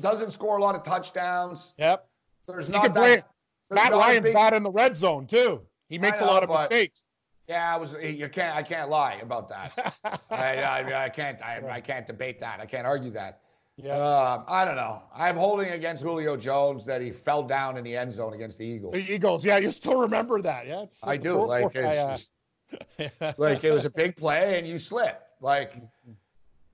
doesn't 0.00 0.30
score 0.30 0.58
a 0.58 0.60
lot 0.60 0.74
of 0.74 0.82
touchdowns. 0.82 1.74
Yep. 1.78 2.06
There's 2.46 2.68
You 2.68 2.74
not 2.74 2.94
that. 2.94 2.94
there's 2.94 3.22
Matt 3.70 3.92
Ryan's 3.92 4.24
big- 4.24 4.34
bad 4.34 4.52
in 4.54 4.62
the 4.62 4.70
red 4.70 4.96
zone 4.96 5.26
too. 5.26 5.62
He 5.88 5.98
makes 5.98 6.20
a 6.20 6.24
lot 6.26 6.42
of 6.42 6.50
mistakes. 6.50 7.04
Yeah, 7.48 7.74
I 7.74 7.78
was. 7.78 7.94
You 8.02 8.28
can't. 8.28 8.54
I 8.54 8.62
can't 8.62 8.90
lie 8.90 9.14
about 9.22 9.48
that. 9.48 9.94
I, 10.30 10.56
I, 10.62 11.04
I 11.04 11.08
can't. 11.08 11.40
I, 11.42 11.62
I 11.70 11.80
can't 11.80 12.06
debate 12.06 12.40
that. 12.40 12.60
I 12.60 12.66
can't 12.66 12.86
argue 12.86 13.10
that. 13.12 13.40
yeah. 13.78 13.94
Um, 13.96 14.44
I 14.48 14.66
don't 14.66 14.76
know. 14.76 15.02
I'm 15.14 15.36
holding 15.36 15.70
against 15.70 16.02
Julio 16.02 16.36
Jones 16.36 16.84
that 16.84 17.00
he 17.00 17.10
fell 17.10 17.42
down 17.42 17.78
in 17.78 17.84
the 17.84 17.96
end 17.96 18.12
zone 18.12 18.34
against 18.34 18.58
the 18.58 18.66
Eagles. 18.66 18.92
The 18.92 19.10
Eagles. 19.12 19.44
Yeah, 19.46 19.56
you 19.56 19.72
still 19.72 19.98
remember 19.98 20.42
that. 20.42 20.66
Yeah. 20.66 20.82
It's 20.82 21.00
I 21.02 21.16
do. 21.16 21.36
four- 21.36 21.46
Like 21.48 21.72
four- 21.72 21.82
it's 21.82 21.96
just- 21.96 23.38
like 23.38 23.64
it 23.64 23.70
was 23.72 23.86
a 23.86 23.90
big 23.90 24.14
play 24.14 24.58
and 24.58 24.68
you 24.68 24.78
slip. 24.78 25.22
Like 25.40 25.74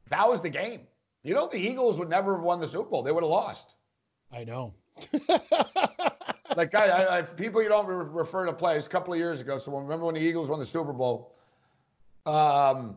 that 0.08 0.28
was 0.28 0.40
the 0.40 0.50
game. 0.50 0.80
You 1.24 1.34
know, 1.34 1.48
the 1.48 1.58
Eagles 1.58 1.98
would 1.98 2.08
never 2.08 2.36
have 2.36 2.44
won 2.44 2.60
the 2.60 2.68
Super 2.68 2.90
Bowl. 2.90 3.02
They 3.02 3.12
would 3.12 3.24
have 3.24 3.30
lost. 3.30 3.74
I 4.32 4.44
know. 4.44 4.74
Like 6.56 6.74
I, 6.74 7.18
I, 7.18 7.22
people 7.22 7.62
you 7.62 7.68
don't 7.68 7.86
re- 7.86 8.06
refer 8.08 8.46
to 8.46 8.52
plays 8.52 8.86
a 8.86 8.88
couple 8.88 9.12
of 9.12 9.18
years 9.18 9.40
ago. 9.40 9.58
So 9.58 9.76
remember 9.76 10.06
when 10.06 10.14
the 10.14 10.20
Eagles 10.20 10.48
won 10.48 10.58
the 10.58 10.66
Super 10.66 10.92
Bowl? 10.92 11.34
Um, 12.26 12.96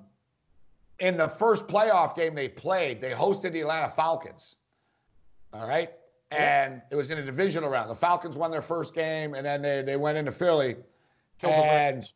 in 0.99 1.17
the 1.17 1.27
first 1.27 1.67
playoff 1.67 2.15
game 2.15 2.35
they 2.35 2.47
played, 2.47 3.01
they 3.01 3.11
hosted 3.11 3.53
the 3.53 3.61
Atlanta 3.61 3.89
Falcons. 3.89 4.55
All 5.53 5.67
right. 5.67 5.91
And 6.31 6.81
it 6.91 6.95
was 6.95 7.09
in 7.09 7.19
a 7.19 7.25
divisional 7.25 7.69
round. 7.69 7.89
The 7.89 7.95
Falcons 7.95 8.35
won 8.35 8.51
their 8.51 8.61
first 8.61 8.93
game, 8.93 9.33
and 9.33 9.45
then 9.45 9.61
they, 9.61 9.81
they 9.81 9.95
went 9.95 10.17
into 10.17 10.31
Philly. 10.31 10.75
Killed 11.39 11.53
and 11.53 12.11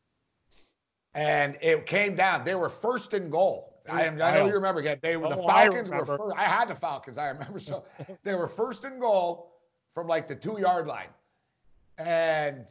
and 1.13 1.57
it 1.61 1.85
came 1.85 2.15
down. 2.15 2.43
They 2.43 2.55
were 2.55 2.69
first 2.69 3.13
and 3.13 3.31
goal. 3.31 3.70
I, 3.89 4.03
am. 4.03 4.21
I 4.21 4.35
know 4.35 4.45
you 4.47 4.53
remember. 4.53 4.79
Again, 4.79 4.99
they 5.01 5.17
were 5.17 5.29
the 5.29 5.37
Oh, 5.37 5.47
I 5.47 5.65
Falcons 5.65 5.89
were 5.89 6.05
first. 6.05 6.35
I 6.37 6.43
had 6.43 6.67
the 6.67 6.75
Falcons. 6.75 7.17
I 7.17 7.29
remember. 7.29 7.59
So 7.59 7.83
they 8.23 8.35
were 8.35 8.47
first 8.47 8.83
and 8.83 8.99
goal 9.01 9.53
from 9.91 10.07
like 10.07 10.27
the 10.27 10.35
two 10.35 10.59
yard 10.59 10.87
line, 10.87 11.09
and 11.97 12.65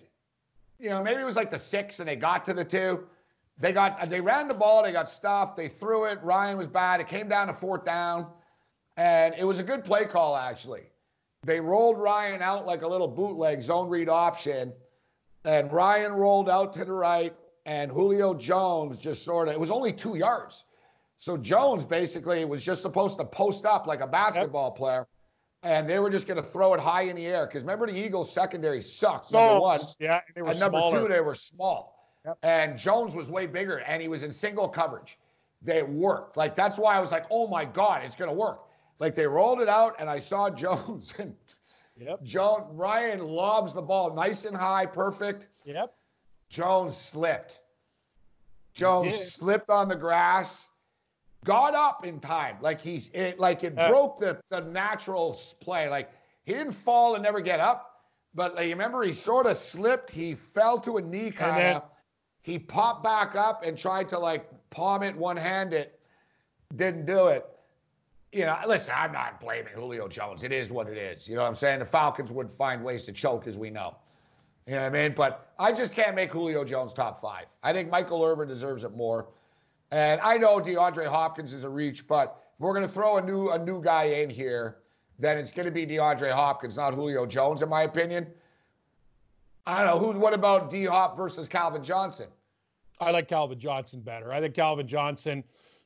you 0.78 0.90
know 0.90 1.02
maybe 1.02 1.20
it 1.20 1.24
was 1.24 1.36
like 1.36 1.50
the 1.50 1.58
six, 1.58 2.00
and 2.00 2.08
they 2.08 2.16
got 2.16 2.44
to 2.46 2.54
the 2.54 2.64
two. 2.64 3.06
They 3.58 3.72
got 3.72 4.00
uh, 4.00 4.06
they 4.06 4.20
ran 4.20 4.48
the 4.48 4.54
ball. 4.54 4.82
They 4.82 4.92
got 4.92 5.08
stuffed. 5.08 5.56
They 5.56 5.68
threw 5.68 6.04
it. 6.04 6.22
Ryan 6.22 6.56
was 6.58 6.68
bad. 6.68 7.00
It 7.00 7.08
came 7.08 7.28
down 7.28 7.48
to 7.48 7.54
fourth 7.54 7.84
down, 7.84 8.26
and 8.96 9.34
it 9.36 9.44
was 9.44 9.58
a 9.58 9.64
good 9.64 9.84
play 9.84 10.04
call 10.04 10.36
actually. 10.36 10.82
They 11.42 11.60
rolled 11.60 11.98
Ryan 11.98 12.42
out 12.42 12.66
like 12.66 12.82
a 12.82 12.88
little 12.88 13.08
bootleg 13.08 13.62
zone 13.62 13.88
read 13.88 14.08
option, 14.08 14.72
and 15.44 15.72
Ryan 15.72 16.12
rolled 16.12 16.50
out 16.50 16.72
to 16.74 16.84
the 16.84 16.92
right, 16.92 17.34
and 17.64 17.90
Julio 17.90 18.34
Jones 18.34 18.98
just 18.98 19.24
sort 19.24 19.48
of, 19.48 19.54
it 19.54 19.60
was 19.60 19.70
only 19.70 19.92
two 19.92 20.16
yards. 20.16 20.66
So 21.20 21.36
Jones 21.36 21.84
basically 21.84 22.46
was 22.46 22.64
just 22.64 22.80
supposed 22.80 23.18
to 23.18 23.26
post 23.26 23.66
up 23.66 23.86
like 23.86 24.00
a 24.00 24.06
basketball 24.06 24.70
player, 24.70 25.06
and 25.62 25.86
they 25.86 25.98
were 25.98 26.08
just 26.08 26.26
going 26.26 26.38
to 26.38 26.42
throw 26.42 26.72
it 26.72 26.80
high 26.80 27.02
in 27.02 27.16
the 27.16 27.26
air. 27.26 27.44
Because 27.46 27.60
remember, 27.62 27.86
the 27.86 27.92
Eagles' 27.94 28.32
secondary 28.32 28.80
sucked, 28.80 29.30
number 29.30 29.60
one. 29.60 29.78
yeah, 30.00 30.22
they 30.34 30.40
were 30.40 30.48
And 30.48 30.58
number 30.58 30.78
smaller. 30.78 31.02
two, 31.02 31.08
they 31.08 31.20
were 31.20 31.34
small. 31.34 32.14
Yep. 32.24 32.38
And 32.42 32.78
Jones 32.78 33.14
was 33.14 33.30
way 33.30 33.44
bigger, 33.46 33.80
and 33.80 34.00
he 34.00 34.08
was 34.08 34.22
in 34.22 34.32
single 34.32 34.66
coverage. 34.66 35.18
They 35.60 35.82
worked. 35.82 36.38
Like, 36.38 36.56
that's 36.56 36.78
why 36.78 36.96
I 36.96 37.00
was 37.00 37.12
like, 37.12 37.26
oh 37.30 37.46
my 37.48 37.66
God, 37.66 38.02
it's 38.02 38.16
going 38.16 38.30
to 38.30 38.34
work. 38.34 38.62
Like, 38.98 39.14
they 39.14 39.26
rolled 39.26 39.60
it 39.60 39.68
out, 39.68 39.96
and 39.98 40.08
I 40.08 40.18
saw 40.18 40.48
Jones, 40.64 41.12
and 41.18 41.34
Yep. 41.98 42.22
Jones, 42.22 42.64
Ryan 42.70 43.20
lobs 43.20 43.74
the 43.74 43.82
ball 43.82 44.14
nice 44.14 44.46
and 44.46 44.56
high, 44.56 44.86
perfect. 44.86 45.48
Yep. 45.66 45.92
Jones 46.48 46.96
slipped. 46.96 47.60
Jones 48.72 49.22
slipped 49.34 49.68
on 49.68 49.86
the 49.88 49.96
grass, 49.96 50.69
got 51.44 51.74
up 51.74 52.04
in 52.04 52.20
time. 52.20 52.56
Like 52.60 52.80
he's 52.80 53.10
it, 53.14 53.38
like 53.38 53.64
it 53.64 53.74
Yeah. 53.76 53.88
broke 53.88 54.18
the, 54.18 54.40
the 54.50 54.60
natural 54.60 55.38
play. 55.60 55.88
Like 55.88 56.10
he 56.44 56.52
didn't 56.52 56.72
fall 56.72 57.14
and 57.14 57.22
never 57.22 57.40
get 57.40 57.60
up, 57.60 58.02
but 58.34 58.54
like, 58.54 58.66
you 58.66 58.72
remember 58.72 59.02
he 59.02 59.12
sort 59.12 59.46
of 59.46 59.56
slipped. 59.56 60.10
He 60.10 60.34
fell 60.34 60.78
to 60.80 60.96
a 60.98 61.02
knee 61.02 61.30
kind 61.30 61.76
of. 61.76 61.84
He 62.42 62.58
popped 62.58 63.04
back 63.04 63.34
up 63.36 63.62
and 63.64 63.76
tried 63.76 64.08
to 64.10 64.18
like 64.18 64.48
palm 64.70 65.02
it 65.02 65.16
one 65.16 65.36
handed. 65.36 65.90
Didn't 66.76 67.06
do 67.06 67.26
it. 67.28 67.46
You 68.32 68.46
know, 68.46 68.56
listen, 68.66 68.94
I'm 68.96 69.10
not 69.12 69.40
blaming 69.40 69.72
Julio 69.74 70.06
Jones. 70.06 70.44
It 70.44 70.52
is 70.52 70.70
what 70.70 70.86
it 70.86 70.96
is. 70.96 71.28
You 71.28 71.34
know 71.34 71.42
what 71.42 71.48
I'm 71.48 71.56
saying? 71.56 71.80
The 71.80 71.84
Falcons 71.84 72.30
would 72.30 72.50
find 72.50 72.84
ways 72.84 73.04
to 73.06 73.12
choke, 73.12 73.48
as 73.48 73.58
we 73.58 73.70
know. 73.70 73.96
You 74.66 74.74
know 74.74 74.82
what 74.82 74.86
I 74.86 74.90
mean? 74.90 75.14
But 75.16 75.52
I 75.58 75.72
just 75.72 75.94
can't 75.94 76.14
make 76.14 76.30
Julio 76.30 76.62
Jones 76.64 76.94
top 76.94 77.20
five. 77.20 77.46
I 77.64 77.72
think 77.72 77.90
Michael 77.90 78.24
Irvin 78.24 78.46
deserves 78.46 78.84
it 78.84 78.94
more. 78.96 79.26
And 79.90 80.20
I 80.20 80.36
know 80.36 80.60
DeAndre 80.60 81.06
Hopkins 81.06 81.52
is 81.52 81.64
a 81.64 81.68
reach, 81.68 82.06
but 82.06 82.42
if 82.54 82.60
we're 82.60 82.74
going 82.74 82.86
to 82.86 82.92
throw 82.92 83.16
a 83.16 83.22
new 83.22 83.50
a 83.50 83.58
new 83.58 83.82
guy 83.82 84.04
in 84.04 84.30
here, 84.30 84.78
then 85.18 85.36
it's 85.36 85.52
going 85.52 85.66
to 85.66 85.72
be 85.72 85.86
DeAndre 85.86 86.32
Hopkins, 86.32 86.76
not 86.76 86.94
Julio 86.94 87.26
Jones, 87.26 87.62
in 87.62 87.68
my 87.68 87.82
opinion. 87.82 88.26
I 89.66 89.84
don't 89.84 89.86
know 89.86 90.12
who. 90.12 90.18
What 90.18 90.32
about 90.32 90.70
D 90.70 90.84
Hop 90.84 91.16
versus 91.16 91.48
Calvin 91.48 91.82
Johnson? 91.82 92.28
I 93.00 93.10
like 93.10 93.28
Calvin 93.28 93.58
Johnson 93.58 94.00
better. 94.00 94.32
I 94.32 94.40
think 94.40 94.54
Calvin 94.54 94.86
Johnson 94.86 95.42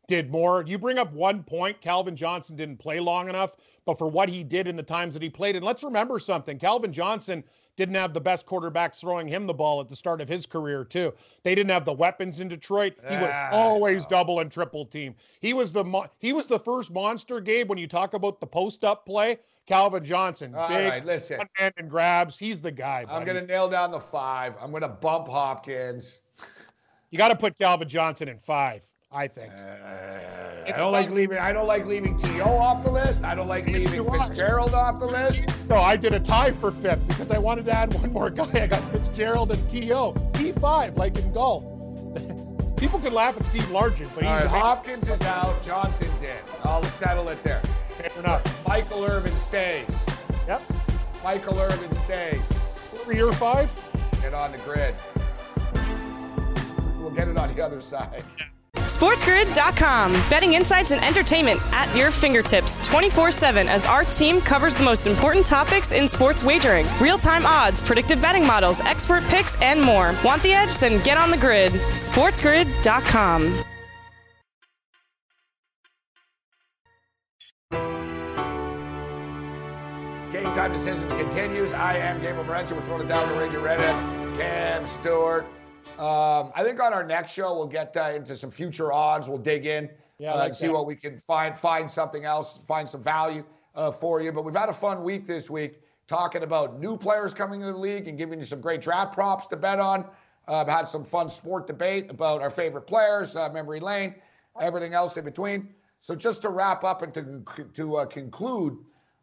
did 0.07 0.31
more. 0.31 0.65
You 0.67 0.79
bring 0.79 0.99
up 0.99 1.13
one 1.13 1.43
point. 1.43 1.81
Calvin 1.81 2.17
Johnson 2.17 2.57
didn't 2.57 2.77
play 2.77 3.01
long 3.01 3.29
enough, 3.29 3.57
but 3.85 3.99
for 3.99 4.09
what 4.09 4.29
he 4.29 4.45
did 4.45 4.67
in 4.67 4.77
the 4.77 4.83
times 4.83 5.15
that 5.15 5.23
he 5.23 5.31
played, 5.31 5.57
and 5.57 5.65
let's 5.65 5.85
remember 5.85 6.19
something 6.19 6.59
Calvin 6.59 6.93
Johnson 6.93 7.45
didn't 7.77 7.97
have 7.97 8.15
the 8.15 8.21
best 8.21 8.47
quarterbacks 8.47 9.01
throwing 9.01 9.27
him 9.27 9.47
the 9.47 9.55
ball 9.55 9.81
at 9.81 9.89
the 9.89 9.97
start 9.97 10.21
of 10.21 10.29
his 10.29 10.47
career, 10.47 10.85
too. 10.85 11.13
They 11.43 11.55
didn't 11.55 11.71
have 11.71 11.85
the 11.85 11.93
weapons 11.93 12.41
in 12.41 12.49
Detroit. 12.49 12.95
He 13.09 13.17
was 13.17 13.33
ah, 13.33 13.51
always 13.51 14.07
double 14.07 14.41
and 14.41 14.51
triple 14.51 14.85
team. 14.85 15.15
He 15.41 15.55
was 15.55 15.73
the 15.73 15.85
mo- 15.85 16.07
he 16.19 16.33
was 16.33 16.47
the 16.47 16.59
first 16.59 16.93
monster, 16.93 17.41
Gabe, 17.41 17.69
when 17.69 17.79
you 17.79 17.89
talk 17.89 18.15
about 18.15 18.41
the 18.41 18.47
post 18.47 18.85
up 18.85 19.05
play. 19.05 19.39
Calvin 19.67 20.05
Johnson, 20.05 20.55
All 20.55 20.69
big 20.69 20.89
right, 20.89 21.05
listen. 21.05 21.39
one 21.39 21.49
hand 21.55 21.73
and 21.79 21.89
grabs. 21.89 22.39
He's 22.39 22.61
the 22.61 22.71
guy. 22.71 23.07
I'm 23.09 23.25
going 23.25 23.41
to 23.41 23.47
nail 23.47 23.69
down 23.69 23.93
the 23.93 24.01
five. 24.01 24.55
I'm 24.61 24.71
going 24.71 24.83
to 24.83 24.89
bump 24.89 25.27
Hopkins. 25.27 26.21
You 27.11 27.19
got 27.19 27.29
to 27.29 27.37
put 27.37 27.59
Calvin 27.59 27.89
Johnson 27.89 28.29
in 28.29 28.39
five, 28.39 28.85
I 29.15 29.29
think. 29.29 29.53
Uh, 29.53 30.73
I 30.75 30.77
don't 30.77 30.93
like 30.93 31.11
leaving. 31.11 31.39
I 31.39 31.53
don't 31.53 31.69
like 31.69 31.87
leaving 31.87 32.17
To 32.19 32.45
off 32.45 32.83
the 32.83 32.91
list. 32.91 33.23
I 33.23 33.35
don't 33.35 33.47
like 33.47 33.67
leaving. 33.67 34.05
Fitzgerald 34.11 34.75
off 34.75 34.99
the 34.99 35.07
list. 35.07 35.45
No, 35.69 35.77
I 35.77 35.97
did 35.97 36.15
a 36.15 36.21
tie 36.21 36.51
for 36.51 36.71
fifth 36.71 37.07
because 37.07 37.31
I 37.31 37.39
wanted 37.39 37.67
to 37.67 37.73
add 37.73 37.95
one 37.95 38.13
more 38.13 38.29
guy. 38.31 38.63
I 38.63 38.67
got 38.67 38.83
Fitzgerald 38.91 39.53
and 39.53 39.71
T.O. 39.71 40.15
T5, 40.33 40.97
like 40.97 41.17
in 41.19 41.33
golf. 41.33 41.63
People 42.77 42.99
can 42.99 43.15
laugh 43.15 43.39
at 43.39 43.47
Steve 43.47 43.63
Largent, 43.65 44.13
but 44.15 44.25
he's 44.25 44.33
right, 44.33 44.47
Hopkins 44.47 45.09
is 45.09 45.21
out. 45.23 45.63
Johnson's 45.63 46.23
in. 46.23 46.37
I'll 46.65 46.83
settle 46.83 47.29
it 47.29 47.43
there. 47.45 47.63
fair 47.97 48.11
enough. 48.19 48.67
Michael 48.67 49.05
Irvin 49.05 49.33
stays. 49.33 49.87
Yep. 50.49 50.63
Michael 51.23 51.61
Irvin 51.61 51.95
stays. 52.05 52.43
Year 53.11 53.33
five, 53.33 53.71
Get 54.23 54.35
on 54.35 54.53
the 54.53 54.59
grid. 54.59 54.95
We'll 56.99 57.11
get 57.11 57.29
it 57.29 57.37
on 57.37 57.55
the 57.55 57.63
other 57.63 57.81
side. 57.81 58.25
SportsGrid.com. 58.85 60.13
Betting 60.29 60.53
insights 60.53 60.91
and 60.93 61.03
entertainment 61.05 61.61
at 61.73 61.95
your 61.97 62.11
fingertips 62.11 62.79
24 62.87 63.31
7 63.31 63.69
as 63.69 63.87
our 63.87 64.05
team 64.05 64.41
covers 64.41 64.77
the 64.77 64.85
most 64.85 65.07
important 65.07 65.47
topics 65.47 65.93
in 65.93 66.07
sports 66.07 66.43
wagering 66.43 66.87
real 67.01 67.19
time 67.19 67.47
odds, 67.47 67.81
predictive 67.81 68.21
betting 68.21 68.47
models, 68.47 68.81
expert 68.81 69.23
picks, 69.25 69.61
and 69.63 69.81
more. 69.81 70.15
Want 70.25 70.43
the 70.43 70.53
edge? 70.53 70.79
Then 70.79 71.03
get 71.03 71.17
on 71.17 71.31
the 71.31 71.37
grid. 71.37 71.73
SportsGrid.com. 71.73 73.65
Game 80.33 80.45
time 80.55 80.73
decisions 80.73 81.05
continues. 81.13 81.73
I 81.73 81.97
am 81.97 82.21
Gabriel 82.21 82.45
Morency. 82.45 82.85
Throwing 82.85 83.03
it 83.03 83.09
down 83.09 83.39
Ranger 83.39 83.61
Redhead, 83.61 83.95
Cam 84.37 84.87
Stewart. 84.87 85.47
Um, 85.99 86.51
I 86.57 86.65
think 86.65 86.83
on 86.83 86.93
our 86.93 87.05
next 87.05 87.33
show 87.33 87.55
we'll 87.57 87.69
get 87.69 87.97
uh, 87.97 88.13
into 88.15 88.37
some 88.37 88.51
future 88.51 88.93
odds. 88.93 89.29
We'll 89.29 89.39
dig 89.39 89.65
in 89.67 89.89
Yeah, 90.19 90.33
uh, 90.33 90.39
like 90.39 90.49
and 90.49 90.57
see 90.57 90.67
that. 90.67 90.73
what 90.73 90.87
we 90.87 90.97
can 90.97 91.21
find. 91.21 91.57
Find 91.57 91.89
something 91.89 92.25
else. 92.25 92.59
Find 92.67 92.89
some 92.89 93.03
value 93.03 93.45
uh, 93.77 93.93
for 93.93 94.21
you. 94.21 94.33
But 94.33 94.45
we've 94.45 94.57
had 94.57 94.69
a 94.69 94.73
fun 94.75 95.05
week 95.05 95.25
this 95.27 95.49
week 95.49 95.81
talking 96.09 96.43
about 96.43 96.81
new 96.81 96.97
players 96.97 97.33
coming 97.33 97.61
into 97.61 97.73
the 97.73 97.79
league 97.79 98.09
and 98.09 98.19
giving 98.19 98.39
you 98.41 98.45
some 98.45 98.61
great 98.61 98.83
draft 98.83 99.15
props 99.15 99.47
to 99.49 99.57
bet 99.57 99.79
on. 99.79 100.05
Uh, 100.49 100.57
I've 100.57 100.69
had 100.69 100.89
some 100.89 101.05
fun 101.05 101.31
sport 101.31 101.67
debate 101.67 102.11
about 102.11 102.43
our 102.43 102.51
favorite 102.51 102.87
players, 102.87 103.37
uh, 103.37 103.49
memory 103.51 103.81
lane, 103.81 104.17
everything 104.61 104.95
else 104.95 105.17
in 105.17 105.25
between. 105.25 105.69
So 106.01 106.15
just 106.15 106.43
to 106.43 106.51
wrap 106.51 106.85
up 106.85 107.03
and 107.03 107.15
to 107.15 107.67
to 107.73 107.97
uh, 107.97 108.07
conclude 108.07 108.77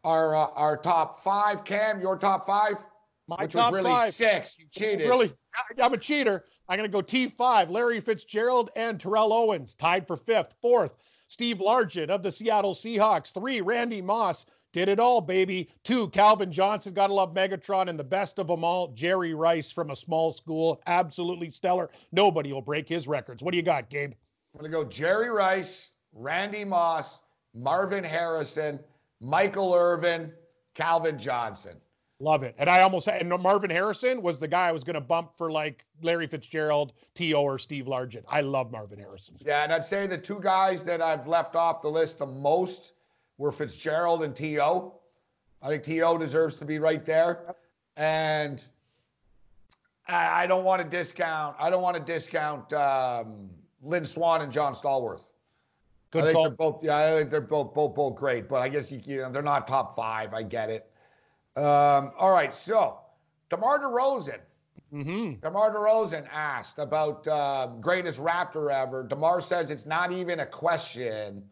our 0.04 0.36
uh, 0.36 0.48
our 0.56 0.78
top 0.78 1.20
five, 1.20 1.64
Cam, 1.66 2.00
your 2.02 2.18
top 2.18 2.46
five, 2.48 2.84
my 3.28 3.44
which 3.44 3.54
top 3.54 3.72
was 3.72 3.80
really 3.80 3.92
five. 3.92 4.14
six. 4.14 4.58
You 4.60 4.66
cheated. 4.72 5.08
Really, 5.08 5.34
I'm 5.82 5.94
a 5.94 5.98
cheater. 5.98 6.46
I'm 6.68 6.78
going 6.78 6.90
to 6.90 6.94
go 6.94 7.02
T5, 7.02 7.70
Larry 7.70 8.00
Fitzgerald 8.00 8.72
and 8.76 9.00
Terrell 9.00 9.34
Owens, 9.34 9.76
tied 9.76 10.08
for 10.08 10.18
fifth. 10.18 10.56
Fourth, 10.62 10.96
Steve 11.28 11.58
Largent 11.58 12.10
of 12.10 12.24
the 12.24 12.32
Seattle 12.32 12.74
Seahawks. 12.74 13.34
Three, 13.34 13.62
Randy 13.62 14.02
Moss. 14.02 14.46
Did 14.74 14.88
it 14.88 15.00
all, 15.00 15.20
baby. 15.20 15.70
Two, 15.84 16.08
Calvin 16.10 16.50
Johnson. 16.52 16.94
Gotta 16.94 17.14
love 17.14 17.34
Megatron. 17.34 17.90
And 17.90 18.00
the 18.00 18.06
best 18.06 18.40
of 18.40 18.48
them 18.48 18.64
all, 18.64 18.88
Jerry 18.94 19.34
Rice 19.34 19.70
from 19.70 19.92
a 19.92 19.96
small 19.96 20.32
school. 20.32 20.82
Absolutely 20.88 21.52
stellar. 21.52 21.90
Nobody 22.14 22.54
will 22.54 22.62
break 22.62 22.88
his 22.88 23.06
records. 23.08 23.44
What 23.44 23.52
do 23.52 23.58
you 23.58 23.64
got, 23.64 23.90
Gabe? 23.90 24.14
I'm 24.54 24.62
gonna 24.62 24.72
go 24.72 24.86
Jerry 24.86 25.30
Rice, 25.30 25.92
Randy 26.14 26.64
Moss, 26.64 27.22
Marvin 27.54 28.04
Harrison, 28.04 28.80
Michael 29.20 29.74
Irvin, 29.74 30.32
Calvin 30.74 31.20
Johnson. 31.20 31.76
Love 32.22 32.44
it. 32.44 32.54
And 32.60 32.70
I 32.70 32.82
almost 32.82 33.08
had, 33.08 33.20
and 33.20 33.30
Marvin 33.42 33.72
Harrison 33.72 34.22
was 34.22 34.40
the 34.40 34.48
guy 34.48 34.68
I 34.68 34.72
was 34.72 34.84
going 34.84 34.94
to 34.94 35.02
bump 35.02 35.32
for 35.36 35.52
like 35.52 35.84
Larry 36.04 36.28
Fitzgerald, 36.28 36.94
T.O. 37.16 37.42
or 37.42 37.58
Steve 37.58 37.86
Largent. 37.86 38.24
I 38.30 38.42
love 38.42 38.72
Marvin 38.72 39.00
Harrison. 39.00 39.38
Yeah, 39.44 39.64
and 39.64 39.74
I'd 39.74 39.84
say 39.84 40.06
the 40.06 40.20
two 40.20 40.40
guys 40.40 40.84
that 40.84 41.02
I've 41.02 41.26
left 41.26 41.56
off 41.56 41.82
the 41.82 41.88
list 41.88 42.20
the 42.20 42.28
most 42.28 42.94
were 43.40 43.52
Fitzgerald 43.52 44.22
and 44.22 44.36
T.O. 44.36 44.94
I 45.64 45.68
think 45.68 45.82
T.O. 45.82 46.20
deserves 46.20 46.58
to 46.58 46.66
be 46.66 46.78
right 46.78 47.04
there. 47.04 47.56
And 47.98 48.64
I, 50.08 50.44
I 50.44 50.48
don't 50.48 50.64
want 50.64 50.84
to 50.84 50.88
discount, 50.88 51.56
I 51.60 51.72
don't 51.72 51.82
want 51.82 51.98
to 51.98 52.04
discount 52.04 52.72
um, 52.72 53.50
Lynn 53.82 54.06
Swann 54.06 54.42
and 54.42 54.52
John 54.52 54.76
Stallworth. 54.76 55.24
I 56.14 56.22
think 56.22 56.34
call. 56.34 56.44
they're 56.44 56.52
both. 56.52 56.84
Yeah, 56.84 56.98
I 56.98 57.18
think 57.18 57.30
they're 57.30 57.42
both 57.42 57.74
both 57.74 57.96
both 57.96 58.16
great. 58.16 58.50
But 58.50 58.62
I 58.62 58.68
guess 58.68 58.92
you, 58.92 59.00
you 59.06 59.22
know 59.22 59.32
they're 59.32 59.42
not 59.42 59.66
top 59.66 59.96
five. 59.96 60.34
I 60.34 60.44
get 60.44 60.70
it. 60.70 60.91
Um, 61.56 62.12
all 62.18 62.32
right, 62.32 62.54
so 62.54 63.00
DeMar 63.50 63.80
DeRozan. 63.80 64.40
Mm-hmm. 64.94 65.40
DeMar 65.42 65.74
DeRozan 65.74 66.28
asked 66.32 66.80
about 66.80 67.28
uh, 67.28 67.68
greatest 67.80 68.20
Raptor 68.20 68.72
ever. 68.72 69.04
DeMar 69.04 69.42
says 69.42 69.72
it's 69.72 69.86
not 69.86 70.12
even 70.12 70.42
a 70.42 70.46
question. 70.46 71.44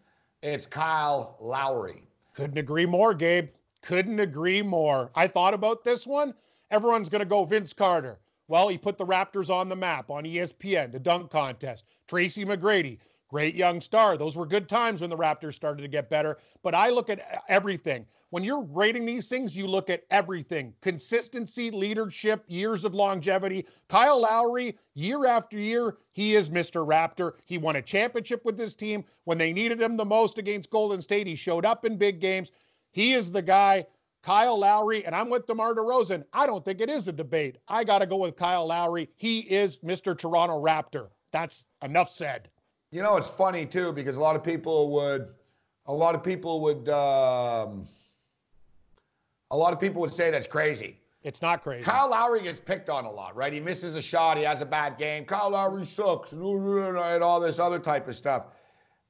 It's 0.41 0.65
Kyle 0.65 1.37
Lowry. 1.39 2.07
Couldn't 2.33 2.57
agree 2.57 2.85
more, 2.85 3.13
Gabe. 3.13 3.49
Couldn't 3.81 4.19
agree 4.19 4.61
more. 4.61 5.11
I 5.15 5.27
thought 5.27 5.53
about 5.53 5.83
this 5.83 6.05
one. 6.05 6.33
Everyone's 6.71 7.09
going 7.09 7.19
to 7.19 7.25
go 7.25 7.43
Vince 7.45 7.73
Carter. 7.73 8.19
Well, 8.47 8.67
he 8.67 8.77
put 8.77 8.97
the 8.97 9.05
Raptors 9.05 9.49
on 9.49 9.69
the 9.69 9.75
map 9.75 10.09
on 10.09 10.23
ESPN, 10.23 10.91
the 10.91 10.99
dunk 10.99 11.29
contest. 11.29 11.85
Tracy 12.07 12.45
McGrady, 12.45 12.99
great 13.29 13.55
young 13.55 13.79
star. 13.79 14.17
Those 14.17 14.35
were 14.35 14.45
good 14.45 14.67
times 14.67 15.01
when 15.01 15.09
the 15.09 15.17
Raptors 15.17 15.53
started 15.53 15.83
to 15.83 15.87
get 15.87 16.09
better. 16.09 16.37
But 16.63 16.75
I 16.75 16.89
look 16.89 17.09
at 17.09 17.43
everything. 17.47 18.05
When 18.31 18.43
you're 18.43 18.63
rating 18.63 19.05
these 19.05 19.29
things, 19.29 19.55
you 19.55 19.67
look 19.67 19.89
at 19.89 20.03
everything 20.11 20.73
consistency, 20.81 21.71
leadership, 21.71 22.43
years 22.47 22.85
of 22.85 22.93
longevity. 22.93 23.65
Kyle 23.87 24.21
Lowry, 24.21 24.77
year 24.93 25.25
after 25.25 25.57
year, 25.57 25.97
he 26.11 26.35
is 26.35 26.49
Mr. 26.49 26.85
Raptor. 26.87 27.33
He 27.45 27.57
won 27.57 27.77
a 27.77 27.81
championship 27.81 28.43
with 28.45 28.57
this 28.57 28.75
team. 28.75 29.03
When 29.23 29.37
they 29.37 29.53
needed 29.53 29.81
him 29.81 29.97
the 29.97 30.05
most 30.05 30.37
against 30.37 30.69
Golden 30.69 31.01
State, 31.01 31.27
he 31.27 31.35
showed 31.35 31.65
up 31.65 31.85
in 31.85 31.97
big 31.97 32.19
games. 32.19 32.51
He 32.91 33.13
is 33.13 33.31
the 33.31 33.41
guy. 33.41 33.85
Kyle 34.21 34.59
Lowry, 34.59 35.05
and 35.05 35.15
I'm 35.15 35.29
with 35.29 35.47
DeMar 35.47 35.73
DeRozan. 35.75 36.25
I 36.33 36.45
don't 36.45 36.65
think 36.65 36.81
it 36.81 36.89
is 36.89 37.07
a 37.07 37.13
debate. 37.13 37.57
I 37.69 37.85
got 37.85 37.99
to 37.99 38.05
go 38.05 38.17
with 38.17 38.35
Kyle 38.35 38.67
Lowry. 38.67 39.09
He 39.15 39.39
is 39.39 39.77
Mr. 39.77 40.17
Toronto 40.17 40.61
Raptor. 40.61 41.07
That's 41.31 41.67
enough 41.81 42.09
said. 42.11 42.49
You 42.91 43.01
know, 43.03 43.17
it's 43.17 43.29
funny 43.29 43.65
too 43.65 43.91
because 43.91 44.17
a 44.17 44.21
lot 44.21 44.35
of 44.35 44.43
people 44.43 44.91
would, 44.91 45.27
a 45.85 45.93
lot 45.93 46.15
of 46.15 46.23
people 46.23 46.61
would, 46.61 46.89
um, 46.89 47.87
a 49.51 49.57
lot 49.57 49.73
of 49.73 49.79
people 49.79 50.01
would 50.01 50.13
say 50.13 50.31
that's 50.31 50.47
crazy. 50.47 50.97
It's 51.23 51.41
not 51.41 51.61
crazy. 51.61 51.83
Kyle 51.83 52.09
Lowry 52.09 52.41
gets 52.41 52.59
picked 52.59 52.89
on 52.89 53.05
a 53.05 53.11
lot, 53.11 53.35
right? 53.35 53.51
He 53.51 53.59
misses 53.59 53.95
a 53.95 54.01
shot, 54.01 54.37
he 54.37 54.43
has 54.43 54.61
a 54.61 54.65
bad 54.65 54.97
game. 54.97 55.25
Kyle 55.25 55.49
Lowry 55.49 55.85
sucks, 55.85 56.31
and 56.31 56.41
all 56.41 57.39
this 57.39 57.59
other 57.59 57.79
type 57.79 58.07
of 58.07 58.15
stuff. 58.15 58.45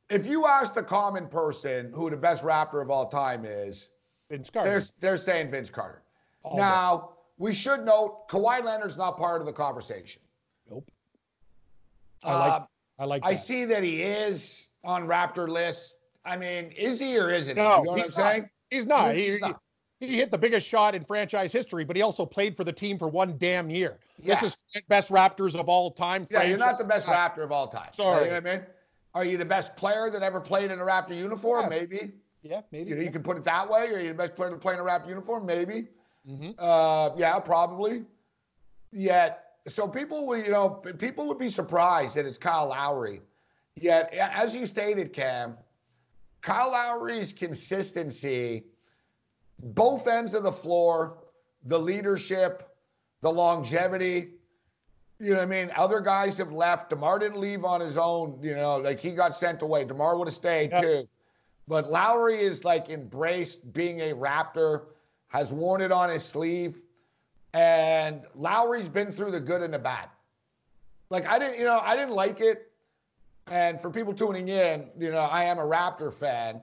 If 0.09 0.25
you 0.25 0.47
ask 0.47 0.73
the 0.73 0.81
common 0.81 1.27
person 1.27 1.91
who 1.93 2.09
the 2.09 2.17
best 2.17 2.43
Raptor 2.43 2.81
of 2.81 2.89
all 2.89 3.07
time 3.07 3.45
is, 3.45 3.91
Vince 4.29 4.49
Carter. 4.49 4.69
they're, 4.69 4.83
they're 4.99 5.17
saying 5.17 5.51
Vince 5.51 5.69
Carter. 5.69 6.01
All 6.43 6.57
now, 6.57 7.11
we 7.37 7.53
should 7.53 7.85
note 7.85 8.27
Kawhi 8.27 8.63
Leonard's 8.63 8.97
not 8.97 9.17
part 9.17 9.39
of 9.39 9.45
the 9.45 9.53
conversation. 9.53 10.21
Nope. 10.69 10.89
I 12.23 12.33
like. 12.33 12.53
Um, 12.53 12.67
I 12.99 13.05
like. 13.05 13.21
I 13.25 13.33
see 13.33 13.65
that 13.65 13.83
he 13.83 14.01
is 14.03 14.67
on 14.83 15.07
Raptor 15.07 15.47
list. 15.47 15.97
I 16.25 16.35
mean, 16.35 16.71
is 16.71 16.99
he 16.99 17.17
or 17.17 17.29
isn't 17.31 17.55
he? 17.55 17.61
No, 17.61 17.69
you 17.69 17.75
know 17.75 17.81
what 17.81 17.91
I'm 17.93 17.97
he's 17.99 18.17
not. 18.17 18.25
saying? 18.25 18.49
He's 18.69 18.85
not. 18.85 19.15
He's 19.15 19.35
He, 19.35 19.41
not. 19.41 19.61
he 19.99 20.07
he 20.07 20.17
hit 20.17 20.31
the 20.31 20.37
biggest 20.37 20.67
shot 20.67 20.95
in 20.95 21.03
franchise 21.03 21.51
history, 21.51 21.83
but 21.83 21.95
he 21.95 22.01
also 22.01 22.25
played 22.25 22.55
for 22.55 22.63
the 22.63 22.71
team 22.73 22.97
for 22.97 23.07
one 23.07 23.35
damn 23.37 23.69
year. 23.69 23.99
This 24.23 24.43
is 24.43 24.57
best 24.89 25.11
Raptors 25.11 25.55
of 25.59 25.69
all 25.69 25.91
time. 25.91 26.27
Yeah, 26.29 26.43
you're 26.43 26.57
not 26.57 26.77
the 26.77 26.83
best 26.85 27.07
Raptor 27.07 27.43
of 27.43 27.51
all 27.51 27.67
time. 27.67 27.89
Sorry. 27.93 28.25
You 28.25 28.31
know 28.31 28.35
what 28.41 28.47
I 28.47 28.55
mean? 28.57 28.65
Are 29.15 29.25
you 29.25 29.37
the 29.37 29.45
best 29.45 29.75
player 29.75 30.09
that 30.11 30.21
ever 30.21 30.39
played 30.39 30.71
in 30.71 30.79
a 30.79 30.83
Raptor 30.83 31.17
uniform? 31.17 31.69
Maybe. 31.69 32.11
Yeah, 32.43 32.61
maybe. 32.71 32.91
You, 32.91 32.95
know, 32.95 33.01
you 33.01 33.11
can 33.11 33.23
put 33.23 33.35
it 33.37 33.43
that 33.45 33.69
way. 33.69 33.87
Are 33.93 33.99
you 33.99 34.09
the 34.09 34.13
best 34.13 34.35
player 34.35 34.49
to 34.51 34.57
play 34.57 34.73
in 34.73 34.79
a 34.79 34.83
Raptor 34.83 35.07
uniform? 35.09 35.45
Maybe. 35.45 35.87
Mhm. 36.29 36.53
Uh, 36.57 37.11
yeah, 37.17 37.37
probably. 37.39 38.05
Yet, 38.91 39.48
so 39.71 39.87
people 39.87 40.27
will, 40.27 40.37
you 40.37 40.51
know, 40.51 40.69
people 40.97 41.27
would 41.27 41.39
be 41.39 41.49
surprised 41.49 42.15
that 42.15 42.25
it's 42.25 42.37
Kyle 42.37 42.67
Lowry. 42.69 43.21
Yet, 43.75 44.13
as 44.13 44.55
you 44.55 44.65
stated, 44.65 45.13
Cam, 45.13 45.57
Kyle 46.41 46.71
Lowry's 46.71 47.33
consistency, 47.33 48.65
both 49.59 50.07
ends 50.07 50.33
of 50.33 50.43
the 50.43 50.51
floor, 50.51 51.17
the 51.65 51.79
leadership, 51.79 52.75
the 53.21 53.31
longevity, 53.31 54.33
You 55.19 55.31
know 55.31 55.35
what 55.37 55.43
I 55.43 55.45
mean? 55.47 55.71
Other 55.75 55.99
guys 55.99 56.37
have 56.37 56.51
left. 56.53 56.89
DeMar 56.89 57.19
didn't 57.19 57.39
leave 57.39 57.65
on 57.65 57.81
his 57.81 57.97
own. 57.97 58.39
You 58.41 58.55
know, 58.55 58.77
like 58.77 58.99
he 59.01 59.11
got 59.11 59.35
sent 59.35 59.61
away. 59.61 59.83
DeMar 59.83 60.17
would 60.17 60.27
have 60.29 60.35
stayed 60.35 60.71
too. 60.71 61.07
But 61.67 61.91
Lowry 61.91 62.39
is 62.39 62.63
like 62.63 62.89
embraced 62.89 63.73
being 63.73 63.99
a 63.99 64.13
Raptor, 64.13 64.85
has 65.27 65.51
worn 65.51 65.81
it 65.81 65.91
on 65.91 66.09
his 66.09 66.23
sleeve. 66.23 66.81
And 67.53 68.21
Lowry's 68.35 68.89
been 68.89 69.11
through 69.11 69.31
the 69.31 69.39
good 69.39 69.61
and 69.61 69.73
the 69.73 69.79
bad. 69.79 70.09
Like 71.09 71.25
I 71.27 71.39
didn't, 71.39 71.57
you 71.57 71.65
know, 71.65 71.79
I 71.83 71.95
didn't 71.95 72.13
like 72.13 72.41
it. 72.41 72.71
And 73.47 73.81
for 73.81 73.89
people 73.89 74.13
tuning 74.13 74.49
in, 74.49 74.89
you 74.97 75.11
know, 75.11 75.21
I 75.21 75.43
am 75.45 75.57
a 75.57 75.63
Raptor 75.63 76.13
fan. 76.13 76.61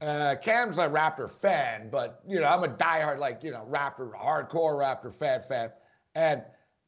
Uh, 0.00 0.34
Cam's 0.42 0.78
a 0.78 0.82
Raptor 0.82 1.30
fan, 1.30 1.88
but 1.90 2.22
you 2.26 2.40
know, 2.40 2.46
I'm 2.46 2.64
a 2.64 2.68
diehard, 2.68 3.18
like 3.18 3.42
you 3.42 3.50
know, 3.50 3.66
Raptor, 3.70 4.12
hardcore 4.12 4.76
Raptor 4.78 5.12
fan 5.12 5.42
fan. 5.42 5.70
And 6.14 6.42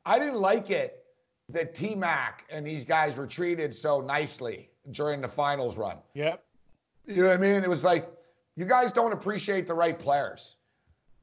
I 0.04 0.18
didn't 0.18 0.38
like 0.38 0.70
it 0.70 1.04
that 1.48 1.74
T 1.74 1.94
Mac 1.94 2.44
and 2.50 2.66
these 2.66 2.84
guys 2.84 3.16
were 3.16 3.26
treated 3.26 3.74
so 3.74 4.00
nicely 4.00 4.70
during 4.90 5.20
the 5.20 5.28
finals 5.28 5.76
run. 5.76 5.98
Yep. 6.14 6.42
You 7.06 7.22
know 7.22 7.28
what 7.28 7.34
I 7.34 7.40
mean? 7.40 7.62
It 7.62 7.70
was 7.70 7.84
like 7.84 8.10
you 8.56 8.64
guys 8.64 8.92
don't 8.92 9.12
appreciate 9.12 9.66
the 9.66 9.74
right 9.74 9.98
players. 9.98 10.56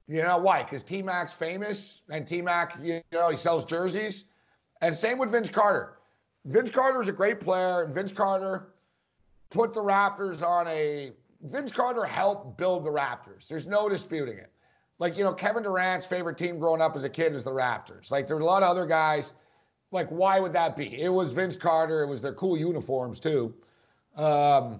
You 0.07 0.21
know 0.21 0.37
why? 0.37 0.63
Because 0.63 0.83
T 0.83 1.01
Mac's 1.01 1.33
famous 1.33 2.01
and 2.09 2.27
T 2.27 2.41
Mac, 2.41 2.77
you 2.81 3.01
know, 3.11 3.29
he 3.29 3.37
sells 3.37 3.65
jerseys. 3.65 4.25
And 4.81 4.93
same 4.93 5.17
with 5.17 5.31
Vince 5.31 5.49
Carter. 5.49 5.97
Vince 6.45 6.71
Carter 6.71 7.01
is 7.01 7.07
a 7.07 7.13
great 7.13 7.39
player, 7.39 7.83
and 7.83 7.95
Vince 7.95 8.11
Carter 8.11 8.73
put 9.49 9.73
the 9.73 9.81
Raptors 9.81 10.43
on 10.43 10.67
a. 10.67 11.11
Vince 11.43 11.71
Carter 11.71 12.03
helped 12.03 12.57
build 12.57 12.83
the 12.85 12.89
Raptors. 12.89 13.47
There's 13.47 13.65
no 13.65 13.87
disputing 13.87 14.37
it. 14.37 14.51
Like, 14.99 15.17
you 15.17 15.23
know, 15.23 15.33
Kevin 15.33 15.63
Durant's 15.63 16.05
favorite 16.05 16.37
team 16.37 16.59
growing 16.59 16.81
up 16.81 16.95
as 16.95 17.03
a 17.03 17.09
kid 17.09 17.33
is 17.33 17.43
the 17.43 17.51
Raptors. 17.51 18.11
Like, 18.11 18.27
there 18.27 18.35
were 18.35 18.41
a 18.41 18.45
lot 18.45 18.63
of 18.63 18.69
other 18.69 18.85
guys. 18.85 19.33
Like, 19.91 20.07
why 20.09 20.39
would 20.39 20.53
that 20.53 20.75
be? 20.75 21.01
It 21.01 21.09
was 21.09 21.31
Vince 21.31 21.55
Carter. 21.55 22.03
It 22.03 22.07
was 22.07 22.21
their 22.21 22.33
cool 22.33 22.57
uniforms, 22.57 23.19
too. 23.19 23.53
Um, 24.15 24.79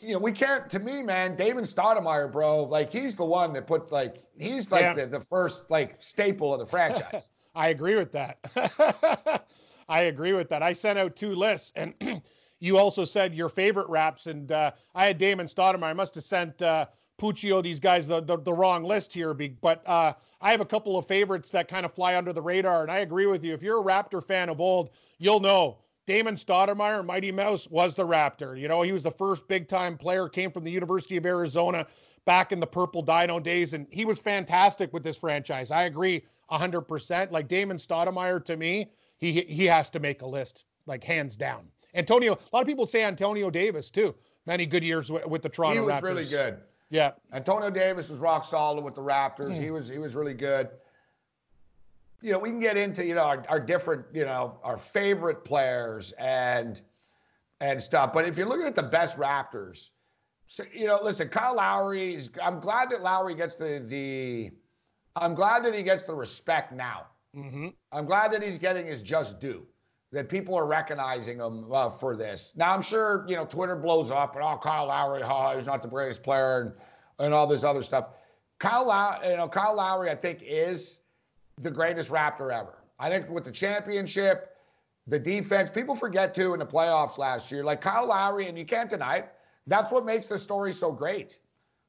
you 0.00 0.14
know, 0.14 0.18
we 0.18 0.32
can't. 0.32 0.68
To 0.70 0.78
me, 0.78 1.02
man, 1.02 1.36
Damon 1.36 1.64
Stoudemire, 1.64 2.30
bro, 2.30 2.64
like 2.64 2.92
he's 2.92 3.16
the 3.16 3.24
one 3.24 3.52
that 3.52 3.66
put 3.66 3.92
like 3.92 4.16
he's 4.38 4.70
like 4.70 4.82
yeah. 4.82 4.94
the, 4.94 5.06
the 5.06 5.20
first 5.20 5.70
like 5.70 5.96
staple 6.02 6.52
of 6.52 6.60
the 6.60 6.66
franchise. 6.66 7.30
I 7.54 7.68
agree 7.68 7.96
with 7.96 8.12
that. 8.12 9.46
I 9.88 10.02
agree 10.02 10.32
with 10.32 10.48
that. 10.48 10.62
I 10.62 10.72
sent 10.72 10.98
out 10.98 11.16
two 11.16 11.34
lists, 11.34 11.72
and 11.76 11.94
you 12.60 12.78
also 12.78 13.04
said 13.04 13.34
your 13.34 13.48
favorite 13.48 13.88
raps, 13.88 14.26
and 14.26 14.50
uh, 14.50 14.70
I 14.94 15.06
had 15.06 15.18
Damon 15.18 15.46
Stoudemire. 15.46 15.84
I 15.84 15.92
must 15.92 16.14
have 16.14 16.24
sent 16.24 16.62
uh, 16.62 16.86
Puccio 17.18 17.62
these 17.62 17.78
guys 17.78 18.08
the, 18.08 18.20
the, 18.20 18.38
the 18.38 18.52
wrong 18.52 18.84
list 18.84 19.12
here, 19.12 19.34
but 19.34 19.82
uh, 19.86 20.14
I 20.40 20.50
have 20.50 20.60
a 20.60 20.66
couple 20.66 20.96
of 20.96 21.06
favorites 21.06 21.50
that 21.50 21.68
kind 21.68 21.84
of 21.84 21.92
fly 21.92 22.16
under 22.16 22.32
the 22.32 22.40
radar, 22.40 22.82
and 22.82 22.90
I 22.90 22.98
agree 22.98 23.26
with 23.26 23.44
you. 23.44 23.52
If 23.52 23.62
you're 23.62 23.80
a 23.80 23.84
Raptor 23.84 24.24
fan 24.24 24.48
of 24.48 24.60
old, 24.60 24.90
you'll 25.18 25.40
know 25.40 25.78
Damon 26.06 26.34
Stoudemire, 26.34 27.04
Mighty 27.04 27.30
Mouse, 27.30 27.68
was 27.68 27.94
the 27.94 28.06
Raptor. 28.06 28.58
You 28.58 28.68
know, 28.68 28.82
he 28.82 28.92
was 28.92 29.02
the 29.02 29.10
first 29.10 29.46
big 29.46 29.68
time 29.68 29.96
player, 29.96 30.28
came 30.28 30.50
from 30.50 30.64
the 30.64 30.70
University 30.70 31.16
of 31.16 31.24
Arizona 31.24 31.86
back 32.24 32.52
in 32.52 32.60
the 32.60 32.66
Purple 32.66 33.02
Dino 33.02 33.38
days, 33.38 33.74
and 33.74 33.86
he 33.90 34.04
was 34.04 34.18
fantastic 34.18 34.92
with 34.92 35.04
this 35.04 35.16
franchise. 35.16 35.70
I 35.70 35.84
agree 35.84 36.22
100%. 36.50 37.30
Like 37.30 37.48
Damon 37.48 37.76
Stoudemire, 37.76 38.44
to 38.44 38.56
me, 38.56 38.90
he 39.18 39.42
he 39.42 39.64
has 39.66 39.90
to 39.90 40.00
make 40.00 40.22
a 40.22 40.26
list, 40.26 40.64
like 40.86 41.04
hands 41.04 41.36
down. 41.36 41.68
Antonio, 41.94 42.32
a 42.32 42.56
lot 42.56 42.62
of 42.62 42.66
people 42.66 42.86
say 42.86 43.04
Antonio 43.04 43.50
Davis 43.50 43.90
too. 43.90 44.14
Many 44.46 44.66
good 44.66 44.82
years 44.82 45.12
with, 45.12 45.24
with 45.26 45.42
the 45.42 45.48
Toronto 45.48 45.82
Raptors. 45.82 45.84
He 45.84 45.84
was 45.84 45.94
Raptors. 45.94 46.02
really 46.02 46.24
good. 46.24 46.58
Yeah. 46.90 47.12
Antonio 47.32 47.70
Davis 47.70 48.08
was 48.08 48.18
rock 48.18 48.44
solid 48.44 48.84
with 48.84 48.94
the 48.94 49.02
Raptors. 49.02 49.52
Mm. 49.52 49.62
He 49.62 49.70
was 49.70 49.88
he 49.88 49.98
was 49.98 50.16
really 50.16 50.34
good 50.34 50.68
you 52.22 52.32
know, 52.32 52.38
we 52.38 52.50
can 52.50 52.60
get 52.60 52.76
into, 52.76 53.04
you 53.04 53.14
know, 53.14 53.24
our, 53.24 53.44
our 53.48 53.60
different, 53.60 54.04
you 54.14 54.24
know, 54.24 54.58
our 54.62 54.78
favorite 54.78 55.44
players 55.44 56.12
and 56.12 56.80
and 57.60 57.80
stuff. 57.80 58.12
But 58.12 58.26
if 58.26 58.38
you're 58.38 58.48
looking 58.48 58.66
at 58.66 58.74
the 58.74 58.82
best 58.82 59.18
Raptors, 59.18 59.90
so, 60.46 60.64
you 60.72 60.86
know, 60.86 60.98
listen, 61.02 61.28
Kyle 61.28 61.56
Lowry 61.56 62.14
is 62.14 62.30
I'm 62.42 62.60
glad 62.60 62.90
that 62.90 63.02
Lowry 63.02 63.34
gets 63.34 63.56
the 63.56 63.84
the 63.86 64.50
I'm 65.16 65.34
glad 65.34 65.64
that 65.64 65.74
he 65.74 65.82
gets 65.82 66.04
the 66.04 66.14
respect 66.14 66.72
now. 66.72 67.06
Mm-hmm. 67.36 67.68
I'm 67.90 68.06
glad 68.06 68.32
that 68.32 68.42
he's 68.42 68.58
getting 68.58 68.86
his 68.86 69.02
just 69.02 69.40
due. 69.40 69.66
That 70.12 70.28
people 70.28 70.54
are 70.54 70.66
recognizing 70.66 71.38
him 71.38 71.72
uh, 71.72 71.88
for 71.88 72.16
this. 72.16 72.52
Now 72.54 72.72
I'm 72.74 72.82
sure 72.82 73.24
you 73.26 73.34
know 73.34 73.46
Twitter 73.46 73.76
blows 73.76 74.10
up 74.10 74.36
and 74.36 74.44
oh 74.44 74.58
Kyle 74.58 74.86
Lowry, 74.86 75.22
oh, 75.24 75.56
he's 75.56 75.66
not 75.66 75.82
the 75.82 75.88
greatest 75.88 76.22
player 76.22 76.60
and 76.60 76.72
and 77.18 77.34
all 77.34 77.46
this 77.46 77.64
other 77.64 77.82
stuff. 77.82 78.08
Kyle 78.58 78.86
Lowry, 78.86 79.30
you 79.30 79.36
know 79.36 79.48
Kyle 79.48 79.74
Lowry, 79.74 80.10
I 80.10 80.14
think 80.14 80.42
is 80.42 81.00
the 81.58 81.70
greatest 81.70 82.10
Raptor 82.10 82.52
ever. 82.52 82.78
I 82.98 83.08
think 83.08 83.28
with 83.28 83.44
the 83.44 83.52
championship, 83.52 84.56
the 85.06 85.18
defense, 85.18 85.70
people 85.70 85.94
forget 85.94 86.34
too 86.34 86.52
in 86.52 86.60
the 86.60 86.66
playoffs 86.66 87.18
last 87.18 87.50
year, 87.50 87.64
like 87.64 87.80
Kyle 87.80 88.06
Lowry, 88.06 88.48
and 88.48 88.56
you 88.56 88.64
can't 88.64 88.88
deny 88.88 89.16
it. 89.16 89.32
That's 89.66 89.92
what 89.92 90.04
makes 90.04 90.26
the 90.26 90.38
story 90.38 90.72
so 90.72 90.92
great, 90.92 91.38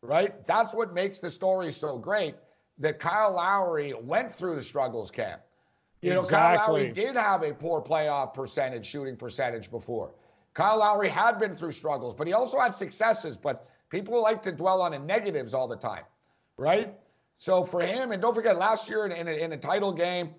right? 0.01 0.45
That's 0.47 0.73
what 0.73 0.93
makes 0.93 1.19
the 1.19 1.29
story 1.29 1.71
so 1.71 1.97
great 1.97 2.35
that 2.79 2.99
Kyle 2.99 3.33
Lowry 3.33 3.93
went 3.93 4.31
through 4.31 4.55
the 4.55 4.61
struggles 4.61 5.11
camp. 5.11 5.41
You 6.01 6.19
exactly. 6.19 6.37
know, 6.37 6.57
Kyle 6.57 6.73
Lowry 6.73 6.91
did 6.91 7.15
have 7.15 7.43
a 7.43 7.53
poor 7.53 7.81
playoff 7.81 8.33
percentage, 8.33 8.85
shooting 8.85 9.15
percentage 9.15 9.69
before. 9.69 10.11
Kyle 10.53 10.77
Lowry 10.79 11.09
had 11.09 11.39
been 11.39 11.55
through 11.55 11.71
struggles, 11.71 12.13
but 12.13 12.27
he 12.27 12.33
also 12.33 12.59
had 12.59 12.73
successes. 12.73 13.37
But 13.37 13.67
people 13.89 14.21
like 14.21 14.41
to 14.43 14.51
dwell 14.51 14.81
on 14.81 14.91
the 14.91 14.99
negatives 14.99 15.53
all 15.53 15.67
the 15.67 15.75
time, 15.75 16.03
right? 16.57 16.95
So 17.43 17.65
for 17.65 17.81
him, 17.81 18.13
and 18.13 18.21
don't 18.21 18.33
forget, 18.33 18.55
last 18.55 18.87
year 18.87 19.05
in, 19.05 19.11
in, 19.11 19.27
a, 19.27 19.31
in 19.31 19.51
a 19.51 19.57
title 19.57 19.91
game, 19.91 20.29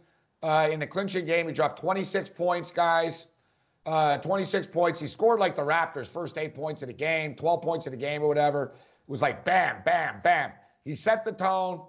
uh, 0.43 0.71
in 0.73 0.81
the 0.81 0.87
clinching 0.87 1.27
game, 1.27 1.47
he 1.47 1.53
dropped 1.53 1.79
26 1.79 2.31
points, 2.31 2.71
guys. 2.71 3.27
Uh, 3.85 4.17
26 4.17 4.69
points. 4.69 5.01
He 5.01 5.07
scored 5.07 5.39
like 5.39 5.55
the 5.55 5.61
Raptors, 5.61 6.07
first 6.07 6.39
eight 6.39 6.55
points 6.55 6.81
of 6.81 6.89
the 6.89 6.95
game, 6.95 7.35
12 7.35 7.61
points 7.61 7.85
of 7.87 7.93
the 7.93 7.99
game 7.99 8.23
or 8.23 8.29
whatever. 8.29 8.73
It 8.75 9.11
was 9.11 9.21
like 9.21 9.45
bam, 9.45 9.83
bam, 9.85 10.23
bam. 10.25 10.53
He 10.87 10.97
set 10.97 11.27
the 11.27 11.33
tone. 11.33 11.83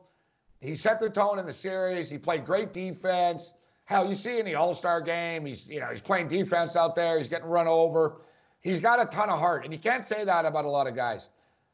He 0.59 0.75
set 0.75 0.99
the 0.99 1.09
tone 1.09 1.39
in 1.39 1.45
the 1.45 1.53
series. 1.53 2.09
He 2.09 2.17
played 2.17 2.43
great 2.43 2.73
defense. 2.73 3.53
Hell, 3.85 4.05
you 4.05 4.15
see 4.15 4.39
in 4.39 4.45
the 4.45 4.55
All 4.55 4.73
Star 4.73 4.99
game, 4.99 5.45
he's 5.45 5.69
you 5.69 5.79
know 5.79 5.87
he's 5.87 6.01
playing 6.01 6.27
defense 6.27 6.75
out 6.75 6.93
there. 6.93 7.17
He's 7.17 7.29
getting 7.29 7.47
run 7.47 7.69
over. 7.69 8.17
He's 8.59 8.81
got 8.81 9.01
a 9.01 9.05
ton 9.05 9.29
of 9.29 9.39
heart, 9.39 9.63
and 9.63 9.71
you 9.71 9.79
can't 9.79 10.03
say 10.03 10.25
that 10.25 10.43
about 10.43 10.65
a 10.65 10.69
lot 10.69 10.87
of 10.87 10.93
guys. 10.93 11.29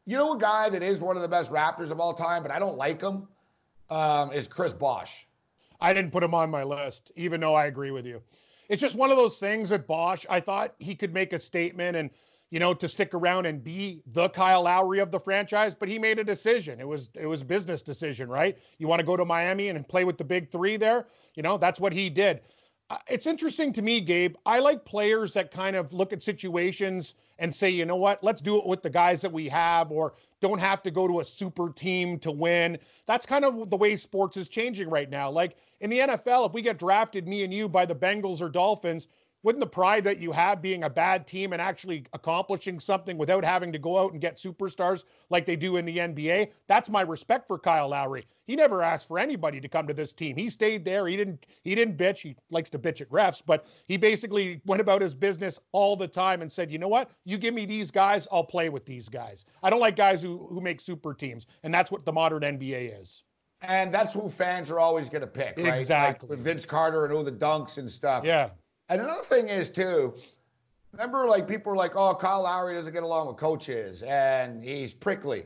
You 0.06 0.18
know, 0.18 0.34
a 0.34 0.38
guy 0.38 0.70
that 0.70 0.82
is 0.82 1.00
one 1.00 1.16
of 1.16 1.22
the 1.22 1.28
best 1.28 1.52
Raptors 1.52 1.92
of 1.92 2.00
all 2.00 2.14
time, 2.14 2.42
but 2.42 2.52
I 2.52 2.60
don't 2.60 2.78
like 2.78 3.02
him, 3.02 3.28
um, 3.90 4.32
is 4.32 4.48
Chris 4.48 4.74
Bosh. 4.74 5.28
I 5.80 5.94
didn't 5.94 6.12
put 6.12 6.24
him 6.24 6.34
on 6.34 6.50
my 6.50 6.64
list, 6.64 7.12
even 7.16 7.40
though 7.40 7.56
I 7.56 7.66
agree 7.66 7.92
with 7.92 8.06
you. 8.06 8.22
It's 8.70 8.82
just 8.82 8.96
one 8.96 9.12
of 9.12 9.18
those 9.18 9.38
things 9.38 9.70
that 9.70 9.88
Bosh, 9.88 10.26
I 10.30 10.40
thought 10.40 10.76
he 10.80 10.96
could 10.96 11.14
make 11.14 11.34
a 11.34 11.40
statement 11.40 11.98
and, 11.98 12.10
you 12.50 12.60
know, 12.60 12.74
to 12.74 12.88
stick 12.88 13.14
around 13.14 13.46
and 13.46 13.64
be 13.64 14.02
the 14.14 14.30
Kyle 14.30 14.64
Lowry 14.64 15.00
of 15.00 15.12
the 15.12 15.20
franchise, 15.20 15.74
but 15.74 15.90
he 15.90 16.00
made 16.00 16.20
a 16.20 16.24
decision. 16.24 16.80
It 16.80 16.88
was 16.88 17.10
it 17.14 17.26
was 17.26 17.44
business 17.44 17.82
decision, 17.84 18.30
right? 18.30 18.58
You 18.78 18.88
want 18.88 19.00
to 19.00 19.06
go 19.06 19.18
to 19.18 19.26
Miami 19.26 19.70
and 19.70 19.88
play 19.88 20.04
with 20.04 20.18
the 20.18 20.24
big 20.24 20.50
three 20.50 20.78
there? 20.78 21.08
You 21.36 21.44
know, 21.44 21.58
that's 21.58 21.80
what 21.80 21.94
he 21.94 22.10
did. 22.10 22.42
Uh, 22.90 22.98
it's 23.08 23.26
interesting 23.26 23.72
to 23.74 23.82
me, 23.82 24.02
Gabe. 24.02 24.36
I 24.46 24.60
like 24.60 24.84
players 24.84 25.34
that 25.34 25.52
kind 25.52 25.76
of 25.76 25.94
look 25.94 26.12
at 26.12 26.22
situations 26.22 27.16
and 27.42 27.54
say, 27.54 27.70
you 27.70 27.86
know 27.86 27.96
what, 27.96 28.24
let's 28.24 28.40
do 28.40 28.58
it 28.58 28.66
with 28.68 28.84
the 28.84 28.90
guys 28.90 29.20
that 29.22 29.32
we 29.32 29.50
have, 29.50 29.92
or 29.92 30.14
don't 30.42 30.60
have 30.60 30.82
to 30.84 30.92
go 30.92 31.08
to 31.08 31.20
a 31.20 31.26
super 31.26 31.72
team 31.72 32.20
to 32.20 32.32
win. 32.32 32.78
That's 33.08 33.26
kind 33.26 33.44
of 33.44 33.70
the 33.72 33.78
way 33.78 33.96
sports 33.96 34.38
is 34.38 34.48
changing 34.48 34.90
right 34.90 35.10
now. 35.10 35.30
Like 35.30 35.58
in 35.82 35.90
the 35.90 36.00
NFL, 36.00 36.48
if 36.48 36.54
we 36.54 36.62
get 36.62 36.78
drafted, 36.78 37.28
me 37.28 37.44
and 37.44 37.54
you, 37.54 37.68
by 37.68 37.86
the 37.86 37.96
Bengals 37.96 38.42
or 38.42 38.48
Dolphins, 38.48 39.08
wouldn't 39.44 39.60
the 39.60 39.68
pride 39.68 40.04
that 40.04 40.20
you 40.20 40.32
have 40.32 40.62
being 40.62 40.84
a 40.84 40.90
bad 40.90 41.26
team 41.26 41.54
and 41.54 41.62
actually 41.62 42.06
accomplishing 42.14 42.80
something 42.80 43.18
without 43.18 43.44
having 43.44 43.72
to 43.72 43.80
go 43.80 43.98
out 43.98 44.12
and 44.12 44.22
get 44.22 44.36
superstars 44.36 45.04
like 45.30 45.46
they 45.46 45.56
do 45.56 45.78
in 45.78 45.86
the 45.86 45.98
NBA? 45.98 46.52
That's 46.68 46.90
my 46.90 47.02
respect 47.02 47.48
for 47.48 47.58
Kyle 47.58 47.90
Lowry. 47.90 48.26
He 48.46 48.56
never 48.56 48.84
asked 48.84 49.08
for 49.08 49.18
anybody 49.18 49.62
to 49.62 49.68
come 49.68 49.88
to 49.88 49.94
this 49.94 50.14
team. 50.14 50.36
He 50.36 50.50
stayed 50.50 50.84
there. 50.84 51.08
He 51.08 51.16
didn't 51.16 51.46
he 51.64 51.74
didn't 51.74 51.98
bitch. 51.98 52.20
He 52.20 52.36
likes 52.50 52.70
to 52.72 52.80
bitch 52.80 53.02
at 53.02 53.10
refs, 53.10 53.42
but 53.46 53.66
he 53.88 53.98
basically 53.98 54.62
went 54.66 54.82
about 54.82 55.02
his 55.02 55.14
business 55.14 55.60
all 55.72 55.96
the 55.96 56.08
time 56.08 56.42
and 56.42 56.52
said, 56.52 56.70
"You 56.70 56.78
know 56.78 56.88
what? 56.88 57.12
You 57.26 57.38
give 57.38 57.54
me 57.54 57.66
these 57.66 57.92
guys, 57.92 58.28
I'll 58.32 58.44
play 58.44 58.70
with 58.70 58.86
these 58.86 59.10
guys. 59.10 59.46
I 59.64 59.70
don't 59.70 59.80
like 59.80 59.96
guys 59.96 60.22
who 60.22 60.48
who 60.50 60.62
make 60.62 60.82
super 60.82 61.14
teams." 61.14 61.48
And 61.64 61.74
that's 61.74 61.92
what 61.92 62.06
the 62.06 62.12
modern 62.12 62.44
NBA 62.44 63.02
is. 63.02 63.24
And 63.64 63.94
that's 63.94 64.14
who 64.14 64.28
fans 64.28 64.72
are 64.72 64.80
always 64.80 65.08
going 65.08 65.22
to 65.22 65.28
pick, 65.28 65.58
right? 65.58 65.80
Exactly. 65.80 66.28
Like 66.28 66.38
with 66.38 66.44
Vince 66.44 66.66
Carter 66.66 67.06
and 67.06 67.14
all 67.14 67.24
the 67.24 67.32
dunks 67.32 67.78
and 67.78 67.90
stuff. 67.90 68.26
Yeah. 68.26 68.50
And 68.92 69.00
another 69.00 69.24
thing 69.24 69.48
is 69.48 69.70
too, 69.70 70.14
remember 70.92 71.26
like 71.26 71.48
people 71.48 71.72
are 71.72 71.78
like, 71.78 71.96
oh, 71.96 72.14
Kyle 72.14 72.44
Lowry 72.44 72.76
doesn't 72.76 72.92
get 72.92 73.04
along 73.04 73.28
with 73.28 73.38
coaches 73.38 74.04
and 74.04 74.64
he's 74.64 74.94
prickly. 74.94 75.46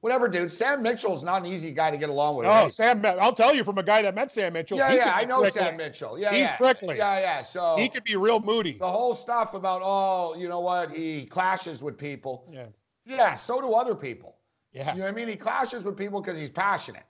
Whatever, 0.00 0.28
dude. 0.28 0.50
Sam 0.50 0.82
Mitchell's 0.82 1.22
not 1.22 1.42
an 1.42 1.52
easy 1.52 1.70
guy 1.72 1.90
to 1.92 1.96
get 1.96 2.08
along 2.08 2.36
with. 2.36 2.46
Oh? 2.46 2.68
Sam, 2.68 3.04
I'll 3.04 3.34
tell 3.34 3.54
you 3.54 3.62
from 3.62 3.78
a 3.78 3.82
guy 3.82 4.02
that 4.02 4.14
met 4.14 4.32
Sam 4.32 4.54
Mitchell. 4.54 4.78
Yeah, 4.78 4.92
yeah, 4.92 5.12
I 5.14 5.24
know 5.24 5.42
prickly. 5.42 5.60
Sam 5.60 5.76
Mitchell. 5.76 6.18
Yeah, 6.18 6.30
he's 6.30 6.40
yeah. 6.40 6.56
prickly. 6.56 6.96
Yeah, 6.96 7.20
yeah. 7.20 7.42
So 7.42 7.76
he 7.78 7.88
could 7.88 8.02
be 8.02 8.16
real 8.16 8.40
moody. 8.40 8.72
The 8.72 8.90
whole 8.90 9.14
stuff 9.14 9.54
about 9.54 9.82
oh, 9.84 10.34
you 10.36 10.48
know 10.48 10.60
what, 10.60 10.90
he 10.90 11.26
clashes 11.26 11.82
with 11.82 11.96
people. 11.96 12.48
Yeah. 12.50 12.66
Yeah, 13.04 13.34
so 13.34 13.60
do 13.60 13.72
other 13.72 13.94
people. 13.94 14.36
Yeah. 14.72 14.94
You 14.94 15.00
know 15.00 15.04
what 15.04 15.12
I 15.12 15.14
mean? 15.14 15.28
He 15.28 15.36
clashes 15.36 15.84
with 15.84 15.96
people 15.96 16.20
because 16.20 16.38
he's 16.38 16.50
passionate, 16.50 17.04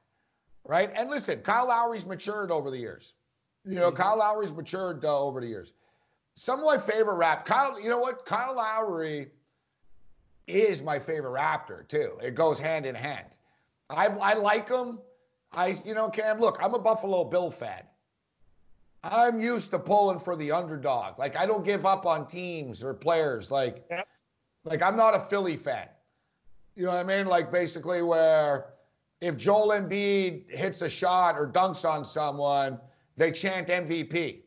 right? 0.65 0.91
And 0.95 1.09
listen, 1.09 1.41
Kyle 1.41 1.69
Lowry's 1.69 2.05
matured 2.05 2.51
over 2.51 2.71
the 2.71 2.79
years. 2.79 3.15
You 3.65 3.75
know, 3.77 3.93
Kyle 3.93 4.17
Lowry's 4.19 4.53
matured 4.53 5.05
uh, 5.05 5.21
over 5.21 5.41
the 5.41 5.47
years. 5.47 5.73
Some 6.35 6.61
of 6.61 6.65
my 6.65 6.79
favorite 6.79 7.17
rap, 7.17 7.45
Kyle. 7.45 7.79
You 7.81 7.89
know 7.89 7.99
what? 7.99 8.25
Kyle 8.25 8.55
Lowry 8.57 9.29
is 10.47 10.83
my 10.83 10.99
favorite 10.99 11.33
Raptor 11.33 11.87
too. 11.87 12.19
It 12.23 12.35
goes 12.35 12.59
hand 12.59 12.87
in 12.87 12.95
hand. 12.95 13.27
I 13.91 14.07
I 14.07 14.35
like 14.35 14.69
him. 14.69 14.99
I 15.53 15.77
you 15.85 15.95
know 15.95 16.09
Cam. 16.09 16.39
Look, 16.41 16.59
I'm 16.63 16.75
a 16.75 16.79
Buffalo 16.79 17.25
Bill 17.25 17.51
fan. 17.51 17.83
I'm 19.03 19.41
used 19.41 19.71
to 19.71 19.79
pulling 19.79 20.21
for 20.21 20.37
the 20.37 20.53
underdog. 20.53 21.19
Like 21.19 21.37
I 21.37 21.47
don't 21.47 21.65
give 21.65 21.85
up 21.87 22.07
on 22.07 22.27
teams 22.27 22.83
or 22.85 22.95
players. 22.95 23.51
Like, 23.51 23.85
Yep. 23.91 24.07
like 24.65 24.83
I'm 24.83 24.97
not 24.97 25.15
a 25.15 25.21
Philly 25.21 25.57
fan. 25.57 25.89
You 26.77 26.85
know 26.85 26.91
what 26.93 26.99
I 27.01 27.05
mean? 27.05 27.27
Like 27.27 27.51
basically 27.53 28.03
where 28.03 28.67
if 29.21 29.37
Joel 29.37 29.69
Embiid 29.69 30.51
hits 30.51 30.83
a 30.83 30.89
shot 30.89 31.37
or 31.37 31.51
dunks 31.51 31.89
on 31.89 32.05
someone, 32.05 32.79
they 33.17 33.31
chant 33.33 33.69
MVP. 33.69 34.43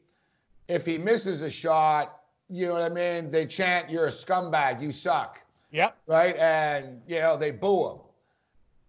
If 0.68 0.86
he 0.86 0.97
misses 0.97 1.41
a 1.41 1.49
shot, 1.49 2.22
you 2.49 2.68
know 2.68 2.74
what 2.74 2.84
I 2.84 2.89
mean? 2.89 3.32
They 3.32 3.45
chant, 3.45 3.89
"You're 3.89 4.07
a 4.07 4.11
scumbag. 4.11 4.82
You 4.82 4.91
suck." 4.91 5.39
Yep. 5.72 5.97
right? 6.05 6.36
And 6.38 7.01
you 7.07 7.20
know 7.20 7.36
they 7.36 7.51
boo 7.51 7.89
him. 7.89 7.97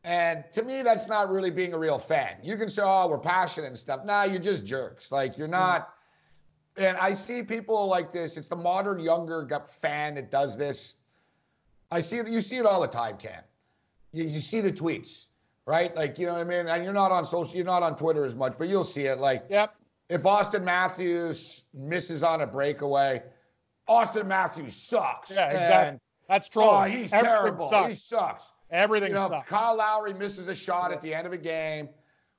And 0.04 0.44
to 0.52 0.62
me, 0.62 0.82
that's 0.82 1.08
not 1.08 1.30
really 1.30 1.50
being 1.50 1.72
a 1.72 1.78
real 1.78 1.98
fan. 1.98 2.36
You 2.42 2.56
can 2.56 2.68
say, 2.68 2.82
"Oh, 2.84 3.08
we're 3.08 3.18
passionate 3.18 3.68
and 3.68 3.78
stuff." 3.78 4.04
Nah, 4.04 4.24
you're 4.24 4.38
just 4.38 4.64
jerks. 4.66 5.10
Like 5.10 5.38
you're 5.38 5.48
mm. 5.48 5.52
not. 5.52 5.94
And 6.76 6.96
I 6.96 7.14
see 7.14 7.42
people 7.42 7.86
like 7.86 8.12
this. 8.12 8.36
It's 8.36 8.48
the 8.48 8.56
modern 8.56 8.98
younger 8.98 9.48
fan 9.68 10.16
that 10.16 10.30
does 10.30 10.58
this. 10.58 10.96
I 11.90 12.00
see 12.00 12.18
it. 12.18 12.28
You 12.28 12.40
see 12.40 12.56
it 12.56 12.66
all 12.66 12.80
the 12.80 12.88
time, 12.88 13.16
Cam. 13.16 13.42
You, 14.12 14.24
you 14.24 14.40
see 14.40 14.60
the 14.60 14.72
tweets, 14.72 15.28
right? 15.66 15.94
Like 15.96 16.18
you 16.18 16.26
know 16.26 16.32
what 16.34 16.40
I 16.42 16.44
mean. 16.44 16.66
And 16.66 16.84
you're 16.84 16.92
not 16.92 17.12
on 17.12 17.24
social. 17.26 17.54
You're 17.56 17.64
not 17.64 17.82
on 17.82 17.96
Twitter 17.96 18.24
as 18.24 18.34
much, 18.36 18.54
but 18.58 18.68
you'll 18.68 18.84
see 18.84 19.06
it. 19.06 19.18
Like 19.18 19.44
Yep. 19.50 19.74
if 20.08 20.22
Auston 20.22 20.62
Matthews 20.64 21.64
misses 21.72 22.22
on 22.22 22.40
a 22.42 22.46
breakaway, 22.46 23.22
Auston 23.88 24.26
Matthews 24.26 24.74
sucks. 24.74 25.30
Yeah, 25.30 25.46
And, 25.48 25.56
exactly. 25.56 26.00
That's 26.28 26.48
true. 26.48 26.62
Oh, 26.64 26.82
he's 26.84 27.12
Everything 27.12 27.36
terrible. 27.38 27.68
Sucks. 27.68 27.88
He 27.88 27.94
sucks. 27.94 28.52
Everything 28.70 29.10
You 29.10 29.14
know, 29.16 29.28
sucks. 29.28 29.48
Kyle 29.48 29.76
Lowry 29.76 30.14
misses 30.14 30.48
a 30.48 30.54
shot 30.54 30.90
at 30.90 31.02
the 31.02 31.12
end 31.14 31.26
of 31.26 31.32
a 31.34 31.38
game. 31.38 31.90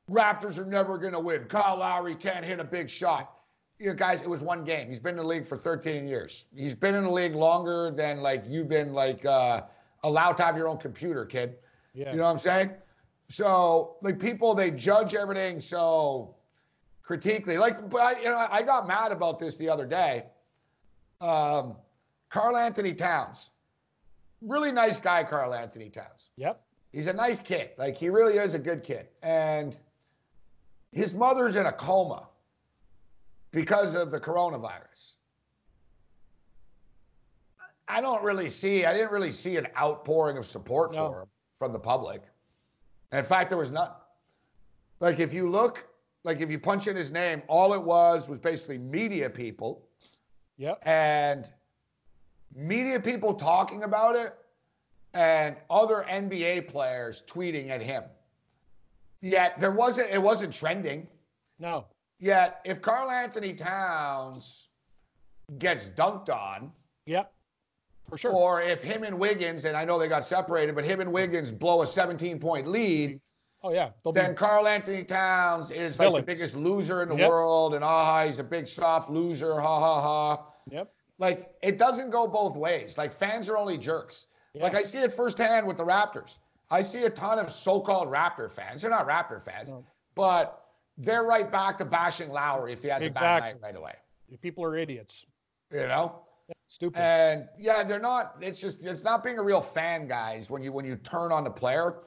Raptors 0.10 0.58
are 0.58 0.66
never 0.66 0.98
going 0.98 1.14
to 1.14 1.20
win. 1.20 1.46
Kyle 1.46 1.78
Lowry 1.78 2.16
can't 2.16 2.44
hit 2.44 2.60
a 2.60 2.64
big 2.64 2.90
shot. 2.90 3.32
You 3.78 3.88
know, 3.88 3.94
guys, 3.94 4.22
it 4.22 4.30
was 4.30 4.42
one 4.42 4.64
game. 4.64 4.88
He's 4.88 5.00
been 5.00 5.12
in 5.12 5.18
the 5.18 5.24
league 5.24 5.46
for 5.46 5.58
13 5.58 6.08
years. 6.08 6.46
He's 6.56 6.74
been 6.74 6.96
in 6.96 7.04
the 7.04 7.12
league 7.12 7.36
longer 7.36 7.92
than 7.92 8.22
like 8.22 8.44
you've 8.48 8.70
been 8.70 8.94
like 8.94 9.24
uh, 9.26 9.64
allowed 10.04 10.34
to 10.38 10.44
have 10.44 10.58
your 10.58 10.68
own 10.68 10.78
computer, 10.78 11.26
kid. 11.26 11.58
yeah. 11.94 12.12
You 12.12 12.18
know 12.18 12.24
what 12.24 12.30
I'm 12.32 12.38
saying? 12.38 12.72
So 13.30 13.98
like 14.02 14.20
people, 14.20 14.54
they 14.54 14.72
judge 14.72 15.16
everything 15.16 15.60
so 15.60 16.36
critically. 17.02 17.58
Like, 17.58 17.90
but 17.90 18.02
I, 18.02 18.20
you 18.20 18.26
know, 18.26 18.48
I 18.50 18.62
got 18.62 18.88
mad 18.88 19.12
about 19.12 19.40
this 19.40 19.56
the 19.58 19.70
other 19.70 19.86
day. 19.86 20.26
Um, 21.22 21.76
Karl-Anthony 22.30 22.94
Towns, 22.94 23.52
really 24.42 24.72
nice 24.72 25.00
guy, 25.00 25.24
Karl-Anthony 25.24 25.90
Towns. 25.90 26.30
Yep. 26.38 26.62
He's 26.92 27.08
a 27.08 27.14
nice 27.14 27.40
kid. 27.40 27.72
Like 27.78 27.98
he 27.98 28.10
really 28.10 28.38
is 28.38 28.54
a 28.54 28.60
good 28.60 28.84
kid. 28.84 29.08
And 29.24 29.78
his 30.92 31.14
mother's 31.14 31.56
in 31.56 31.66
a 31.66 31.72
coma 31.72 32.28
because 33.52 33.96
of 33.96 34.12
the 34.12 34.20
coronavirus. 34.20 35.14
I 37.88 38.02
don't 38.02 38.24
really 38.24 38.50
see, 38.50 38.86
I 38.86 38.94
didn't 38.94 39.12
really 39.12 39.32
see 39.32 39.58
an 39.58 39.68
outpouring 39.78 40.38
of 40.38 40.46
support 40.46 40.94
No. 40.94 41.10
for 41.10 41.22
him 41.22 41.28
from 41.60 41.74
the 41.74 41.80
public. 41.80 42.22
In 43.12 43.24
fact, 43.24 43.50
there 43.50 43.58
was 43.58 43.72
none. 43.72 43.92
Like 45.00 45.20
if 45.20 45.34
you 45.34 45.50
look, 45.50 45.88
like 46.24 46.42
if 46.42 46.50
you 46.50 46.60
punch 46.60 46.88
in 46.88 46.96
his 46.96 47.12
name, 47.12 47.42
all 47.48 47.74
it 47.74 47.84
was 47.84 48.28
was 48.30 48.40
basically 48.40 48.78
media 48.78 49.30
people 49.30 49.88
Yep. 50.58 50.80
and 50.84 51.50
media 52.56 53.00
people 53.00 53.34
talking 53.34 53.84
about 53.84 54.16
it 54.16 54.34
and 55.14 55.56
other 55.70 56.06
NBA 56.10 56.68
players 56.68 57.24
tweeting 57.28 57.70
at 57.70 57.82
him. 57.82 58.04
Yet 59.22 59.60
there 59.60 59.72
wasn't 59.72 60.10
it 60.12 60.22
wasn't 60.22 60.54
trending. 60.54 61.08
No. 61.60 61.86
Yet 62.20 62.62
if 62.66 62.82
Carl 62.82 63.12
Anthony 63.12 63.54
Towns 63.54 64.70
gets 65.60 65.90
dunked 65.90 66.30
on, 66.30 66.72
Yep. 67.06 67.32
For 68.10 68.18
sure. 68.18 68.32
or 68.34 68.62
if 68.62 68.84
him 68.84 69.04
and 69.04 69.18
Wiggins, 69.20 69.66
and 69.66 69.76
I 69.76 69.84
know 69.86 69.98
they 69.98 70.08
got 70.08 70.26
separated, 70.26 70.76
but 70.76 70.86
him 70.86 71.00
and 71.02 71.12
Wiggins 71.12 71.52
blow 71.52 71.82
a 71.82 71.88
17 71.88 72.40
point 72.40 72.68
lead, 72.68 73.20
oh 73.64 73.72
yeah. 73.72 73.90
They'll 74.04 74.14
then 74.14 74.36
Karl-Anthony 74.36 75.04
Towns 75.04 75.72
is 75.72 75.98
like 76.00 76.14
the 76.14 76.22
biggest 76.22 76.56
loser 76.56 77.02
in 77.02 77.10
the 77.10 77.16
Yep. 77.16 77.30
world, 77.30 77.74
and 77.74 77.84
ah, 77.84 78.24
he's 78.26 78.40
a 78.40 78.44
big 78.44 78.68
soft 78.68 79.10
loser, 79.10 79.60
ha 79.60 79.80
ha 79.80 80.02
ha. 80.02 80.46
yep. 80.70 80.92
like 81.18 81.52
it 81.64 81.78
doesn't 81.78 82.10
go 82.12 82.28
both 82.28 82.56
ways. 82.56 82.98
Like 82.98 83.12
fans 83.12 83.50
are 83.50 83.58
only 83.58 83.78
jerks. 83.78 84.28
Like 84.54 84.74
I 84.76 84.84
see 84.84 85.00
it 85.00 85.12
firsthand 85.12 85.68
with 85.68 85.76
the 85.78 85.84
Raptors. 85.86 86.38
I 86.72 86.82
see 86.82 87.04
a 87.04 87.10
ton 87.10 87.40
of 87.40 87.52
so-called 87.52 88.08
Raptor 88.08 88.50
fans. 88.52 88.82
They're 88.84 88.90
not 88.92 89.08
Raptor 89.08 89.42
fans, 89.44 89.72
No. 89.72 89.84
but 90.16 90.62
they're 90.98 91.24
right 91.26 91.52
back 91.52 91.78
to 91.80 91.86
bashing 91.86 92.30
Lowry 92.30 92.72
if 92.72 92.82
he 92.82 92.88
has 92.88 93.04
a 93.04 93.10
bad 93.10 93.44
night 93.44 93.58
right 93.62 93.76
away. 93.76 93.94
People 94.42 94.64
are 94.64 94.78
idiots. 94.78 95.26
You 95.72 95.88
know? 95.88 96.22
Stupid. 96.68 97.00
And 97.00 97.48
yeah, 97.60 97.84
they're 97.84 98.00
not. 98.00 98.36
It's 98.42 98.60
just 98.60 98.84
it's 98.84 99.04
not 99.04 99.24
being 99.24 99.38
a 99.38 99.44
real 99.44 99.62
fan, 99.62 100.08
guys. 100.08 100.50
When 100.50 100.64
you 100.64 100.72
when 100.72 100.86
you 100.86 100.96
turn 100.98 101.32
on 101.32 101.44
the 101.44 101.50
player 101.50 101.98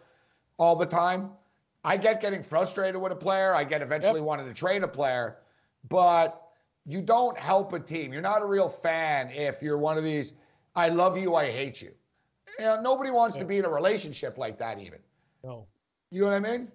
all 0.58 0.74
the 0.74 0.86
time, 0.86 1.30
I 1.84 1.96
get 1.96 2.20
getting 2.20 2.42
frustrated 2.42 3.00
with 3.00 3.12
a 3.12 3.16
player. 3.16 3.54
I 3.54 3.64
get 3.64 3.82
eventually 3.82 4.20
wanting 4.20 4.46
to 4.46 4.54
trade 4.54 4.82
a 4.82 4.88
player, 4.88 5.38
but 5.88 6.42
you 6.84 7.02
don't 7.02 7.38
help 7.38 7.72
a 7.72 7.78
team. 7.78 8.12
You're 8.12 8.22
not 8.22 8.42
a 8.42 8.46
real 8.46 8.68
fan 8.68 9.30
if 9.30 9.62
you're 9.62 9.78
one 9.78 9.96
of 9.96 10.04
these. 10.04 10.32
I 10.74 10.88
love 10.88 11.16
you. 11.16 11.34
I 11.34 11.46
hate 11.46 11.80
you. 11.80 11.92
You 12.58 12.64
know, 12.64 12.80
nobody 12.80 13.10
wants 13.10 13.36
to 13.36 13.44
be 13.44 13.58
in 13.58 13.64
a 13.64 13.70
relationship 13.70 14.38
like 14.38 14.58
that. 14.58 14.80
Even 14.80 14.98
no. 15.44 15.66
you 16.10 16.22
know 16.22 16.28
what 16.28 16.34
I 16.34 16.40
mean? 16.40 16.68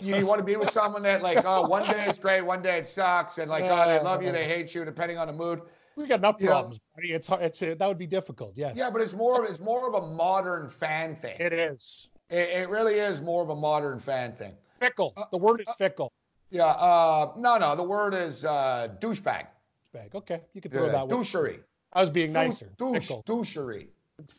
You, 0.00 0.16
you 0.16 0.26
want 0.26 0.38
to 0.38 0.44
be 0.44 0.56
with 0.56 0.70
someone 0.70 1.02
that 1.02 1.22
like, 1.22 1.44
oh, 1.44 1.68
one 1.68 1.82
day 1.84 2.04
it's 2.08 2.18
great, 2.18 2.40
one 2.40 2.62
day 2.62 2.78
it 2.78 2.86
sucks, 2.86 3.38
and 3.38 3.50
like, 3.50 3.64
oh, 3.64 3.88
they 3.88 4.02
love 4.02 4.22
you, 4.22 4.32
they 4.32 4.46
hate 4.46 4.74
you, 4.74 4.84
depending 4.84 5.18
on 5.18 5.26
the 5.26 5.32
mood. 5.32 5.60
We 5.96 6.06
got 6.06 6.18
enough 6.20 6.38
problems. 6.38 6.80
buddy. 6.96 7.12
It's 7.12 7.26
hard. 7.26 7.42
It's 7.42 7.58
that 7.60 7.80
would 7.80 7.98
be 7.98 8.06
difficult. 8.06 8.52
Yes. 8.56 8.74
Yeah, 8.76 8.90
but 8.90 9.02
it's 9.02 9.12
more 9.12 9.42
of 9.44 9.50
it's 9.50 9.60
more 9.60 9.86
of 9.88 9.94
a 10.02 10.06
modern 10.06 10.68
fan 10.70 11.16
thing. 11.16 11.36
It 11.38 11.52
is 11.52 12.08
It, 12.30 12.48
it 12.48 12.68
really 12.68 12.94
is 12.94 13.20
more 13.20 13.42
of 13.42 13.50
a 13.50 13.56
modern 13.56 13.98
fan 13.98 14.32
thing. 14.32 14.54
fickle. 14.80 15.12
Uh, 15.16 15.24
The 15.30 15.38
word 15.38 15.60
is 15.60 15.72
fickle. 15.76 16.12
Yeah. 16.50 16.66
Uh, 16.66 17.32
no, 17.36 17.58
no. 17.58 17.76
The 17.76 17.82
word 17.82 18.14
is 18.14 18.44
uh, 18.44 18.88
douchebag. 19.00 19.46
Bag. 19.92 20.14
Okay, 20.14 20.40
you 20.54 20.60
can 20.62 20.70
throw 20.70 20.86
Yeah, 20.86 20.92
that 20.92 21.08
douchery. 21.08 21.60
I 21.92 22.00
was 22.00 22.08
being 22.08 22.32
nicer. 22.32 22.72
Douche, 22.78 23.02
Fickle. 23.08 23.22
douchery. 23.26 23.88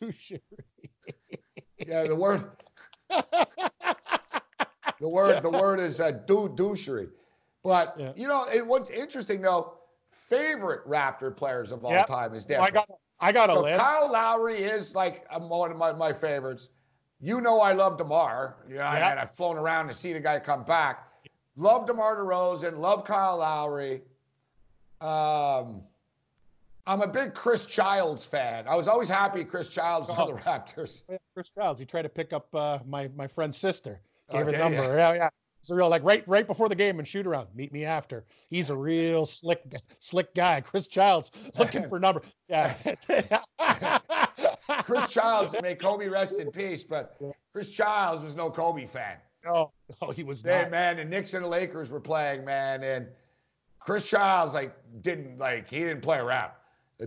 Douchery. 0.02 0.42
Yeah, 1.86 2.04
the 2.08 2.16
word. 2.16 2.44
the 5.00 5.08
word. 5.08 5.42
The 5.44 5.50
word 5.50 5.80
is 5.80 6.00
uh, 6.00 6.12
dou- 6.26 6.50
douchery. 6.50 7.10
But 7.64 7.96
Yeah. 7.98 8.14
you 8.16 8.28
know, 8.28 8.46
it, 8.52 8.66
what's 8.66 8.90
interesting 8.90 9.42
though, 9.42 9.76
favorite 10.30 10.88
Raptor 10.88 11.36
players 11.36 11.72
of 11.72 11.84
all 11.86 11.92
Yep. 11.92 12.08
time 12.08 12.34
is 12.34 12.48
Well, 12.48 12.62
I 12.62 12.70
got. 12.72 12.90
I 13.20 13.32
got 13.32 13.50
a 13.50 13.54
So 13.54 13.62
list. 13.62 13.80
Kyle 13.80 14.12
Lowry 14.12 14.58
is 14.64 14.96
like 14.96 15.26
one 15.42 15.72
of 15.72 15.78
my, 15.78 15.94
my 15.94 16.12
favorites. 16.12 16.70
You 17.22 17.40
know 17.40 17.62
I 17.62 17.72
love 17.72 17.98
DeMar. 17.98 18.58
You 18.68 18.76
know, 18.76 18.82
Yeah. 18.82 19.12
and 19.12 19.20
I've 19.20 19.32
flown 19.32 19.58
around 19.58 19.88
to 19.88 19.94
see 19.94 20.12
the 20.14 20.20
guy 20.20 20.40
come 20.40 20.64
back. 20.64 21.08
Love 21.56 21.86
DeMar 21.88 22.18
DeRozan. 22.18 22.78
Love 22.78 23.06
Kyle 23.06 23.38
Lowry. 23.38 24.02
Um, 25.00 25.84
I'm 26.86 27.02
a 27.02 27.08
big 27.08 27.34
Chris 27.34 27.66
Childs 27.66 28.26
fan. 28.26 28.68
I 28.68 28.76
was 28.76 28.88
always 28.90 29.08
happy 29.08 29.44
Chris 29.46 29.70
Childs 29.70 30.10
on 30.10 30.28
the 30.28 30.34
Raptors. 30.42 31.04
Chris 31.34 31.50
Childs. 31.58 31.80
He 31.80 31.86
tried 31.86 32.02
to 32.02 32.10
pick 32.10 32.34
up 32.34 32.54
uh, 32.54 32.80
my 32.86 33.10
my 33.16 33.28
friend's 33.28 33.58
sister. 33.58 34.02
Gave 34.32 34.48
Oh, 34.48 34.52
her 34.52 34.58
number. 34.58 34.98
Yeah, 34.98 35.14
yeah. 35.14 35.30
It's 35.64 35.70
a 35.70 35.76
real 35.76 35.88
like 35.88 36.04
right 36.04 36.26
right 36.28 36.46
before 36.46 36.68
the 36.68 36.76
game 36.76 37.00
and 37.00 37.08
shoot 37.08 37.26
around. 37.26 37.48
Meet 37.56 37.72
me 37.72 37.86
after. 37.86 38.26
He's 38.50 38.70
a 38.70 38.76
real 38.76 39.26
slick 39.26 39.64
slick 40.00 40.36
guy. 40.36 40.60
Chris 40.60 40.88
Childs 40.88 41.32
looking 41.58 41.88
for 41.88 42.02
number. 42.02 42.22
Yeah. 42.50 42.74
Chris 44.84 45.10
Childs, 45.10 45.56
may 45.62 45.76
Kobe 45.76 46.10
rest 46.10 46.34
in 46.34 46.52
peace, 46.52 46.84
but 46.84 47.16
Chris 47.54 47.70
Childs 47.70 48.22
was 48.24 48.36
no 48.36 48.52
Kobe 48.52 48.86
fan. 48.86 49.16
Oh, 49.50 49.72
oh, 50.02 50.12
he 50.12 50.24
was 50.24 50.44
not. 50.44 50.70
man, 50.70 50.98
the 50.98 51.06
Knicks 51.06 51.34
and 51.34 51.46
the 51.46 51.48
Lakers 51.48 51.90
were 51.90 52.02
playing, 52.02 52.44
man, 52.44 52.84
and 52.84 53.08
Chris 53.80 54.06
Childs 54.06 54.54
like 54.54 54.76
didn't 55.02 55.38
like 55.38 55.70
he 55.70 55.80
didn't 55.80 56.02
play 56.02 56.18
around. 56.18 56.52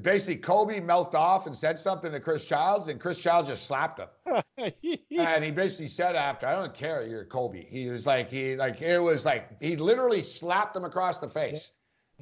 Basically, 0.02 0.36
Kobe 0.36 0.80
melted 0.80 1.14
off 1.14 1.46
and 1.46 1.56
said 1.56 1.78
something 1.78 2.10
to 2.10 2.20
Chris 2.20 2.44
Childs, 2.44 2.88
and 2.88 3.00
Chris 3.00 3.20
Childs 3.20 3.48
just 3.48 3.66
slapped 3.66 4.00
him. 4.00 4.42
and 4.82 5.44
he 5.44 5.50
basically 5.50 5.86
said 5.86 6.16
after, 6.16 6.46
"I 6.46 6.56
don't 6.56 6.74
care, 6.74 7.06
you're 7.06 7.24
Kobe." 7.24 7.64
He 7.64 7.88
was 7.88 8.06
like, 8.06 8.28
he 8.28 8.56
like 8.56 8.82
it 8.82 8.98
was 8.98 9.24
like 9.24 9.62
he 9.62 9.76
literally 9.76 10.22
slapped 10.22 10.76
him 10.76 10.84
across 10.84 11.18
the 11.18 11.28
face. 11.28 11.72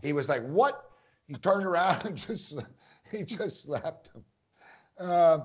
He 0.03 0.12
was 0.12 0.29
like, 0.29 0.43
"What?" 0.47 0.91
He 1.27 1.35
turned 1.35 1.65
around 1.65 2.05
and 2.05 2.17
just 2.29 2.55
he 3.11 3.25
just 3.25 3.62
slapped 3.62 4.11
him. 4.15 5.07
Um, 5.07 5.45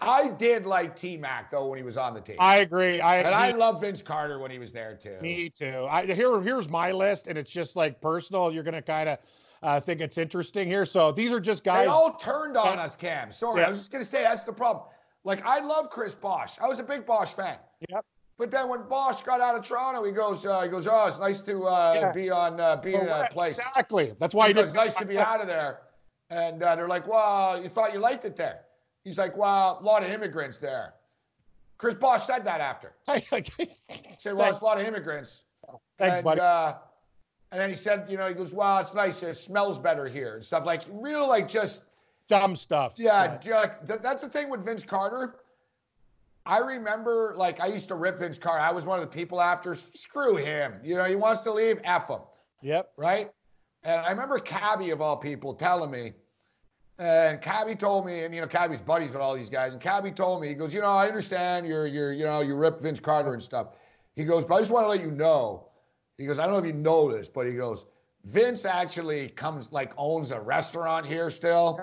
I 0.00 0.28
did 0.28 0.66
like 0.66 0.94
T 0.94 1.16
Mac 1.16 1.50
though 1.50 1.68
when 1.68 1.78
he 1.78 1.82
was 1.82 1.96
on 1.96 2.14
the 2.14 2.20
team. 2.20 2.36
I 2.38 2.58
agree. 2.58 3.00
I 3.00 3.18
and 3.18 3.34
I 3.34 3.50
love 3.52 3.80
Vince 3.80 4.02
Carter 4.02 4.38
when 4.38 4.50
he 4.50 4.58
was 4.58 4.72
there 4.72 4.94
too. 4.94 5.18
me 5.20 5.50
too. 5.50 5.86
I 5.90 6.06
here 6.06 6.40
here's 6.40 6.68
my 6.68 6.92
list, 6.92 7.26
and 7.26 7.36
it's 7.36 7.52
just 7.52 7.76
like 7.76 8.00
personal. 8.00 8.52
You're 8.52 8.62
gonna 8.62 8.82
kind 8.82 9.08
of 9.08 9.18
uh, 9.62 9.80
think 9.80 10.00
it's 10.00 10.18
interesting 10.18 10.66
here. 10.66 10.86
So 10.86 11.12
these 11.12 11.32
are 11.32 11.40
just 11.40 11.64
guys. 11.64 11.86
They 11.86 11.92
all 11.92 12.14
turned 12.14 12.56
on 12.56 12.78
us, 12.78 12.96
Cam. 12.96 13.30
Sorry, 13.30 13.60
Yeah. 13.60 13.66
I 13.66 13.70
was 13.70 13.78
just 13.78 13.92
gonna 13.92 14.04
say 14.04 14.22
that's 14.22 14.44
the 14.44 14.52
problem. 14.52 14.84
Like 15.24 15.44
I 15.44 15.60
love 15.60 15.90
Chris 15.90 16.14
Bosh. 16.14 16.58
I 16.60 16.66
was 16.66 16.78
a 16.78 16.82
big 16.82 17.04
Bosh 17.04 17.34
fan. 17.34 17.58
Yep. 17.88 18.04
But 18.38 18.50
then 18.50 18.68
when 18.70 18.82
Bosh 18.88 19.22
got 19.22 19.42
out 19.42 19.54
of 19.54 19.62
Toronto, 19.66 20.02
he 20.02 20.12
goes, 20.12 20.46
uh, 20.46 20.62
he 20.62 20.70
goes, 20.70 20.86
oh, 20.86 21.06
it's 21.06 21.18
nice 21.18 21.42
to 21.42 21.64
uh, 21.64 21.92
Yeah. 21.94 22.12
be 22.12 22.30
on, 22.30 22.58
uh, 22.58 22.76
be 22.76 22.94
in 22.94 23.06
a 23.06 23.28
place. 23.30 23.58
Exactly. 23.58 24.14
That's 24.18 24.34
why 24.34 24.46
He 24.48 24.54
he 24.54 24.60
goes, 24.62 24.72
nice 24.72 24.94
to 24.94 25.04
be 25.04 25.18
out 25.30 25.42
of 25.42 25.46
there. 25.46 25.80
And 26.30 26.62
uh, 26.62 26.74
they're 26.74 26.88
like, 26.88 27.06
well, 27.06 27.62
you 27.62 27.68
thought 27.68 27.92
you 27.92 27.98
liked 27.98 28.24
it 28.24 28.36
there. 28.36 28.60
He's 29.04 29.18
like, 29.18 29.36
well, 29.36 29.76
a 29.78 29.84
lot 29.84 30.02
of 30.02 30.10
immigrants 30.10 30.56
there. 30.56 30.94
Chris 31.76 31.94
Bosh 31.94 32.24
said 32.26 32.42
that 32.44 32.62
after. 32.62 32.94
He 33.12 33.66
said, 34.18 34.34
well, 34.34 34.48
it's 34.50 34.60
a 34.60 34.64
lot 34.64 34.80
of 34.80 34.86
immigrants. 34.86 35.44
Thanks, 35.98 36.16
and, 36.16 36.24
buddy. 36.24 36.40
And 37.52 37.60
then 37.60 37.68
he 37.68 37.76
said, 37.76 38.06
you 38.08 38.16
know, 38.16 38.28
he 38.28 38.34
goes, 38.34 38.52
well, 38.52 38.78
it's 38.78 38.94
nice. 38.94 39.22
It 39.22 39.36
smells 39.36 39.78
better 39.78 40.06
here 40.06 40.36
and 40.36 40.44
stuff. 40.44 40.64
Like, 40.64 40.82
real, 40.92 41.28
like, 41.28 41.48
just, 41.48 41.82
Dumb 42.28 42.54
stuff. 42.54 42.94
yeah, 42.96 43.38
ju- 43.38 43.54
th- 43.88 44.00
that's 44.02 44.22
the 44.22 44.28
thing 44.28 44.48
with 44.50 44.64
Vince 44.64 44.84
Carter. 44.84 45.34
I 46.46 46.58
remember, 46.58 47.34
like, 47.36 47.60
I 47.60 47.66
used 47.66 47.88
to 47.88 47.96
rip 47.96 48.20
Vince 48.20 48.38
Carter. 48.38 48.60
I 48.60 48.70
was 48.70 48.86
one 48.86 49.00
of 49.00 49.04
the 49.08 49.12
people 49.12 49.40
after, 49.40 49.74
screw 49.74 50.36
him. 50.36 50.74
You 50.84 50.94
know, 50.94 51.04
he 51.04 51.16
wants 51.16 51.42
to 51.42 51.52
leave, 51.52 51.80
F 51.82 52.08
him 52.08 52.20
Yep. 52.62 52.92
right? 52.96 53.30
And 53.82 54.00
I 54.00 54.10
remember 54.10 54.38
Cabbie 54.38 54.90
of 54.90 55.00
all 55.00 55.16
people 55.16 55.52
telling 55.54 55.90
me, 55.90 56.12
and 56.98 57.40
Cabbie 57.40 57.74
told 57.74 58.04
me, 58.06 58.24
and 58.24 58.34
you 58.34 58.42
know, 58.42 58.46
Cabbie's 58.46 58.80
buddies 58.80 59.12
with 59.12 59.22
all 59.22 59.34
these 59.34 59.48
guys, 59.50 59.72
and 59.72 59.80
Cabbie 59.80 60.10
told 60.12 60.42
me, 60.42 60.48
he 60.48 60.54
goes, 60.54 60.72
you 60.74 60.82
know, 60.82 60.88
I 60.88 61.08
understand 61.08 61.66
you're 61.66 61.86
you're 61.86 62.12
you 62.12 62.24
know, 62.24 62.42
you 62.42 62.54
rip 62.54 62.80
Vince 62.82 63.00
Carter 63.00 63.32
and 63.32 63.42
stuff. 63.42 63.68
He 64.16 64.24
goes, 64.24 64.44
but 64.44 64.56
I 64.56 64.58
just 64.58 64.70
want 64.70 64.84
to 64.84 64.88
let 64.90 65.00
you 65.00 65.10
know. 65.10 65.69
He 66.20 66.26
goes, 66.26 66.38
I 66.38 66.44
don't 66.44 66.52
know 66.52 66.58
if 66.60 66.66
you 66.66 66.74
know 66.74 67.10
this, 67.10 67.28
but 67.28 67.46
he 67.46 67.54
goes, 67.54 67.86
Vince 68.24 68.66
actually 68.66 69.28
comes 69.30 69.72
like 69.72 69.92
owns 69.96 70.32
a 70.32 70.38
restaurant 70.38 71.06
here 71.06 71.30
still 71.30 71.80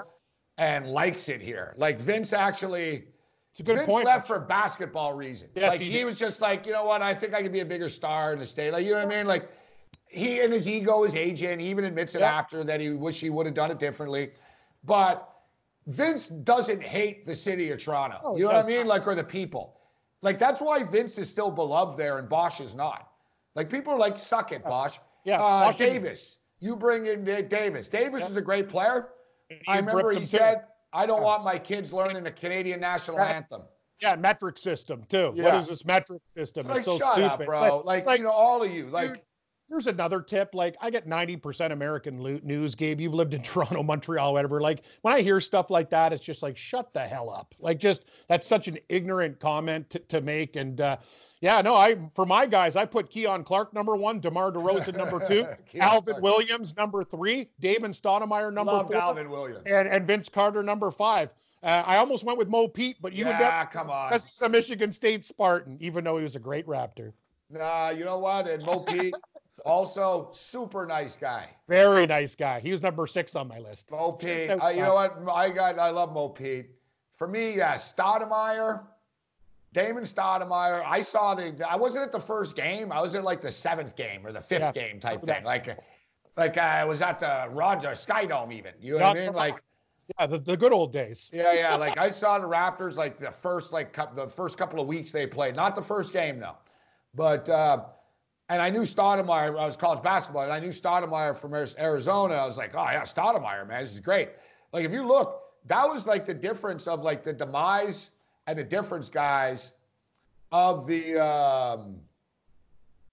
and 0.59 0.85
likes 0.87 1.27
it 1.27 1.41
here. 1.41 1.73
Like 1.75 1.99
Vince 1.99 2.33
actually 2.33 3.05
It's 3.49 3.59
a 3.61 3.63
good 3.63 3.77
Vince 3.77 3.87
point. 3.89 4.05
left 4.05 4.27
for 4.27 4.39
basketball 4.39 5.13
reasons. 5.15 5.51
Yes, 5.55 5.71
like 5.73 5.81
he 5.81 5.89
he, 5.89 6.05
was 6.05 6.19
just 6.19 6.39
like, 6.39 6.67
you 6.67 6.71
know 6.73 6.85
what? 6.85 7.01
I 7.01 7.15
think 7.15 7.33
I 7.33 7.41
could 7.41 7.51
be 7.51 7.61
a 7.61 7.65
bigger 7.65 7.89
star 7.89 8.31
in 8.31 8.37
the 8.37 8.45
state. 8.45 8.71
Like, 8.71 8.85
you 8.85 8.91
know 8.91 9.03
what 9.03 9.11
I 9.11 9.17
mean? 9.17 9.25
Like, 9.25 9.49
he 10.05 10.41
and 10.41 10.53
his 10.53 10.67
ego, 10.67 11.03
his 11.03 11.15
agent, 11.15 11.59
he 11.59 11.67
even 11.69 11.83
admits 11.85 12.13
it 12.13 12.21
Yeah. 12.21 12.31
after 12.37 12.63
that 12.63 12.79
he 12.79 12.91
wish 12.91 13.19
he 13.19 13.31
would 13.31 13.47
have 13.47 13.55
done 13.55 13.71
it 13.71 13.79
differently. 13.79 14.33
But 14.83 15.27
Vince 15.87 16.27
doesn't 16.27 16.83
hate 16.83 17.25
the 17.25 17.35
city 17.35 17.71
of 17.71 17.79
Toronto. 17.83 18.19
Oh, 18.23 18.37
you 18.37 18.43
know 18.43 18.51
what 18.51 18.63
I 18.65 18.67
mean? 18.67 18.77
not. 18.81 18.87
Like, 18.87 19.07
or 19.07 19.15
the 19.15 19.23
people. 19.23 19.79
Like, 20.21 20.37
that's 20.37 20.61
why 20.61 20.83
Vince 20.83 21.17
is 21.17 21.27
still 21.27 21.49
beloved 21.49 21.97
there 21.97 22.19
and 22.19 22.29
Bosh 22.29 22.59
is 22.61 22.75
not. 22.75 23.09
Like, 23.57 23.71
people 23.71 23.91
are 23.91 23.97
like, 23.97 24.19
suck 24.19 24.51
it, 24.51 24.63
Bosh. 24.63 24.99
Yeah, 25.25 25.41
Uh, 25.43 25.71
Davis. 25.71 26.37
You 26.59 26.75
bring 26.75 27.07
in 27.07 27.23
Davis. 27.25 27.89
Davis 27.89 28.21
Yeah. 28.21 28.27
is 28.27 28.35
a 28.35 28.41
great 28.41 28.69
player. 28.69 29.09
I 29.67 29.77
remember 29.79 30.11
he 30.11 30.25
said, 30.27 30.65
I 30.93 31.07
don't 31.07 31.21
Yeah. 31.21 31.25
want 31.25 31.43
my 31.43 31.57
kids 31.57 31.91
learning 31.91 32.23
the 32.23 32.31
Canadian 32.31 32.79
national 32.79 33.19
anthem. 33.19 33.63
Yeah, 33.99 34.15
metric 34.15 34.59
system 34.59 35.03
too. 35.09 35.29
What 35.29 35.37
Yeah. 35.37 35.57
is 35.57 35.67
this 35.67 35.85
metric 35.85 36.21
system? 36.37 36.61
It's 36.61 36.69
like, 36.69 36.83
so 36.83 36.99
shut 36.99 37.13
stupid. 37.13 37.31
up, 37.31 37.41
It's 37.41 37.47
bro. 37.47 37.77
like- 37.77 37.85
Like, 37.85 37.97
it's 37.97 38.07
like, 38.07 38.19
you 38.19 38.25
know, 38.25 38.31
all 38.31 38.61
of 38.61 38.71
you. 38.71 38.85
Like, 38.91 39.23
here's 39.69 39.87
another 39.87 40.21
tip. 40.21 40.53
Like, 40.53 40.75
I 40.79 40.91
get 40.91 41.07
90% 41.07 41.73
American 41.73 42.19
lo- 42.19 42.39
news, 42.43 42.75
Gabe. 42.75 43.01
You've 43.01 43.15
lived 43.15 43.33
in 43.33 43.41
Toronto, 43.43 43.81
Montreal, 43.81 44.33
whatever. 44.33 44.61
Like, 44.61 44.83
when 45.01 45.15
I 45.15 45.21
hear 45.21 45.41
stuff 45.41 45.71
like 45.71 45.89
that, 45.89 46.13
it's 46.13 46.23
just 46.23 46.43
like, 46.43 46.55
shut 46.57 46.93
the 46.93 47.01
hell 47.01 47.31
up. 47.31 47.55
Like, 47.57 47.79
just 47.79 48.05
that's 48.27 48.45
such 48.45 48.67
an 48.67 48.77
ignorant 48.87 49.39
comment 49.39 49.89
to, 49.89 49.99
to 49.99 50.21
make. 50.21 50.55
And 50.57 50.79
uh, 50.79 50.97
yeah, 51.41 51.61
no, 51.61 51.75
I 51.75 51.97
for 52.15 52.25
my 52.25 52.45
guys, 52.45 52.75
I 52.75 52.85
put 52.85 53.09
Keon 53.09 53.43
Clark 53.43 53.73
number 53.73 53.95
one, 53.95 54.19
DeMar 54.19 54.51
DeRozan 54.51 54.95
number 54.95 55.19
two, 55.25 55.45
Alvin 55.79 56.15
Clark. 56.15 56.23
Williams 56.23 56.75
number 56.75 57.03
three, 57.03 57.49
David 57.59 57.91
Stoudemire 57.91 58.51
number 58.53 58.71
loved 58.71 58.89
four, 58.89 58.97
Alvin 58.97 59.29
Williams. 59.29 59.63
and, 59.65 59.87
and 59.87 60.07
Vince 60.07 60.29
Carter 60.29 60.63
number 60.63 60.91
five. 60.91 61.29
Uh, 61.63 61.83
I 61.85 61.97
almost 61.97 62.23
went 62.23 62.37
with 62.37 62.49
Mo 62.49 62.67
Pete, 62.67 62.97
but 63.01 63.13
you 63.13 63.25
would 63.25 63.31
yeah, 63.39 63.65
never 63.65 63.69
come 63.71 63.89
on. 63.89 64.09
because 64.09 64.25
he's 64.25 64.41
a 64.41 64.49
Michigan 64.49 64.91
State 64.91 65.25
Spartan, 65.25 65.77
even 65.79 66.03
though 66.03 66.17
he 66.17 66.23
was 66.23 66.35
a 66.35 66.39
great 66.39 66.65
Raptor. 66.67 67.13
Nah, 67.49 67.89
you 67.89 68.05
know 68.05 68.19
what? 68.19 68.47
And 68.47 68.63
Mo 68.63 68.79
Pete, 68.79 69.15
also 69.65 70.29
super 70.33 70.85
nice 70.85 71.15
guy. 71.15 71.49
Very 71.67 72.05
nice 72.05 72.35
guy. 72.35 72.59
He 72.59 72.71
was 72.71 72.81
number 72.81 73.07
six 73.07 73.35
on 73.35 73.47
my 73.47 73.59
list. 73.59 73.91
Mo 73.91 74.11
Pete. 74.11 74.49
Uh, 74.49 74.67
you 74.69 74.81
know 74.81 74.93
what? 74.93 75.17
I 75.33 75.49
got. 75.49 75.79
I 75.79 75.89
love 75.89 76.13
Mo 76.13 76.29
Pete. 76.29 76.69
For 77.15 77.27
me, 77.27 77.57
yeah, 77.57 77.73
Stoudemire, 77.75 78.83
Damon 79.73 80.03
Stoudemire. 80.03 80.83
I 80.85 81.01
saw 81.01 81.35
the. 81.35 81.55
I 81.69 81.75
wasn't 81.75 82.05
at 82.05 82.11
the 82.11 82.19
first 82.19 82.55
game. 82.55 82.91
I 82.91 83.01
was 83.01 83.15
at 83.15 83.23
like 83.23 83.41
the 83.41 83.51
seventh 83.51 83.95
game 83.95 84.25
or 84.25 84.31
the 84.31 84.41
fifth 84.41 84.61
Yeah, 84.61 84.71
game 84.71 84.99
type 84.99 85.23
thing. 85.23 85.43
Like, 85.43 85.77
like 86.35 86.57
I 86.57 86.85
was 86.85 87.01
at 87.01 87.19
the 87.19 87.47
Roger 87.51 87.93
Sky 87.95 88.25
Dome 88.25 88.51
even. 88.51 88.73
You 88.81 88.97
know 88.97 89.05
what 89.05 89.17
I 89.17 89.25
mean? 89.25 89.33
Like. 89.33 89.61
Yeah, 90.17 90.25
the, 90.25 90.39
the 90.39 90.55
good 90.55 90.71
old 90.71 90.93
days. 90.93 91.29
Yeah, 91.33 91.51
yeah. 91.51 91.75
Like 91.75 91.97
I 91.97 92.09
saw 92.09 92.39
the 92.39 92.47
Raptors 92.47 92.95
like 92.95 93.17
the 93.17 93.29
first 93.29 93.73
like 93.73 93.91
cou- 93.91 94.13
the 94.15 94.25
first 94.25 94.57
couple 94.57 94.79
of 94.79 94.87
weeks 94.87 95.11
they 95.11 95.27
played. 95.27 95.53
Not 95.53 95.75
the 95.75 95.81
first 95.81 96.13
game 96.13 96.39
though, 96.39 96.55
but 97.13 97.49
uh, 97.49 97.83
and 98.47 98.61
I 98.61 98.69
knew 98.69 98.83
Stoudemire. 98.83 99.59
I 99.59 99.65
was 99.65 99.75
college 99.75 100.01
basketball, 100.01 100.43
and 100.43 100.53
I 100.53 100.61
knew 100.61 100.69
Stoudemire 100.69 101.35
from 101.35 101.53
Arizona. 101.53 102.35
I 102.35 102.45
was 102.45 102.57
like, 102.57 102.73
oh 102.73 102.85
yeah, 102.85 103.01
Stoudemire, 103.01 103.67
man, 103.67 103.83
this 103.83 103.93
is 103.93 103.99
great. 103.99 104.29
Like 104.71 104.85
if 104.85 104.93
you 104.93 105.03
look, 105.05 105.41
that 105.65 105.83
was 105.83 106.07
like 106.07 106.25
the 106.25 106.33
difference 106.33 106.87
of 106.87 107.01
like 107.01 107.21
the 107.21 107.33
demise 107.33 108.11
and 108.47 108.57
the 108.57 108.63
difference, 108.63 109.09
guys, 109.09 109.73
of 110.51 110.87
the 110.87 111.19
um, 111.23 111.97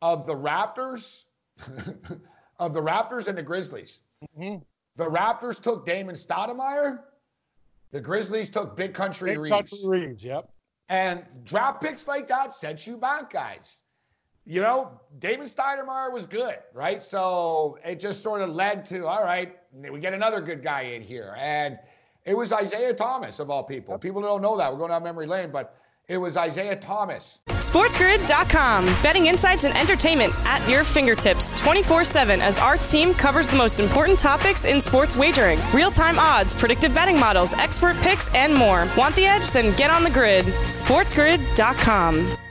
of 0.01 0.27
the 0.27 0.35
Raptors, 0.35 1.25
of 2.59 2.73
the 2.73 2.81
Raptors 2.81 3.29
and 3.29 3.37
the 3.37 3.43
Grizzlies. 3.43 4.01
Mhm. 4.39 4.63
The 4.97 5.05
Raptors 5.05 5.61
took 5.61 5.85
Damon 5.85 6.15
Stoudemire. 6.15 7.01
The 7.91 8.01
Grizzlies 8.01 8.49
took 8.49 8.77
Big 8.77 8.95
Country 8.95 9.33
Big 9.33 9.41
Reeves. 9.41 9.71
Country 9.71 9.79
Reeves, 10.01 10.25
yep. 10.25 10.51
And 10.89 11.25
draft 11.45 11.81
picks 11.83 12.07
like 12.07 12.29
that 12.29 12.53
set 12.53 12.87
you 12.87 12.97
back, 12.97 13.33
guys. 13.33 13.79
You 14.45 14.61
know, 14.61 15.01
Damon 15.19 15.47
Stoudemire 15.47 16.13
was 16.13 16.27
good, 16.27 16.59
right? 16.75 17.03
So 17.03 17.79
it 17.85 17.99
just 17.99 18.23
sort 18.23 18.43
of 18.43 18.51
led 18.51 18.85
to, 18.87 19.07
all 19.07 19.25
right, 19.25 19.57
we 19.73 19.99
get 20.01 20.13
another 20.13 20.41
good 20.41 20.63
guy 20.63 20.83
in 20.83 21.03
here. 21.03 21.35
And 21.39 21.79
it 22.25 22.37
was 22.37 22.53
Isiah 22.53 22.95
Thomas, 22.95 23.39
of 23.39 23.51
all 23.51 23.63
people. 23.63 23.99
People 23.99 24.23
don't 24.23 24.43
know 24.43 24.57
that. 24.57 24.73
We're 24.73 24.79
going 24.79 24.91
down 24.91 25.03
memory 25.03 25.27
lane, 25.27 25.51
but 25.51 25.77
it 26.09 26.19
was 26.19 26.37
Isiah 26.37 26.77
Thomas. 26.77 27.41
SportsGrid.com. 27.49 28.85
Betting 29.03 29.27
insights 29.27 29.65
and 29.65 29.77
entertainment 29.77 30.33
at 30.45 30.67
your 30.69 30.85
fingertips 30.85 31.59
24 31.61 32.05
7 32.05 32.41
as 32.41 32.59
our 32.59 32.77
team 32.77 33.15
covers 33.15 33.49
the 33.49 33.57
most 33.57 33.81
important 33.81 34.19
topics 34.19 34.65
in 34.65 34.81
sports 34.81 35.17
wagering 35.17 35.59
real 35.73 35.91
time 35.91 36.19
odds, 36.19 36.53
predictive 36.53 36.95
betting 36.95 37.19
models, 37.19 37.53
expert 37.55 37.97
picks, 37.99 38.33
and 38.35 38.55
more. 38.55 38.87
Want 38.97 39.15
the 39.17 39.27
edge? 39.27 39.51
Then 39.51 39.75
get 39.77 39.91
on 39.91 40.05
the 40.05 40.11
grid. 40.11 40.45
SportsGrid.com. 40.45 42.44